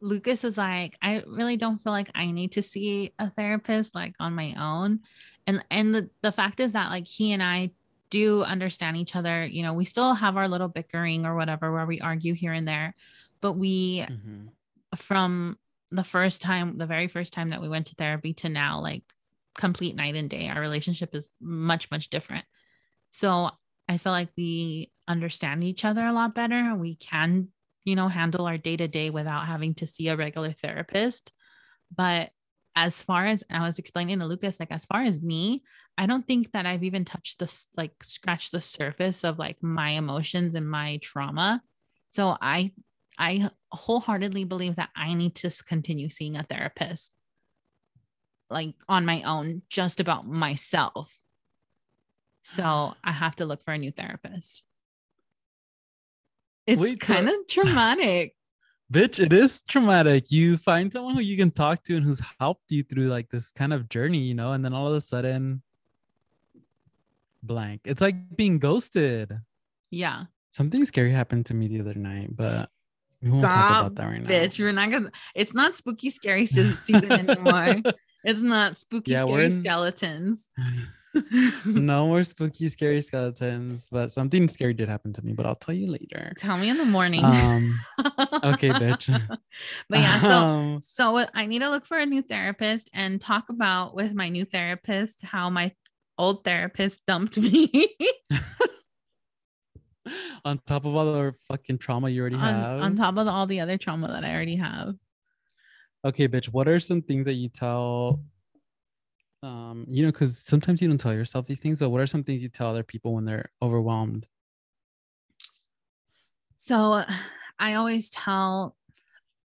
lucas 0.00 0.44
is 0.44 0.58
like 0.58 0.98
i 1.00 1.22
really 1.26 1.56
don't 1.56 1.82
feel 1.82 1.92
like 1.92 2.10
i 2.14 2.30
need 2.30 2.52
to 2.52 2.62
see 2.62 3.14
a 3.18 3.30
therapist 3.30 3.94
like 3.94 4.14
on 4.20 4.34
my 4.34 4.54
own. 4.58 5.00
And 5.46 5.64
and 5.70 5.94
the, 5.94 6.10
the 6.22 6.32
fact 6.32 6.60
is 6.60 6.72
that 6.72 6.90
like 6.90 7.06
he 7.06 7.32
and 7.32 7.42
i 7.42 7.70
do 8.18 8.42
understand 8.56 8.96
each 8.96 9.14
other 9.16 9.36
you 9.56 9.62
know 9.64 9.74
we 9.74 9.84
still 9.84 10.14
have 10.14 10.36
our 10.36 10.48
little 10.48 10.68
bickering 10.68 11.26
or 11.26 11.34
whatever 11.36 11.72
where 11.72 11.86
we 11.86 12.00
argue 12.00 12.34
here 12.34 12.54
and 12.58 12.66
there 12.66 12.94
but 13.40 13.52
we 13.54 14.06
Mhm. 14.08 14.48
from 14.96 15.58
the 15.90 16.04
first 16.04 16.42
time, 16.42 16.78
the 16.78 16.86
very 16.86 17.08
first 17.08 17.32
time 17.32 17.50
that 17.50 17.62
we 17.62 17.68
went 17.68 17.86
to 17.86 17.94
therapy 17.94 18.32
to 18.34 18.48
now, 18.48 18.80
like 18.80 19.04
complete 19.54 19.94
night 19.94 20.16
and 20.16 20.28
day, 20.28 20.48
our 20.48 20.60
relationship 20.60 21.14
is 21.14 21.30
much, 21.40 21.90
much 21.90 22.10
different. 22.10 22.44
So 23.10 23.50
I 23.88 23.98
feel 23.98 24.12
like 24.12 24.30
we 24.36 24.90
understand 25.06 25.62
each 25.62 25.84
other 25.84 26.00
a 26.00 26.12
lot 26.12 26.34
better. 26.34 26.74
We 26.74 26.96
can, 26.96 27.48
you 27.84 27.94
know, 27.94 28.08
handle 28.08 28.46
our 28.46 28.58
day 28.58 28.76
to 28.76 28.88
day 28.88 29.10
without 29.10 29.46
having 29.46 29.74
to 29.76 29.86
see 29.86 30.08
a 30.08 30.16
regular 30.16 30.52
therapist. 30.52 31.32
But 31.94 32.30
as 32.76 33.02
far 33.02 33.26
as 33.26 33.44
I 33.50 33.60
was 33.66 33.78
explaining 33.78 34.18
to 34.18 34.26
Lucas, 34.26 34.58
like 34.58 34.72
as 34.72 34.84
far 34.84 35.02
as 35.02 35.22
me, 35.22 35.62
I 35.96 36.06
don't 36.06 36.26
think 36.26 36.52
that 36.52 36.66
I've 36.66 36.82
even 36.82 37.04
touched 37.04 37.38
this, 37.38 37.68
like 37.76 37.92
scratched 38.02 38.52
the 38.52 38.60
surface 38.60 39.24
of 39.24 39.38
like 39.38 39.62
my 39.62 39.90
emotions 39.90 40.54
and 40.54 40.68
my 40.68 40.98
trauma. 41.02 41.62
So 42.10 42.36
I 42.40 42.72
I 43.18 43.50
wholeheartedly 43.70 44.44
believe 44.44 44.76
that 44.76 44.90
I 44.96 45.14
need 45.14 45.36
to 45.36 45.50
continue 45.68 46.10
seeing 46.10 46.36
a 46.36 46.42
therapist 46.42 47.14
like 48.50 48.74
on 48.88 49.04
my 49.04 49.22
own 49.22 49.62
just 49.68 50.00
about 50.00 50.26
myself. 50.26 51.12
So 52.42 52.94
I 53.04 53.12
have 53.12 53.36
to 53.36 53.46
look 53.46 53.64
for 53.64 53.72
a 53.72 53.78
new 53.78 53.90
therapist. 53.92 54.62
It's 56.66 56.80
Wait, 56.80 57.02
so- 57.02 57.14
kind 57.14 57.28
of 57.28 57.34
traumatic. 57.48 58.34
Bitch, 58.92 59.18
it 59.18 59.32
is 59.32 59.62
traumatic. 59.62 60.30
You 60.30 60.56
find 60.56 60.92
someone 60.92 61.14
who 61.14 61.20
you 61.22 61.36
can 61.36 61.50
talk 61.50 61.82
to 61.84 61.96
and 61.96 62.04
who's 62.04 62.20
helped 62.38 62.70
you 62.70 62.82
through 62.82 63.08
like 63.08 63.30
this 63.30 63.50
kind 63.50 63.72
of 63.72 63.88
journey, 63.88 64.18
you 64.18 64.34
know, 64.34 64.52
and 64.52 64.64
then 64.64 64.72
all 64.74 64.86
of 64.88 64.94
a 64.94 65.00
sudden, 65.00 65.62
blank. 67.42 67.80
It's 67.84 68.00
like 68.00 68.36
being 68.36 68.58
ghosted. 68.58 69.38
Yeah. 69.90 70.24
Something 70.50 70.84
scary 70.84 71.10
happened 71.10 71.46
to 71.46 71.54
me 71.54 71.66
the 71.68 71.80
other 71.80 71.94
night, 71.94 72.36
but 72.36 72.70
we 73.22 73.30
won't 73.30 73.42
talk 73.42 73.52
about 73.80 73.94
that 73.96 74.04
right 74.06 74.22
now. 74.22 74.28
bitch. 74.28 74.58
We're 74.60 74.70
not 74.72 74.90
gonna 74.90 75.10
it's 75.34 75.54
not 75.54 75.74
spooky 75.76 76.10
scary 76.10 76.46
season 76.46 77.10
anymore. 77.10 77.76
it's 78.24 78.40
not 78.40 78.78
spooky 78.78 79.12
Yeah, 79.12 79.24
scary 79.24 79.46
in- 79.46 79.60
skeletons. 79.62 80.48
no 81.64 82.06
more 82.06 82.24
spooky, 82.24 82.68
scary 82.68 83.00
skeletons, 83.00 83.88
but 83.90 84.10
something 84.12 84.48
scary 84.48 84.74
did 84.74 84.88
happen 84.88 85.12
to 85.12 85.24
me, 85.24 85.32
but 85.32 85.46
I'll 85.46 85.54
tell 85.54 85.74
you 85.74 85.90
later. 85.90 86.32
Tell 86.38 86.56
me 86.56 86.68
in 86.68 86.76
the 86.76 86.84
morning. 86.84 87.24
Um, 87.24 87.78
okay, 88.44 88.70
bitch. 88.70 89.08
but 89.88 89.98
yeah, 89.98 90.20
so 90.20 90.28
Um, 90.28 90.80
So 90.82 91.24
I 91.34 91.46
need 91.46 91.60
to 91.60 91.70
look 91.70 91.86
for 91.86 91.98
a 91.98 92.06
new 92.06 92.22
therapist 92.22 92.90
and 92.92 93.20
talk 93.20 93.48
about 93.48 93.94
with 93.94 94.14
my 94.14 94.28
new 94.28 94.44
therapist 94.44 95.22
how 95.22 95.50
my 95.50 95.72
old 96.18 96.44
therapist 96.44 97.00
dumped 97.06 97.38
me 97.38 97.88
on 100.44 100.60
top 100.66 100.84
of 100.84 100.94
all 100.94 101.06
the 101.06 101.34
fucking 101.48 101.78
trauma 101.78 102.08
you 102.08 102.20
already 102.20 102.36
on, 102.36 102.40
have. 102.42 102.80
on 102.80 102.96
top 102.96 103.16
of 103.16 103.26
all 103.26 103.46
the 103.46 103.60
other 103.60 103.78
trauma 103.78 104.08
that 104.08 104.24
I 104.24 104.34
already 104.34 104.56
have. 104.56 104.94
Okay, 106.04 106.28
bitch. 106.28 106.46
What 106.46 106.68
are 106.68 106.78
some 106.80 107.00
things 107.00 107.24
that 107.24 107.34
you 107.34 107.48
tell? 107.48 108.20
Um, 109.44 109.84
you 109.88 110.02
know, 110.02 110.10
because 110.10 110.38
sometimes 110.38 110.80
you 110.80 110.88
don't 110.88 110.98
tell 110.98 111.12
yourself 111.12 111.46
these 111.46 111.60
things. 111.60 111.78
So, 111.80 111.88
what 111.90 112.00
are 112.00 112.06
some 112.06 112.24
things 112.24 112.42
you 112.42 112.48
tell 112.48 112.70
other 112.70 112.82
people 112.82 113.14
when 113.14 113.26
they're 113.26 113.50
overwhelmed? 113.60 114.26
So 116.56 117.04
I 117.58 117.74
always 117.74 118.08
tell 118.08 118.74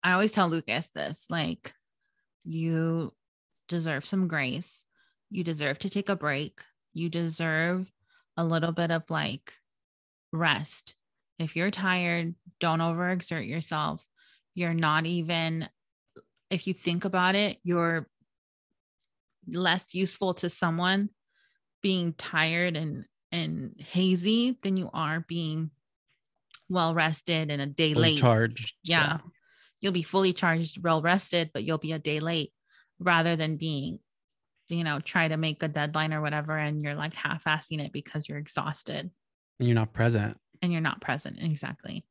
I 0.01 0.13
always 0.13 0.31
tell 0.31 0.47
Lucas 0.47 0.87
this 0.95 1.25
like 1.29 1.73
you 2.45 3.13
deserve 3.67 4.05
some 4.05 4.29
grace. 4.29 4.85
You 5.29 5.43
deserve 5.43 5.77
to 5.79 5.89
take 5.89 6.07
a 6.07 6.15
break. 6.15 6.61
You 6.93 7.09
deserve 7.09 7.91
a 8.37 8.45
little 8.45 8.71
bit 8.71 8.91
of 8.91 9.03
like 9.09 9.53
rest. 10.31 10.95
If 11.37 11.57
you're 11.57 11.69
tired, 11.69 12.35
don't 12.61 12.79
overexert 12.79 13.45
yourself. 13.45 14.05
You're 14.55 14.73
not 14.73 15.05
even, 15.05 15.67
if 16.49 16.65
you 16.65 16.73
think 16.73 17.03
about 17.03 17.35
it, 17.35 17.57
you're 17.63 18.07
less 19.47 19.93
useful 19.93 20.33
to 20.35 20.49
someone 20.49 21.09
being 21.81 22.13
tired 22.13 22.75
and 22.75 23.05
and 23.31 23.73
hazy 23.79 24.57
than 24.61 24.75
you 24.77 24.89
are 24.93 25.23
being 25.27 25.71
well 26.69 26.93
rested 26.93 27.49
and 27.49 27.61
a 27.61 27.65
day 27.65 27.93
Fully 27.93 28.11
late. 28.11 28.19
charged. 28.19 28.75
Yeah. 28.83 29.19
You'll 29.79 29.93
be 29.93 30.03
fully 30.03 30.33
charged, 30.33 30.83
well 30.83 31.01
rested, 31.01 31.49
but 31.53 31.63
you'll 31.63 31.77
be 31.77 31.91
a 31.93 31.99
day 31.99 32.19
late 32.19 32.51
rather 32.99 33.35
than 33.35 33.57
being, 33.57 33.99
you 34.69 34.83
know, 34.83 34.99
try 34.99 35.27
to 35.27 35.37
make 35.37 35.63
a 35.63 35.67
deadline 35.67 36.13
or 36.13 36.21
whatever. 36.21 36.57
And 36.57 36.83
you're 36.83 36.93
like 36.95 37.13
half 37.15 37.45
assing 37.45 37.83
it 37.83 37.91
because 37.91 38.27
you're 38.29 38.37
exhausted 38.37 39.09
And 39.59 39.67
you're 39.67 39.75
not 39.75 39.93
present. 39.93 40.37
and 40.61 40.71
you're 40.71 40.81
not 40.81 41.01
present. 41.01 41.37
Exactly. 41.41 42.05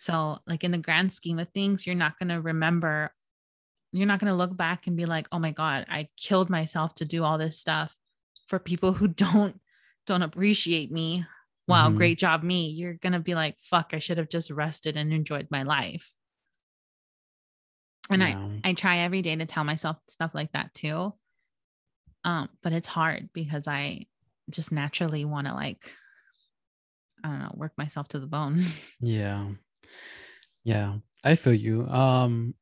So, 0.00 0.38
like 0.48 0.64
in 0.64 0.72
the 0.72 0.78
grand 0.78 1.12
scheme 1.12 1.38
of 1.38 1.48
things, 1.50 1.86
you're 1.86 1.94
not 1.94 2.18
going 2.18 2.30
to 2.30 2.40
remember, 2.40 3.14
you're 3.92 4.06
not 4.06 4.18
going 4.20 4.30
to 4.30 4.36
look 4.36 4.56
back 4.56 4.86
and 4.86 4.96
be 4.96 5.04
like, 5.06 5.28
oh 5.32 5.38
my 5.38 5.52
God, 5.52 5.86
I 5.88 6.08
killed 6.16 6.48
myself 6.50 6.94
to 6.96 7.04
do 7.04 7.22
all 7.24 7.38
this 7.38 7.58
stuff 7.58 7.96
for 8.48 8.58
people 8.58 8.92
who 8.92 9.08
don't 9.08 9.60
don't 10.06 10.22
appreciate 10.22 10.90
me. 10.90 11.24
Wow, 11.68 11.90
Mhm. 11.90 11.96
great 11.96 12.18
job, 12.18 12.42
me. 12.42 12.68
You're 12.70 12.94
gonna 12.94 13.20
be 13.20 13.34
like, 13.36 13.56
fuck, 13.60 13.90
I 13.92 14.00
should 14.00 14.18
have 14.18 14.28
just 14.28 14.50
rested 14.50 14.96
and 14.96 15.12
enjoyed 15.12 15.46
my 15.50 15.62
life. 15.62 16.12
And 18.10 18.22
I 18.22 18.36
I 18.64 18.74
try 18.74 18.98
every 18.98 19.22
day 19.22 19.36
to 19.36 19.46
tell 19.46 19.64
myself 19.64 19.96
stuff 20.08 20.32
like 20.34 20.52
that 20.52 20.74
too. 20.74 21.14
Um, 22.24 22.48
but 22.62 22.72
it's 22.72 22.86
hard 22.88 23.30
because 23.32 23.66
I 23.68 24.06
just 24.50 24.72
naturally 24.72 25.24
want 25.24 25.46
to 25.46 25.54
like, 25.54 25.92
I 27.24 27.28
don't 27.28 27.38
know, 27.38 27.52
work 27.54 27.72
myself 27.78 28.08
to 28.08 28.18
the 28.18 28.26
bone. 28.26 28.64
Yeah. 29.00 29.50
Yeah. 30.64 30.98
I 31.24 31.34
feel 31.36 31.54
you. 31.54 31.86
Um 31.88 32.54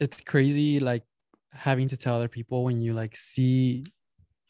it's 0.00 0.20
crazy 0.20 0.80
like 0.80 1.02
having 1.52 1.88
to 1.88 1.96
tell 1.96 2.16
other 2.16 2.28
people 2.28 2.64
when 2.64 2.80
you 2.80 2.92
like 2.94 3.16
see 3.16 3.84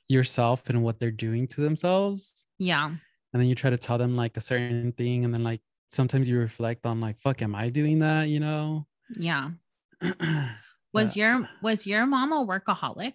yourself 0.09 0.69
and 0.69 0.83
what 0.83 0.99
they're 0.99 1.11
doing 1.11 1.47
to 1.47 1.61
themselves 1.61 2.47
yeah. 2.59 2.87
and 2.87 2.97
then 3.41 3.47
you 3.47 3.55
try 3.55 3.71
to 3.71 3.77
tell 3.79 3.99
them 3.99 4.17
like 4.17 4.37
a 4.37 4.41
certain 4.41 4.93
thing 4.93 5.25
and 5.25 5.33
then 5.33 5.45
like 5.45 5.61
sometimes 5.91 6.29
you 6.29 6.39
reflect 6.39 6.85
on 6.87 7.01
like 7.01 7.19
fuck 7.21 7.41
am 7.43 7.55
I 7.55 7.69
doing 7.69 7.99
that, 8.01 8.29
you 8.29 8.41
know? 8.41 8.87
Yeah. 9.19 9.51
Was 10.03 11.11
But- 11.13 11.17
your 11.17 11.49
was 11.63 11.87
your 11.87 12.07
mom 12.07 12.33
a 12.33 12.47
workaholic? 12.47 13.15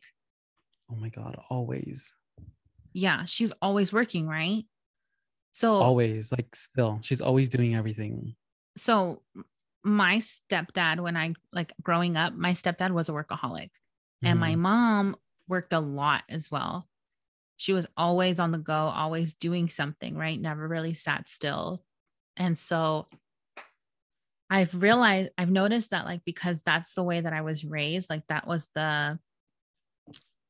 Oh 0.91 0.95
my 0.95 1.09
god, 1.09 1.37
always. 1.49 2.13
Yeah, 2.93 3.25
she's 3.25 3.51
always 3.61 3.91
working, 3.91 4.27
right? 4.27 4.63
So 5.53 5.75
Always 5.75 6.31
like 6.31 6.55
still. 6.55 6.99
She's 7.01 7.21
always 7.21 7.49
doing 7.49 7.75
everything. 7.75 8.35
so 8.77 9.21
my 9.83 10.17
stepdad 10.19 10.99
when 11.01 11.17
i 11.17 11.33
like 11.51 11.73
growing 11.81 12.17
up 12.17 12.33
my 12.33 12.53
stepdad 12.53 12.91
was 12.91 13.09
a 13.09 13.13
workaholic. 13.13 13.71
And 14.23 14.39
my 14.39 14.55
Mhm. 14.55 14.59
mom 14.59 15.17
worked 15.49 15.73
a 15.73 15.79
lot 15.81 16.23
as 16.29 16.49
well. 16.49 16.89
She 17.57 17.73
was 17.73 17.87
always 17.97 18.39
on 18.39 18.51
the 18.51 18.57
go 18.59 18.73
always 18.75 19.33
doing 19.35 19.69
something 19.69 20.17
right? 20.17 20.39
Never 20.41 20.67
really 20.67 20.93
sat 20.95 21.29
still. 21.29 21.85
And 22.37 22.57
so 22.59 23.09
i've 24.49 24.73
realized 24.81 25.31
i've 25.37 25.49
noticed 25.49 25.89
that 25.91 26.05
like 26.05 26.23
because 26.25 26.61
that's 26.61 26.93
the 26.93 27.03
way 27.03 27.21
that 27.21 27.33
i 27.33 27.41
was 27.41 27.63
raised 27.63 28.09
like 28.09 28.25
that 28.27 28.47
was 28.47 28.69
the 28.75 29.19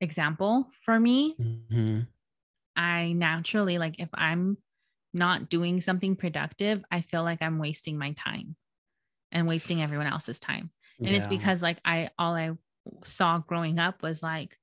example 0.01 0.69
for 0.81 0.99
me. 0.99 1.37
Mhm. 1.37 2.07
I 2.75 3.13
naturally 3.13 3.77
like 3.77 3.99
if 3.99 4.09
I'm 4.13 4.57
not 5.13 5.49
doing 5.49 5.79
something 5.81 6.15
productive, 6.15 6.83
I 6.91 7.01
feel 7.01 7.23
like 7.23 7.41
I'm 7.41 7.59
wasting 7.59 7.97
my 7.97 8.13
time 8.13 8.55
and 9.33 9.47
wasting 9.49 9.81
everyone 9.81 10.07
else's 10.07 10.39
time. 10.39 10.71
And 10.99 11.09
it's 11.13 11.27
because 11.27 11.61
like 11.61 11.79
I 11.83 12.09
all 12.17 12.33
I 12.35 12.51
saw 13.03 13.39
growing 13.39 13.79
up 13.79 14.01
was 14.01 14.23
like 14.23 14.57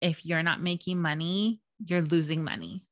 if 0.00 0.24
you're 0.24 0.42
not 0.42 0.62
making 0.62 0.98
money, 1.02 1.60
you're 1.84 2.00
losing 2.00 2.42
money. 2.44 2.86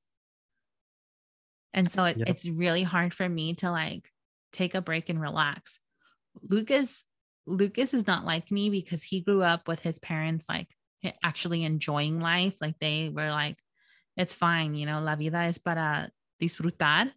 And 1.73 1.91
so 1.91 2.05
it, 2.05 2.19
Yep. 2.19 2.29
it's 2.29 2.49
really 2.49 2.83
hard 2.83 3.15
for 3.15 3.29
me 3.29 3.55
to 3.57 3.71
like 3.71 4.11
take 4.53 4.75
a 4.75 4.83
break 4.83 5.09
and 5.09 5.21
relax. 5.21 5.79
Lucas 6.43 7.05
Lucas 7.47 7.95
is 7.95 8.07
not 8.07 8.25
like 8.25 8.51
me 8.51 8.69
because 8.71 9.03
he 9.05 9.21
grew 9.21 9.43
up 9.43 9.69
with 9.69 9.81
his 9.81 9.99
parents 10.01 10.47
like 10.49 10.69
actually 11.23 11.63
enjoying 11.65 12.19
life. 12.21 12.55
Like 12.61 12.75
they 12.81 13.09
were 13.09 13.31
like, 13.31 13.59
it's 14.17 14.35
fine, 14.35 14.75
you 14.75 14.85
know, 14.87 15.01
la 15.01 15.15
vida 15.15 15.39
es 15.39 15.59
para 15.59 16.11
disfrutar. 16.43 17.13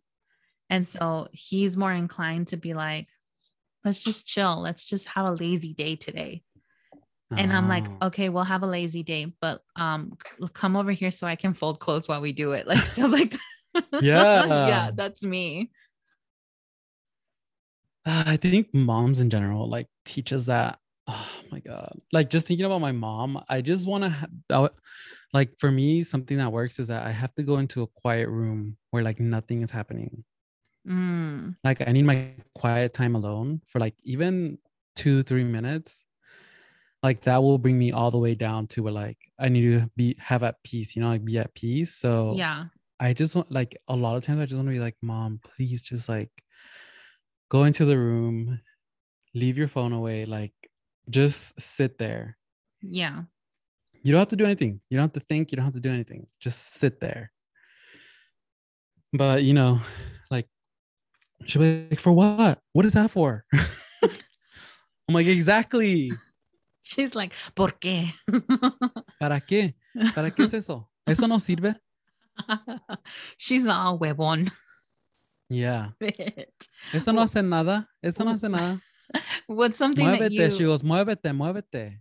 And 0.69 0.87
so 0.87 1.27
he's 1.31 1.75
more 1.75 1.91
inclined 1.91 2.49
to 2.49 2.57
be 2.57 2.75
like, 2.75 3.07
let's 3.85 4.03
just 4.03 4.25
chill. 4.25 4.61
Let's 4.61 4.83
just 4.83 5.05
have 5.07 5.25
a 5.25 5.31
lazy 5.31 5.73
day 5.73 5.95
today. 5.95 6.43
And 7.37 7.53
I'm 7.53 7.67
like, 7.67 7.85
Oh. 8.01 8.07
okay, 8.07 8.29
we'll 8.29 8.43
have 8.43 8.63
a 8.63 8.67
lazy 8.67 9.03
day, 9.03 9.33
but 9.39 9.61
um 9.75 10.17
come 10.53 10.75
over 10.75 10.91
here 10.91 11.11
so 11.11 11.27
I 11.27 11.35
can 11.35 11.53
fold 11.53 11.79
clothes 11.79 12.07
while 12.07 12.21
we 12.21 12.33
do 12.33 12.53
it. 12.53 12.65
Like 12.71 12.85
stuff 12.85 13.11
like 13.11 13.31
that. 13.31 13.85
Yeah. 14.01 14.45
yeah, 14.45 14.91
that's 14.93 15.23
me. 15.23 15.69
Uh, 18.05 18.23
I 18.25 18.37
think 18.37 18.73
moms 18.73 19.19
in 19.19 19.29
general 19.29 19.69
like 19.69 19.87
teach 20.05 20.33
us 20.33 20.45
that. 20.45 20.79
Oh 21.07 21.27
my 21.51 21.59
god! 21.59 21.99
Like 22.11 22.29
just 22.29 22.47
thinking 22.47 22.65
about 22.65 22.81
my 22.81 22.91
mom, 22.91 23.43
I 23.49 23.61
just 23.61 23.87
want 23.87 24.03
to. 24.05 24.09
Ha- 24.51 24.69
like 25.33 25.51
for 25.59 25.69
me, 25.71 26.03
something 26.03 26.37
that 26.37 26.51
works 26.51 26.79
is 26.79 26.87
that 26.87 27.05
I 27.05 27.11
have 27.11 27.33
to 27.35 27.43
go 27.43 27.57
into 27.57 27.83
a 27.83 27.87
quiet 27.87 28.29
room 28.29 28.77
where 28.89 29.03
like 29.03 29.19
nothing 29.19 29.61
is 29.61 29.69
happening. 29.71 30.23
Mm, 30.89 31.55
Like 31.63 31.87
I 31.87 31.91
need 31.91 32.05
my 32.05 32.33
quiet 32.55 32.93
time 32.93 33.15
alone 33.15 33.61
for 33.67 33.79
like 33.79 33.95
even 34.03 34.57
two 34.95 35.23
three 35.23 35.43
minutes. 35.43 36.05
Like 37.03 37.21
that 37.21 37.41
will 37.41 37.57
bring 37.57 37.77
me 37.77 37.91
all 37.91 38.11
the 38.11 38.17
way 38.17 38.35
down 38.35 38.67
to 38.67 38.83
where 38.83 38.93
like 38.93 39.17
I 39.39 39.49
need 39.49 39.61
to 39.61 39.89
be 39.95 40.15
have 40.19 40.43
at 40.43 40.61
peace. 40.63 40.95
You 40.95 41.01
know, 41.01 41.09
like 41.09 41.23
be 41.23 41.37
at 41.37 41.53
peace. 41.53 41.95
So 41.95 42.33
yeah. 42.35 42.65
I 42.99 43.13
just 43.13 43.35
want 43.35 43.51
like 43.51 43.77
a 43.87 43.95
lot 43.95 44.17
of 44.17 44.23
times 44.23 44.41
I 44.41 44.45
just 44.45 44.55
want 44.55 44.67
to 44.67 44.73
be 44.73 44.79
like, 44.79 44.97
mom, 45.01 45.39
please 45.43 45.81
just 45.81 46.09
like 46.09 46.31
go 47.49 47.63
into 47.63 47.85
the 47.85 47.97
room, 47.97 48.59
leave 49.33 49.57
your 49.57 49.69
phone 49.69 49.93
away, 49.93 50.25
like 50.25 50.53
just 51.09 51.59
sit 51.59 51.97
there. 51.97 52.37
Yeah. 52.81 53.23
You 54.03 54.11
don't 54.11 54.19
have 54.19 54.27
to 54.29 54.35
do 54.35 54.45
anything. 54.45 54.81
You 54.89 54.97
don't 54.97 55.05
have 55.05 55.21
to 55.21 55.27
think, 55.27 55.51
you 55.51 55.55
don't 55.55 55.65
have 55.65 55.73
to 55.75 55.79
do 55.79 55.91
anything. 55.91 56.27
Just 56.39 56.73
sit 56.73 56.99
there. 56.99 57.31
But 59.13 59.43
you 59.43 59.53
know, 59.53 59.79
she'll 61.45 61.61
be 61.61 61.87
like, 61.89 61.99
for 61.99 62.11
what? 62.11 62.59
What 62.73 62.85
is 62.85 62.93
that 62.93 63.11
for? 63.11 63.45
I'm 64.03 65.15
like, 65.15 65.27
exactly. 65.27 66.11
She's 66.83 67.15
like, 67.15 67.33
¿por 67.55 67.71
qué? 67.79 68.13
¿Para 69.19 69.39
qué? 69.41 69.75
¿Para 70.15 70.31
qué 70.31 70.45
es 70.45 70.53
eso? 70.53 70.89
¿Eso 71.05 71.27
no 71.27 71.39
sirve? 71.39 71.75
She's 73.37 73.67
all 73.67 73.97
huevón. 73.99 74.49
Yeah. 75.49 75.89
bitch. 75.99 76.69
Eso 76.93 77.11
no 77.11 77.21
hace 77.21 77.43
nada. 77.43 77.87
Eso 78.01 78.23
no 78.23 78.31
hace 78.31 78.49
nada. 78.49 78.79
What's 79.47 79.77
something 79.77 80.05
that 80.05 80.31
Muévete. 80.31 80.51
She 80.51 80.63
you 80.63 80.67
goes, 80.67 80.83
muévete, 80.83 81.33
muévete. 81.33 81.99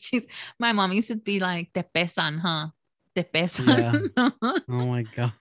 she's 0.00 0.26
my 0.58 0.72
mom 0.72 0.92
used 0.92 1.08
to 1.08 1.16
be 1.16 1.40
like, 1.40 1.72
te 1.72 1.82
pesan, 1.82 2.38
huh? 2.38 2.68
Te 3.14 3.24
pesan. 3.24 4.10
Oh 4.16 4.86
my 4.86 5.02
god. 5.02 5.32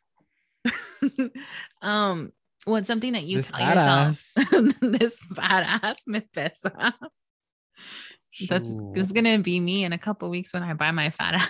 um, 1.81 2.31
what's 2.69 2.87
something 2.87 3.13
that 3.13 3.23
you 3.23 3.37
This 3.37 3.51
tell 3.51 3.59
yourself? 3.59 4.31
this 4.81 5.19
badass 5.33 6.07
me 6.07 6.21
pesa. 6.35 6.93
That's 8.47 8.77
that's 8.93 9.11
gonna 9.11 9.39
be 9.39 9.59
me 9.59 9.83
in 9.83 9.93
a 9.93 9.97
couple 9.97 10.29
weeks 10.29 10.53
when 10.53 10.63
I 10.63 10.73
buy 10.73 10.91
my 10.91 11.09
fat 11.09 11.35
ass. 11.35 11.49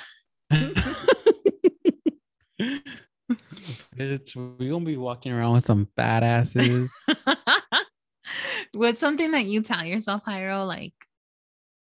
Bitch, 3.96 4.36
we 4.58 4.70
gonna 4.70 4.86
be 4.86 4.98
walking 4.98 5.32
around 5.32 5.54
with 5.54 5.66
some 5.66 5.88
badasses. 5.98 6.90
What's 8.74 9.00
something 9.00 9.32
that 9.32 9.46
you 9.46 9.62
tell 9.62 9.84
yourself, 9.84 10.24
Jairo, 10.26 10.66
like 10.66 10.94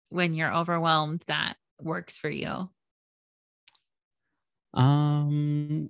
when 0.09 0.33
you're 0.33 0.53
overwhelmed 0.53 1.23
that 1.27 1.55
works 1.81 2.17
for 2.17 2.29
you? 2.29 2.69
Um, 4.73 5.89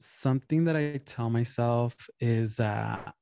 something 0.00 0.64
that 0.64 0.76
I 0.76 0.98
tell 1.04 1.30
myself 1.30 1.94
is 2.20 2.56
that 2.56 3.14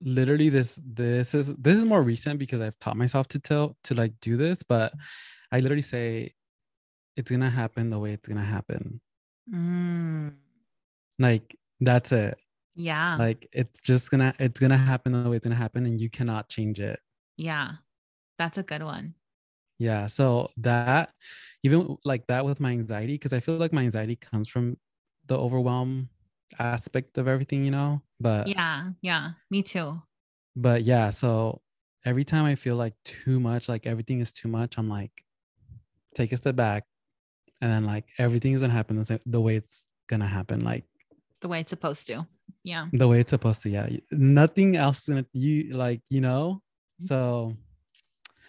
literally 0.00 0.48
this 0.48 0.78
this 0.84 1.34
is 1.34 1.54
this 1.56 1.76
is 1.76 1.84
more 1.84 2.02
recent 2.02 2.38
because 2.38 2.60
I've 2.60 2.78
taught 2.78 2.96
myself 2.96 3.26
to 3.28 3.38
tell 3.38 3.76
to 3.84 3.94
like 3.94 4.12
do 4.20 4.36
this, 4.36 4.62
but 4.62 4.92
I 5.50 5.60
literally 5.60 5.82
say 5.82 6.34
it's 7.16 7.30
gonna 7.30 7.50
happen 7.50 7.90
the 7.90 7.98
way 7.98 8.12
it's 8.12 8.28
gonna 8.28 8.44
happen. 8.44 9.00
Mm, 9.52 10.34
Like 11.18 11.56
that's 11.80 12.12
it. 12.12 12.38
yeah. 12.74 13.16
Like 13.16 13.48
it's 13.52 13.80
just 13.80 14.10
gonna 14.10 14.34
it's 14.38 14.60
gonna 14.60 14.76
happen 14.76 15.12
the 15.12 15.28
way 15.30 15.36
it's 15.36 15.46
gonna 15.46 15.56
happen, 15.56 15.86
and 15.86 16.00
you 16.00 16.10
cannot 16.10 16.48
change 16.48 16.80
it. 16.80 17.00
yeah. 17.36 17.72
That's 18.38 18.56
a 18.56 18.62
good 18.62 18.84
one. 18.84 19.14
Yeah. 19.80 20.06
So 20.06 20.50
that 20.58 21.10
even 21.64 21.96
like 22.04 22.28
that 22.28 22.44
with 22.44 22.60
my 22.60 22.70
anxiety, 22.70 23.14
because 23.14 23.32
I 23.32 23.40
feel 23.40 23.56
like 23.56 23.72
my 23.72 23.82
anxiety 23.82 24.14
comes 24.14 24.48
from 24.48 24.76
the 25.28 25.38
overwhelm 25.38 26.08
aspect 26.58 27.18
of 27.18 27.28
everything, 27.28 27.64
you 27.64 27.70
know. 27.70 28.02
But 28.20 28.48
yeah, 28.48 28.90
yeah, 29.00 29.30
me 29.50 29.62
too. 29.62 30.02
But 30.56 30.82
yeah, 30.82 31.10
so 31.10 31.60
every 32.04 32.24
time 32.24 32.44
I 32.44 32.54
feel 32.56 32.76
like 32.76 32.94
too 33.04 33.38
much, 33.38 33.68
like 33.68 33.86
everything 33.86 34.20
is 34.20 34.32
too 34.32 34.48
much, 34.48 34.76
I'm 34.78 34.88
like, 34.88 35.12
take 36.14 36.32
a 36.32 36.36
step 36.36 36.56
back, 36.56 36.84
and 37.60 37.70
then 37.70 37.84
like 37.84 38.06
everything 38.18 38.54
is 38.54 38.62
gonna 38.62 38.72
happen 38.72 38.96
the, 38.96 39.20
the 39.24 39.40
way 39.40 39.56
it's 39.56 39.86
gonna 40.08 40.26
happen, 40.26 40.64
like 40.64 40.84
the 41.40 41.48
way 41.48 41.60
it's 41.60 41.70
supposed 41.70 42.06
to. 42.08 42.26
Yeah. 42.64 42.86
The 42.92 43.06
way 43.06 43.20
it's 43.20 43.30
supposed 43.30 43.62
to. 43.62 43.70
Yeah. 43.70 43.88
Nothing 44.10 44.76
else 44.76 45.08
in 45.08 45.18
it. 45.18 45.26
You 45.32 45.74
like, 45.74 46.00
you 46.10 46.20
know. 46.20 46.62
So 47.00 47.54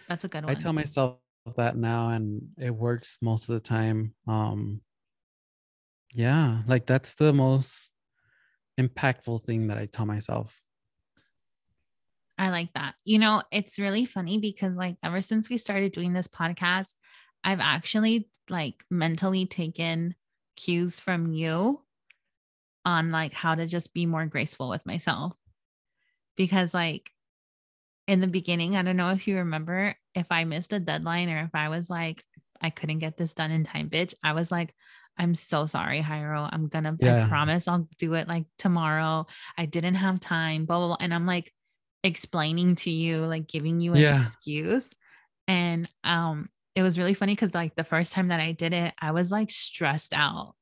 that's 0.07 0.25
a 0.25 0.27
good 0.27 0.45
one. 0.45 0.55
I 0.55 0.59
tell 0.59 0.73
myself 0.73 1.17
that 1.57 1.77
now, 1.77 2.09
and 2.09 2.41
it 2.57 2.71
works 2.71 3.17
most 3.21 3.49
of 3.49 3.53
the 3.53 3.59
time. 3.59 4.15
Um. 4.27 4.81
Yeah, 6.13 6.61
like 6.67 6.85
that's 6.85 7.13
the 7.15 7.33
most 7.33 7.93
impactful 8.79 9.45
thing 9.45 9.67
that 9.67 9.77
I 9.77 9.85
tell 9.85 10.05
myself. 10.05 10.59
I 12.37 12.49
like 12.49 12.73
that. 12.73 12.95
You 13.03 13.19
know, 13.19 13.43
it's 13.51 13.77
really 13.77 14.05
funny 14.05 14.39
because 14.39 14.73
like 14.73 14.95
ever 15.03 15.21
since 15.21 15.49
we 15.49 15.57
started 15.57 15.91
doing 15.91 16.13
this 16.13 16.27
podcast, 16.27 16.89
I've 17.43 17.59
actually 17.59 18.29
like 18.49 18.83
mentally 18.89 19.45
taken 19.45 20.15
cues 20.55 20.99
from 20.99 21.31
you 21.33 21.81
on 22.85 23.11
like 23.11 23.33
how 23.33 23.55
to 23.55 23.67
just 23.67 23.93
be 23.93 24.05
more 24.05 24.25
graceful 24.25 24.69
with 24.69 24.85
myself. 24.85 25.33
Because 26.37 26.73
like 26.73 27.11
in 28.07 28.21
the 28.21 28.27
beginning, 28.27 28.75
I 28.75 28.83
don't 28.83 28.97
know 28.97 29.09
if 29.09 29.27
you 29.27 29.37
remember 29.37 29.95
if 30.15 30.27
I 30.31 30.45
missed 30.45 30.73
a 30.73 30.79
deadline 30.79 31.29
or 31.29 31.43
if 31.43 31.53
I 31.53 31.69
was 31.69 31.89
like 31.89 32.23
I 32.61 32.69
couldn't 32.69 32.99
get 32.99 33.17
this 33.17 33.33
done 33.33 33.51
in 33.51 33.63
time, 33.63 33.89
bitch. 33.89 34.13
I 34.23 34.33
was 34.33 34.51
like 34.51 34.73
I'm 35.19 35.35
so 35.35 35.67
sorry, 35.67 36.01
Jairo. 36.01 36.49
I'm 36.51 36.67
gonna 36.67 36.95
yeah. 36.99 37.25
I 37.25 37.27
promise 37.27 37.67
I'll 37.67 37.87
do 37.97 38.13
it 38.13 38.27
like 38.27 38.45
tomorrow. 38.57 39.27
I 39.57 39.65
didn't 39.65 39.95
have 39.95 40.19
time, 40.19 40.65
blah 40.65 40.77
blah 40.77 40.87
blah. 40.87 40.97
And 40.99 41.13
I'm 41.13 41.25
like 41.25 41.53
explaining 42.03 42.75
to 42.77 42.89
you, 42.89 43.25
like 43.25 43.47
giving 43.47 43.81
you 43.81 43.93
an 43.93 43.99
yeah. 43.99 44.25
excuse. 44.25 44.89
And 45.47 45.89
um 46.03 46.49
it 46.75 46.83
was 46.83 46.97
really 46.97 47.13
funny 47.13 47.33
because 47.33 47.53
like 47.53 47.75
the 47.75 47.83
first 47.83 48.13
time 48.13 48.29
that 48.29 48.39
I 48.39 48.53
did 48.53 48.73
it, 48.73 48.93
I 48.99 49.11
was 49.11 49.29
like 49.31 49.49
stressed 49.49 50.13
out, 50.13 50.55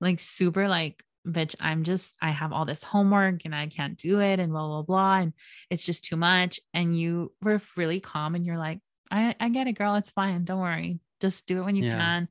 like 0.00 0.20
super 0.20 0.68
like, 0.68 1.02
bitch, 1.26 1.56
I'm 1.58 1.82
just, 1.82 2.14
I 2.22 2.30
have 2.30 2.52
all 2.52 2.64
this 2.64 2.84
homework 2.84 3.40
and 3.44 3.54
I 3.54 3.66
can't 3.66 3.96
do 3.96 4.20
it 4.20 4.38
and 4.38 4.52
blah, 4.52 4.66
blah, 4.66 4.82
blah. 4.82 5.16
And 5.16 5.32
it's 5.70 5.84
just 5.84 6.04
too 6.04 6.16
much. 6.16 6.60
And 6.74 6.96
you 6.98 7.32
were 7.42 7.60
really 7.76 7.98
calm 7.98 8.34
and 8.34 8.46
you're 8.46 8.58
like, 8.58 8.78
I, 9.10 9.34
I 9.40 9.48
get 9.48 9.66
it, 9.66 9.72
girl. 9.72 9.96
It's 9.96 10.10
fine. 10.10 10.44
Don't 10.44 10.60
worry. 10.60 11.00
Just 11.20 11.46
do 11.46 11.58
it 11.58 11.64
when 11.64 11.76
you 11.76 11.84
yeah. 11.84 11.98
can. 11.98 12.28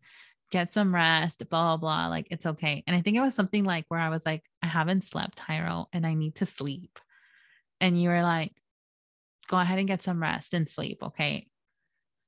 Get 0.53 0.71
some 0.71 0.93
rest, 0.93 1.49
blah, 1.49 1.75
blah, 1.75 1.77
blah. 1.77 2.07
Like 2.09 2.27
it's 2.29 2.45
okay. 2.45 2.83
And 2.85 2.95
I 2.95 3.01
think 3.01 3.17
it 3.17 3.21
was 3.21 3.33
something 3.33 3.63
like 3.63 3.85
where 3.87 3.99
I 3.99 4.09
was 4.09 4.23
like, 4.23 4.43
I 4.61 4.67
haven't 4.67 5.03
slept, 5.03 5.39
Jairo, 5.39 5.87
and 5.91 6.05
I 6.05 6.13
need 6.13 6.35
to 6.35 6.45
sleep. 6.45 6.99
And 7.81 7.99
you 7.99 8.09
were 8.09 8.21
like, 8.21 8.51
go 9.47 9.57
ahead 9.57 9.79
and 9.79 9.87
get 9.87 10.03
some 10.03 10.21
rest 10.21 10.53
and 10.53 10.69
sleep. 10.69 10.99
Okay. 11.01 11.47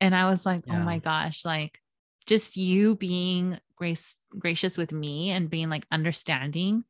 And 0.02 0.16
I 0.16 0.28
was 0.28 0.44
like, 0.44 0.64
yeah. 0.66 0.78
oh 0.78 0.80
my 0.80 0.98
gosh, 0.98 1.46
like 1.46 1.80
just 2.26 2.58
you 2.58 2.96
being 2.96 3.60
grace 3.76 4.16
gracious 4.40 4.76
with 4.76 4.92
me 4.92 5.30
and 5.30 5.48
being 5.48 5.70
like 5.70 5.86
understanding 5.92 6.84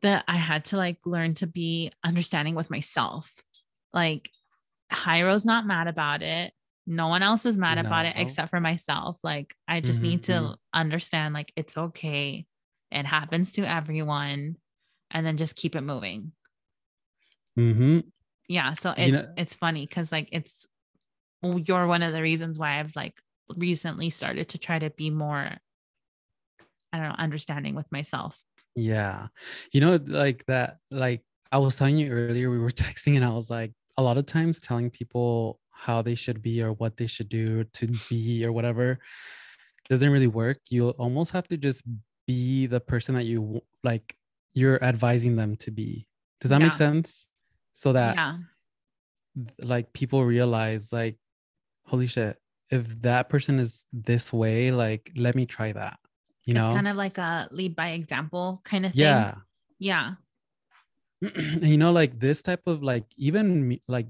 that 0.00 0.24
I 0.26 0.36
had 0.36 0.64
to 0.66 0.78
like 0.78 0.96
learn 1.04 1.34
to 1.34 1.46
be 1.46 1.92
understanding 2.02 2.54
with 2.54 2.70
myself. 2.70 3.30
Like 3.92 4.30
Jairo's 4.90 5.44
not 5.44 5.66
mad 5.66 5.86
about 5.86 6.22
it. 6.22 6.54
No 6.90 7.08
one 7.08 7.22
else 7.22 7.44
is 7.44 7.58
mad 7.58 7.74
no. 7.74 7.82
about 7.82 8.06
it 8.06 8.14
except 8.16 8.48
for 8.48 8.60
myself. 8.60 9.18
Like 9.22 9.54
I 9.68 9.80
just 9.80 10.00
mm-hmm, 10.00 10.08
need 10.08 10.22
to 10.24 10.32
mm-hmm. 10.32 10.52
understand 10.72 11.34
like 11.34 11.52
it's 11.54 11.76
okay. 11.76 12.46
It 12.90 13.04
happens 13.04 13.52
to 13.52 13.62
everyone 13.62 14.56
and 15.10 15.26
then 15.26 15.36
just 15.36 15.54
keep 15.54 15.76
it 15.76 15.82
moving. 15.82 16.32
Mm-hmm. 17.58 18.00
Yeah, 18.48 18.72
so 18.72 18.94
it's 18.96 19.06
you 19.06 19.12
know, 19.12 19.28
it's 19.36 19.54
funny 19.54 19.86
cuz 19.86 20.10
like 20.10 20.30
it's 20.32 20.66
you're 21.42 21.86
one 21.86 22.02
of 22.02 22.14
the 22.14 22.22
reasons 22.22 22.58
why 22.58 22.80
I've 22.80 22.96
like 22.96 23.20
recently 23.54 24.08
started 24.08 24.48
to 24.50 24.58
try 24.58 24.78
to 24.78 24.88
be 24.88 25.10
more 25.10 25.58
I 26.90 26.98
don't 26.98 27.08
know, 27.08 27.14
understanding 27.18 27.74
with 27.74 27.92
myself. 27.92 28.40
Yeah. 28.74 29.26
You 29.72 29.82
know, 29.82 29.98
like 30.06 30.46
that, 30.46 30.78
like 30.90 31.22
I 31.52 31.58
was 31.58 31.76
telling 31.76 31.98
you 31.98 32.10
earlier, 32.10 32.50
we 32.50 32.58
were 32.58 32.70
texting 32.86 33.16
and 33.16 33.24
I 33.26 33.30
was 33.30 33.50
like, 33.50 33.72
a 33.98 34.02
lot 34.02 34.16
of 34.16 34.24
times 34.24 34.60
telling 34.60 34.90
people 34.90 35.60
how 35.78 36.02
they 36.02 36.14
should 36.14 36.42
be 36.42 36.62
or 36.62 36.72
what 36.72 36.96
they 36.96 37.06
should 37.06 37.28
do 37.28 37.64
to 37.64 37.86
be 38.08 38.44
or 38.44 38.52
whatever 38.52 38.98
doesn't 39.88 40.10
really 40.10 40.26
work. 40.26 40.58
You 40.68 40.90
almost 40.90 41.32
have 41.32 41.48
to 41.48 41.56
just 41.56 41.82
be 42.26 42.66
the 42.66 42.80
person 42.80 43.14
that 43.14 43.24
you 43.24 43.62
like, 43.82 44.16
you're 44.52 44.82
advising 44.82 45.36
them 45.36 45.56
to 45.56 45.70
be. 45.70 46.06
Does 46.40 46.50
that 46.50 46.60
yeah. 46.60 46.66
make 46.66 46.76
sense? 46.76 47.28
So 47.72 47.92
that, 47.92 48.16
yeah. 48.16 48.36
like, 49.62 49.92
people 49.92 50.24
realize, 50.24 50.92
like, 50.92 51.16
holy 51.86 52.06
shit, 52.06 52.36
if 52.70 53.00
that 53.02 53.28
person 53.28 53.58
is 53.58 53.86
this 53.92 54.32
way, 54.32 54.70
like 54.70 55.10
let 55.16 55.34
me 55.34 55.46
try 55.46 55.72
that. 55.72 55.98
You 56.44 56.52
it's 56.52 56.54
know, 56.54 56.74
kind 56.74 56.88
of 56.88 56.96
like 56.96 57.18
a 57.18 57.48
lead 57.50 57.74
by 57.74 57.90
example 57.90 58.60
kind 58.64 58.86
of 58.86 58.92
thing. 58.92 59.00
Yeah. 59.00 59.34
Yeah. 59.78 60.14
you 61.20 61.78
know, 61.78 61.92
like 61.92 62.18
this 62.18 62.42
type 62.42 62.62
of 62.66 62.82
like 62.82 63.04
even 63.16 63.78
like 63.88 64.06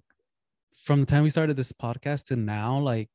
from 0.88 1.00
the 1.00 1.06
time 1.06 1.22
we 1.22 1.28
started 1.28 1.54
this 1.54 1.70
podcast 1.70 2.24
to 2.24 2.34
now, 2.34 2.78
like 2.78 3.10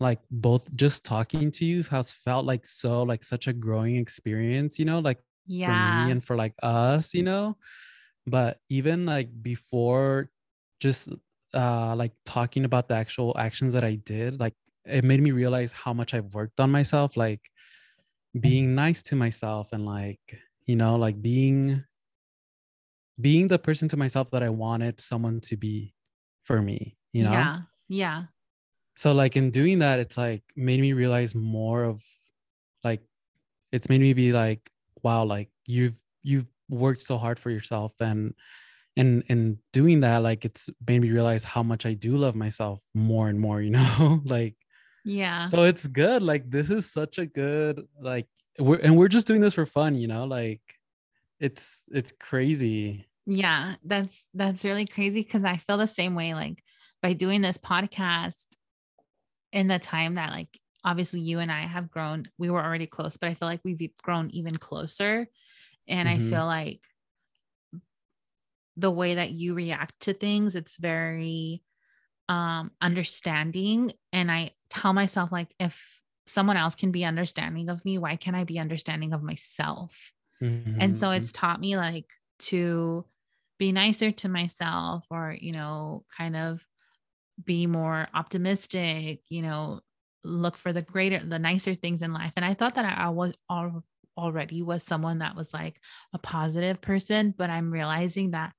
like 0.00 0.20
both 0.30 0.68
just 0.76 1.02
talking 1.02 1.50
to 1.50 1.64
you 1.64 1.82
has 1.84 2.12
felt 2.12 2.44
like 2.44 2.66
so 2.66 3.02
like 3.04 3.24
such 3.24 3.46
a 3.48 3.54
growing 3.54 3.96
experience, 3.96 4.78
you 4.78 4.84
know, 4.84 4.98
like 4.98 5.18
yeah. 5.46 6.02
for 6.02 6.04
me 6.04 6.12
and 6.12 6.22
for 6.22 6.36
like 6.36 6.52
us, 6.62 7.14
you 7.14 7.22
know. 7.22 7.56
But 8.26 8.58
even 8.68 9.06
like 9.06 9.30
before 9.42 10.28
just 10.78 11.08
uh 11.54 11.96
like 11.96 12.12
talking 12.26 12.66
about 12.66 12.86
the 12.86 12.96
actual 12.96 13.34
actions 13.38 13.72
that 13.72 13.82
I 13.82 13.94
did, 13.94 14.38
like 14.38 14.52
it 14.84 15.04
made 15.04 15.22
me 15.22 15.30
realize 15.30 15.72
how 15.72 15.94
much 15.94 16.12
I've 16.12 16.34
worked 16.34 16.60
on 16.60 16.70
myself, 16.70 17.16
like 17.16 17.40
being 18.38 18.74
nice 18.74 19.02
to 19.04 19.16
myself 19.16 19.72
and 19.72 19.86
like, 19.86 20.20
you 20.66 20.76
know, 20.76 20.96
like 20.96 21.22
being 21.22 21.82
being 23.18 23.48
the 23.48 23.58
person 23.58 23.88
to 23.88 23.96
myself 23.96 24.30
that 24.32 24.42
I 24.42 24.50
wanted 24.50 25.00
someone 25.00 25.40
to 25.48 25.56
be 25.56 25.94
for 26.48 26.62
me, 26.62 26.96
you 27.12 27.24
know? 27.24 27.32
Yeah. 27.32 27.62
Yeah. 27.88 28.24
So 28.96 29.12
like 29.12 29.36
in 29.36 29.50
doing 29.50 29.78
that, 29.78 30.00
it's 30.00 30.16
like 30.18 30.42
made 30.56 30.80
me 30.80 30.92
realize 30.92 31.34
more 31.34 31.84
of 31.84 32.02
like 32.82 33.02
it's 33.72 33.88
made 33.88 34.00
me 34.00 34.12
be 34.14 34.32
like, 34.32 34.70
wow, 35.02 35.24
like 35.24 35.50
you've 35.66 36.00
you've 36.22 36.46
worked 36.68 37.02
so 37.02 37.18
hard 37.18 37.38
for 37.38 37.50
yourself 37.50 37.92
and 38.00 38.34
and 38.96 39.24
and 39.28 39.58
doing 39.72 40.00
that 40.00 40.18
like 40.18 40.44
it's 40.44 40.68
made 40.86 41.00
me 41.00 41.10
realize 41.10 41.44
how 41.44 41.62
much 41.62 41.86
i 41.86 41.94
do 41.94 42.16
love 42.16 42.34
myself 42.34 42.82
more 42.94 43.28
and 43.28 43.40
more 43.40 43.62
you 43.62 43.70
know 43.78 44.20
like 44.26 44.56
yeah 45.04 45.48
so 45.48 45.62
it's 45.62 45.86
good 45.86 46.22
like 46.22 46.50
this 46.50 46.70
is 46.70 46.90
such 46.90 47.18
a 47.18 47.26
good 47.26 47.86
like 48.00 48.26
we're 48.58 48.78
and 48.80 48.96
we're 48.96 49.08
just 49.08 49.26
doing 49.26 49.40
this 49.40 49.54
for 49.54 49.66
fun 49.66 49.94
you 49.94 50.06
know 50.08 50.24
like 50.24 50.60
it's 51.40 51.84
it's 51.90 52.12
crazy 52.20 53.07
yeah 53.28 53.74
that's 53.84 54.24
that's 54.32 54.64
really 54.64 54.86
crazy 54.86 55.20
because 55.20 55.44
i 55.44 55.58
feel 55.58 55.76
the 55.76 55.86
same 55.86 56.14
way 56.14 56.32
like 56.32 56.62
by 57.02 57.12
doing 57.12 57.42
this 57.42 57.58
podcast 57.58 58.32
in 59.52 59.68
the 59.68 59.78
time 59.78 60.14
that 60.14 60.32
like 60.32 60.58
obviously 60.82 61.20
you 61.20 61.38
and 61.38 61.52
i 61.52 61.60
have 61.60 61.90
grown 61.90 62.24
we 62.38 62.48
were 62.48 62.64
already 62.64 62.86
close 62.86 63.18
but 63.18 63.28
i 63.28 63.34
feel 63.34 63.46
like 63.46 63.60
we've 63.64 63.90
grown 64.02 64.30
even 64.30 64.56
closer 64.56 65.26
and 65.86 66.08
mm-hmm. 66.08 66.26
i 66.26 66.30
feel 66.30 66.46
like 66.46 66.80
the 68.78 68.90
way 68.90 69.16
that 69.16 69.30
you 69.30 69.52
react 69.54 70.00
to 70.00 70.14
things 70.14 70.56
it's 70.56 70.78
very 70.78 71.62
um 72.30 72.70
understanding 72.80 73.92
and 74.10 74.30
i 74.30 74.50
tell 74.70 74.94
myself 74.94 75.30
like 75.30 75.52
if 75.60 76.00
someone 76.26 76.56
else 76.56 76.74
can 76.74 76.92
be 76.92 77.04
understanding 77.04 77.68
of 77.68 77.84
me 77.84 77.98
why 77.98 78.16
can't 78.16 78.36
i 78.36 78.44
be 78.44 78.58
understanding 78.58 79.12
of 79.12 79.22
myself 79.22 80.12
mm-hmm. 80.42 80.80
and 80.80 80.96
so 80.96 81.10
it's 81.10 81.30
taught 81.30 81.60
me 81.60 81.76
like 81.76 82.06
to 82.38 83.04
be 83.58 83.72
nicer 83.72 84.10
to 84.10 84.28
myself 84.28 85.04
or 85.10 85.36
you 85.38 85.52
know 85.52 86.04
kind 86.16 86.36
of 86.36 86.64
be 87.44 87.66
more 87.66 88.08
optimistic 88.14 89.20
you 89.28 89.42
know 89.42 89.80
look 90.24 90.56
for 90.56 90.72
the 90.72 90.82
greater 90.82 91.24
the 91.24 91.38
nicer 91.38 91.74
things 91.74 92.02
in 92.02 92.12
life 92.12 92.32
and 92.36 92.44
i 92.44 92.54
thought 92.54 92.74
that 92.74 92.84
i, 92.84 93.04
I 93.04 93.08
was 93.10 93.34
all, 93.48 93.84
already 94.16 94.62
was 94.62 94.82
someone 94.82 95.18
that 95.18 95.36
was 95.36 95.52
like 95.52 95.76
a 96.12 96.18
positive 96.18 96.80
person 96.80 97.34
but 97.36 97.50
i'm 97.50 97.70
realizing 97.70 98.32
that 98.32 98.52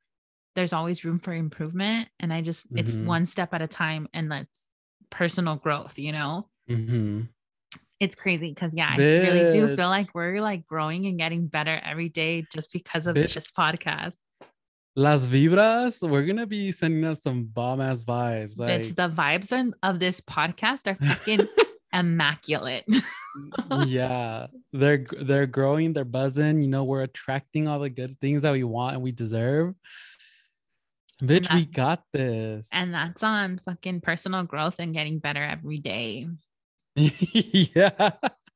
there's 0.56 0.74
always 0.74 1.04
room 1.04 1.20
for 1.20 1.34
improvement 1.34 2.08
and 2.20 2.34
i 2.34 2.42
just 2.42 2.68
mm-hmm. 2.68 2.80
it's 2.80 2.96
one 2.96 3.28
step 3.28 3.54
at 3.54 3.62
a 3.62 3.68
time 3.68 4.08
and 4.14 4.32
that's 4.32 4.64
personal 5.10 5.56
growth 5.56 5.98
you 5.98 6.12
know 6.12 6.48
mm-hmm. 6.70 7.22
it's 8.00 8.16
crazy 8.16 8.50
because 8.50 8.74
yeah 8.74 8.96
Bitch. 8.96 9.20
i 9.20 9.22
really 9.22 9.52
do 9.52 9.76
feel 9.76 9.90
like 9.90 10.10
we're 10.14 10.40
like 10.40 10.66
growing 10.66 11.06
and 11.08 11.18
getting 11.18 11.48
better 11.48 11.80
every 11.84 12.10
day 12.10 12.46
just 12.54 12.72
because 12.72 13.06
of 13.08 13.16
Bitch. 13.16 13.34
this 13.34 13.52
podcast 13.52 14.14
Las 15.00 15.28
Vibras, 15.28 16.06
we're 16.06 16.26
gonna 16.26 16.46
be 16.46 16.74
sending 16.74 17.06
us 17.06 17.24
some 17.24 17.46
bomb 17.46 17.80
ass 17.80 18.04
vibes. 18.04 18.60
Like, 18.60 18.82
Bitch, 18.82 18.96
the 18.96 19.08
vibes 19.08 19.54
are, 19.54 19.74
of 19.82 19.98
this 19.98 20.20
podcast 20.20 20.88
are 20.88 20.96
fucking 20.96 21.48
immaculate. 21.94 22.84
yeah, 23.86 24.48
they're 24.74 25.06
they're 25.22 25.48
growing, 25.48 25.94
they're 25.94 26.04
buzzing. 26.04 26.62
You 26.62 26.68
know, 26.68 26.84
we're 26.84 27.04
attracting 27.04 27.66
all 27.66 27.80
the 27.80 27.90
good 27.90 28.20
things 28.20 28.42
that 28.42 28.52
we 28.52 28.66
want 28.66 28.96
and 28.96 29.02
we 29.02 29.14
deserve. 29.14 29.74
Bitch, 31.24 31.54
we 31.54 31.64
got 31.64 32.04
this. 32.12 32.68
and 32.74 32.94
that's 32.94 33.24
on 33.24 33.62
fucking 33.64 34.02
personal 34.02 34.44
growth 34.44 34.76
and 34.80 34.94
getting 34.94 35.20
better 35.20 35.42
every 35.42 35.78
day. 35.78 36.28
yeah. 36.96 38.12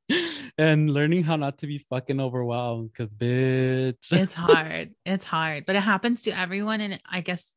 And 0.58 0.88
learning 0.90 1.24
how 1.24 1.36
not 1.36 1.58
to 1.58 1.66
be 1.66 1.78
fucking 1.78 2.20
overwhelmed 2.20 2.92
because 2.92 3.12
bitch. 3.12 4.12
It's 4.12 4.34
hard. 4.46 4.94
it's 5.04 5.24
hard, 5.24 5.66
but 5.66 5.74
it 5.76 5.80
happens 5.82 6.22
to 6.22 6.38
everyone. 6.38 6.80
And 6.80 7.00
I 7.10 7.20
guess 7.22 7.50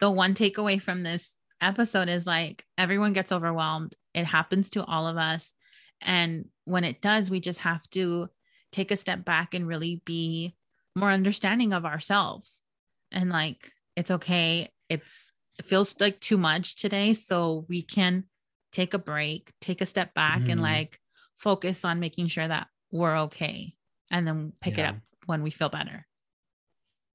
the 0.00 0.10
one 0.10 0.34
takeaway 0.34 0.80
from 0.80 1.02
this 1.02 1.34
episode 1.60 2.08
is 2.08 2.26
like 2.26 2.64
everyone 2.78 3.12
gets 3.12 3.32
overwhelmed. 3.32 3.94
It 4.14 4.24
happens 4.24 4.70
to 4.70 4.84
all 4.84 5.06
of 5.06 5.16
us. 5.16 5.52
And 6.00 6.46
when 6.64 6.84
it 6.84 7.00
does, 7.02 7.30
we 7.30 7.40
just 7.40 7.58
have 7.60 7.82
to 7.90 8.28
take 8.72 8.90
a 8.90 8.96
step 8.96 9.24
back 9.24 9.52
and 9.54 9.66
really 9.66 10.00
be 10.04 10.54
more 10.96 11.10
understanding 11.10 11.72
of 11.72 11.84
ourselves. 11.84 12.62
And 13.10 13.28
like, 13.30 13.72
it's 13.96 14.10
okay. 14.10 14.70
It's, 14.88 15.32
it 15.58 15.64
feels 15.66 15.94
like 16.00 16.20
too 16.20 16.38
much 16.38 16.76
today. 16.76 17.12
So 17.14 17.66
we 17.68 17.82
can 17.82 18.24
take 18.72 18.94
a 18.94 18.98
break, 18.98 19.52
take 19.60 19.80
a 19.80 19.86
step 19.86 20.14
back, 20.14 20.48
and 20.48 20.60
Mhm. 20.60 20.62
like 20.62 21.00
focus 21.38 21.84
on 21.84 22.00
making 22.00 22.26
sure 22.26 22.46
that 22.46 22.66
we're 22.92 23.16
okay. 23.20 23.74
And 24.10 24.26
then 24.26 24.52
pick 24.60 24.78
it 24.78 24.84
up 24.84 24.96
when 25.26 25.42
we 25.42 25.50
feel 25.50 25.68
better. 25.68 26.06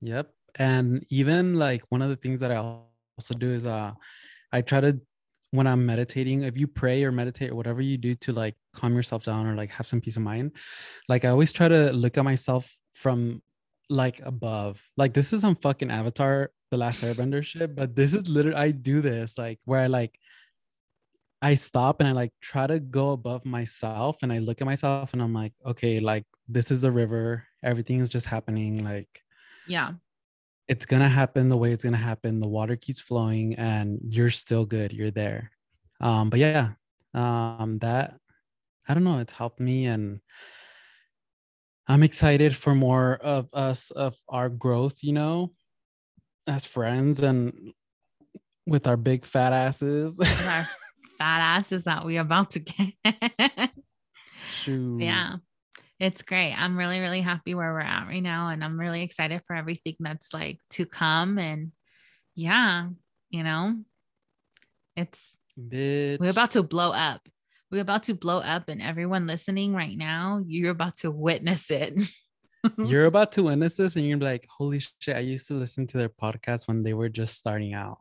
Yep. 0.01 0.29
And 0.55 1.05
even 1.09 1.55
like 1.55 1.83
one 1.89 2.01
of 2.01 2.09
the 2.09 2.15
things 2.15 2.39
that 2.41 2.51
I 2.51 2.57
also 2.57 3.33
do 3.35 3.49
is 3.49 3.65
uh 3.65 3.93
I 4.51 4.61
try 4.61 4.81
to 4.81 4.99
when 5.51 5.67
I'm 5.67 5.85
meditating, 5.85 6.43
if 6.43 6.57
you 6.57 6.65
pray 6.65 7.03
or 7.03 7.11
meditate 7.11 7.51
or 7.51 7.55
whatever 7.55 7.79
you 7.79 7.97
do 7.97 8.15
to 8.15 8.33
like 8.33 8.55
calm 8.73 8.95
yourself 8.95 9.23
down 9.23 9.45
or 9.45 9.55
like 9.55 9.69
have 9.69 9.85
some 9.85 10.01
peace 10.01 10.17
of 10.17 10.23
mind, 10.23 10.51
like 11.07 11.25
I 11.25 11.29
always 11.29 11.51
try 11.51 11.67
to 11.67 11.91
look 11.91 12.17
at 12.17 12.23
myself 12.23 12.75
from 12.93 13.43
like 13.89 14.19
above. 14.23 14.81
Like 14.97 15.13
this 15.13 15.31
is 15.31 15.41
some 15.41 15.55
fucking 15.55 15.91
avatar, 15.91 16.49
the 16.71 16.77
last 16.77 17.01
airbender 17.01 17.43
shit, 17.43 17.75
but 17.75 17.95
this 17.95 18.15
is 18.15 18.27
literally 18.27 18.57
I 18.57 18.71
do 18.71 19.01
this 19.01 19.37
like 19.37 19.59
where 19.65 19.81
I 19.81 19.87
like 19.87 20.17
I 21.43 21.55
stop 21.55 21.99
and 21.99 22.07
I 22.07 22.13
like 22.13 22.31
try 22.41 22.65
to 22.67 22.79
go 22.79 23.11
above 23.11 23.43
myself 23.45 24.23
and 24.23 24.31
I 24.31 24.39
look 24.39 24.61
at 24.61 24.65
myself 24.65 25.11
and 25.13 25.21
I'm 25.21 25.33
like, 25.33 25.53
okay, 25.65 25.99
like 25.99 26.23
this 26.47 26.71
is 26.71 26.85
a 26.85 26.91
river. 26.91 27.45
Everything 27.61 27.99
is 27.99 28.09
just 28.09 28.25
happening. 28.27 28.83
Like 28.83 29.21
Yeah. 29.67 29.93
it's 30.69 30.85
gonna 30.85 31.09
happen 31.09 31.49
the 31.49 31.57
way 31.57 31.73
it's 31.73 31.83
gonna 31.83 31.97
happen. 31.97 32.39
The 32.39 32.47
water 32.47 32.77
keeps 32.77 33.01
flowing, 33.01 33.55
and 33.55 33.99
you're 34.07 34.29
still 34.31 34.65
good. 34.65 34.93
You're 34.93 35.11
there. 35.11 35.51
Um, 35.99 36.29
but 36.29 36.39
yeah, 36.39 36.71
um, 37.13 37.77
that 37.81 38.15
I 38.87 38.93
don't 38.93 39.03
know. 39.03 39.19
It's 39.19 39.33
helped 39.33 39.59
me, 39.59 39.85
and 39.85 40.21
I'm 41.87 42.03
excited 42.03 42.55
for 42.55 42.73
more 42.73 43.15
of 43.15 43.49
us 43.53 43.91
of 43.91 44.17
our 44.29 44.47
growth. 44.49 45.03
You 45.03 45.13
know, 45.13 45.53
as 46.47 46.63
friends 46.65 47.21
and 47.21 47.73
with 48.65 48.87
our 48.87 48.97
big 48.97 49.25
fat 49.25 49.51
asses. 49.53 50.17
fat 51.17 51.57
asses 51.57 51.85
that 51.85 52.05
we 52.05 52.17
are 52.17 52.21
about 52.21 52.51
to 52.51 52.59
get. 52.59 52.93
Yeah. 54.67 55.35
It's 55.99 56.21
great. 56.21 56.53
I'm 56.53 56.77
really, 56.77 56.99
really 56.99 57.21
happy 57.21 57.55
where 57.55 57.71
we're 57.71 57.79
at 57.79 58.07
right 58.07 58.21
now. 58.21 58.49
And 58.49 58.63
I'm 58.63 58.79
really 58.79 59.03
excited 59.03 59.41
for 59.47 59.55
everything 59.55 59.95
that's 59.99 60.33
like 60.33 60.59
to 60.71 60.85
come. 60.85 61.37
And 61.37 61.71
yeah, 62.35 62.89
you 63.29 63.43
know, 63.43 63.77
it's 64.95 65.19
bitch. 65.59 66.19
we're 66.19 66.29
about 66.29 66.51
to 66.51 66.63
blow 66.63 66.91
up. 66.91 67.21
We're 67.71 67.81
about 67.81 68.03
to 68.03 68.13
blow 68.13 68.37
up, 68.37 68.69
and 68.69 68.83
everyone 68.83 69.25
listening 69.25 69.73
right 69.73 69.97
now, 69.97 70.43
you're 70.45 70.69
about 70.69 70.97
to 70.97 71.09
witness 71.09 71.71
it. 71.71 71.97
you're 72.77 73.07
about 73.07 73.31
to 73.33 73.43
witness 73.43 73.73
this 73.73 73.95
and 73.95 74.07
you're 74.07 74.19
like, 74.19 74.47
holy 74.47 74.79
shit, 74.99 75.15
I 75.15 75.21
used 75.21 75.47
to 75.47 75.55
listen 75.55 75.87
to 75.87 75.97
their 75.97 76.09
podcast 76.09 76.67
when 76.67 76.83
they 76.83 76.93
were 76.93 77.09
just 77.09 77.35
starting 77.35 77.73
out. 77.73 77.97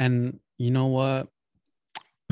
And 0.00 0.40
you 0.58 0.72
know 0.72 0.86
what? 0.86 1.28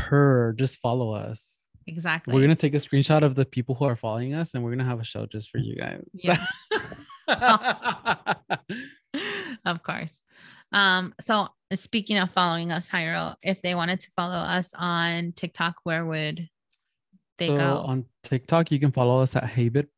Per, 0.09 0.53
just 0.55 0.79
follow 0.79 1.13
us. 1.13 1.69
exactly. 1.87 2.35
We're 2.35 2.41
gonna 2.43 2.55
take 2.55 2.75
a 2.75 2.79
screenshot 2.79 3.23
of 3.23 3.35
the 3.35 3.45
people 3.45 3.75
who 3.75 3.85
are 3.85 3.97
following 3.97 4.35
us 4.35 4.55
and 4.55 4.63
we're 4.65 4.71
gonna 4.71 4.85
have 4.85 5.01
a 5.01 5.05
show 5.05 5.27
just 5.27 5.51
for 5.51 5.59
you 5.59 5.77
guys. 5.77 6.03
yeah. 6.13 6.45
of 9.65 9.83
course. 9.83 10.21
Um, 10.73 11.15
so 11.21 11.49
speaking 11.75 12.19
of 12.19 12.31
following 12.31 12.73
us, 12.73 12.89
Jairo, 12.89 13.37
if 13.43 13.63
they 13.63 13.75
wanted 13.75 14.01
to 14.01 14.11
follow 14.13 14.37
us 14.37 14.71
on 14.77 15.33
TikTok, 15.33 15.77
where 15.85 16.05
would 16.05 16.49
they 17.39 17.49
so 17.49 17.57
go? 17.57 17.77
on 17.79 18.05
TikTok, 18.23 18.71
you 18.71 18.79
can 18.79 18.93
follow 18.93 19.21
us 19.21 19.37
at 19.37 19.45
Heybit. 19.45 19.89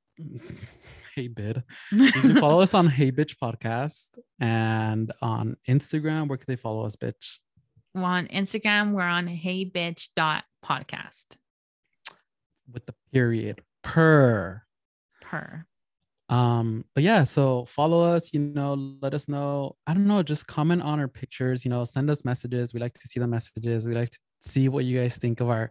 Heybit. 1.16 1.62
You 1.92 2.12
can 2.12 2.40
follow 2.40 2.60
us 2.60 2.74
on 2.74 2.86
Hey 2.86 3.12
Bitch 3.12 3.36
Podcast 3.42 4.18
and 4.40 5.12
on 5.20 5.56
Instagram. 5.68 6.28
Where 6.28 6.38
can 6.38 6.46
they 6.48 6.56
follow 6.56 6.86
us, 6.86 6.96
bitch? 6.96 7.38
Well, 7.94 8.04
on 8.04 8.26
Instagram, 8.28 8.92
we're 8.92 9.02
on 9.02 9.26
hey 9.26 9.64
bitch 9.64 10.08
dot 10.16 10.44
podcast. 10.64 11.36
With 12.72 12.86
the 12.86 12.94
period. 13.12 13.62
Per. 13.82 14.62
per. 15.20 15.66
um 16.28 16.84
but 16.94 17.02
yeah 17.02 17.24
so 17.24 17.64
follow 17.64 18.14
us 18.14 18.32
you 18.32 18.38
know 18.40 18.74
let 19.02 19.12
us 19.12 19.28
know. 19.28 19.76
I 19.86 19.92
don't 19.94 20.06
know 20.06 20.22
just 20.22 20.46
comment 20.46 20.82
on 20.82 21.00
our 21.00 21.08
pictures 21.08 21.64
you 21.64 21.70
know 21.70 21.84
send 21.84 22.08
us 22.10 22.24
messages. 22.24 22.72
We 22.72 22.80
like 22.80 22.94
to 22.94 23.08
see 23.08 23.18
the 23.20 23.26
messages. 23.26 23.84
We 23.86 23.94
like 23.94 24.10
to 24.10 24.18
see 24.44 24.68
what 24.68 24.84
you 24.84 25.00
guys 25.00 25.16
think 25.18 25.40
of 25.40 25.48
our 25.50 25.70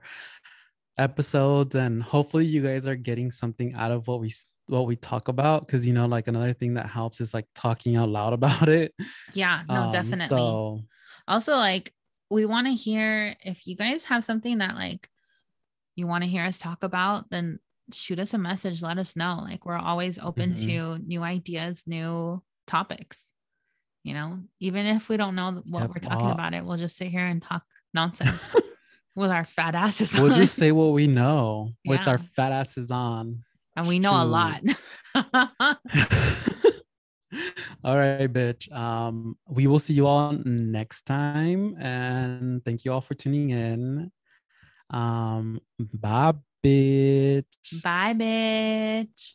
episodes 0.98 1.74
and 1.76 2.04
hopefully 2.04 2.46
you 2.46 2.62
guys 2.62 2.86
are 2.88 2.96
getting 2.96 3.32
something 3.32 3.74
out 3.74 3.92
of 3.92 4.08
what 4.08 4.20
we 4.20 4.32
what 4.68 4.86
we 4.86 4.96
talk 4.96 5.28
about 5.30 5.66
because 5.66 5.88
you 5.88 5.94
know 5.94 6.06
like 6.06 6.28
another 6.28 6.54
thing 6.54 6.74
that 6.76 6.88
helps 6.88 7.20
is 7.22 7.34
like 7.34 7.48
talking 7.56 7.96
out 7.96 8.10
loud 8.10 8.34
about 8.40 8.68
it. 8.70 8.94
Yeah, 9.34 9.64
no, 9.70 9.76
Um, 9.84 9.92
definitely. 9.92 10.28
so 10.28 10.82
also, 11.28 11.56
like, 11.56 11.94
we 12.32 12.46
want 12.46 12.66
to 12.68 12.74
hear 12.74 13.36
if 13.44 13.68
you 13.68 13.76
guys 13.76 14.06
have 14.06 14.24
something 14.24 14.60
that 14.60 14.76
like 14.76 15.10
you 15.98 16.08
want 16.08 16.24
to 16.24 16.30
hear 16.30 16.46
us 16.46 16.58
talk 16.58 16.84
about, 16.84 17.30
then 17.30 17.60
shoot 17.92 18.18
us 18.20 18.34
a 18.34 18.38
message. 18.38 18.82
Let 18.82 18.98
us 18.98 19.18
know. 19.18 19.40
Like, 19.44 19.66
we're 19.66 19.78
always 19.78 20.18
open 20.18 20.54
Mhm. 20.54 20.66
to 20.66 20.98
new 21.06 21.22
ideas, 21.24 21.84
new 21.86 22.42
topics. 22.66 23.26
You 24.06 24.14
know, 24.14 24.40
even 24.62 24.86
if 24.86 25.10
we 25.10 25.18
don't 25.18 25.36
know 25.36 25.62
what 25.68 25.82
Yep, 25.82 25.90
we're 25.90 26.10
talking 26.10 26.32
about, 26.32 26.54
it 26.54 26.66
we'll 26.66 26.78
just 26.78 26.96
sit 26.96 27.10
here 27.10 27.26
and 27.26 27.42
talk 27.42 27.64
nonsense 27.94 28.32
with 29.16 29.30
our 29.30 29.44
fat 29.44 29.76
asses. 29.76 30.14
we'll 30.14 30.32
on. 30.32 30.38
just 30.40 30.56
say 30.56 30.72
what 30.72 30.94
we 30.94 31.08
know 31.08 31.74
with 31.86 32.00
our 32.08 32.18
fat 32.18 32.54
asses 32.54 32.90
on 32.90 33.44
and 33.76 33.88
we 33.88 34.00
know 34.00 34.14
a 34.14 34.24
lot. 34.26 34.62
all 37.84 37.98
right, 37.98 38.32
bitch. 38.32 38.72
Um, 38.72 39.38
we 39.48 39.68
will 39.68 39.80
see 39.80 39.94
you 39.94 40.08
all 40.08 40.34
next 40.34 41.06
time, 41.06 41.76
and 41.80 42.64
thank 42.64 42.86
you 42.86 42.94
all 42.94 43.02
for 43.02 43.14
tuning 43.14 43.52
in. 43.52 44.12
Um, 44.90 45.62
bye, 45.80 46.34
bitch. 46.64 47.82
Bye, 47.84 48.14
bitch. 48.14 49.34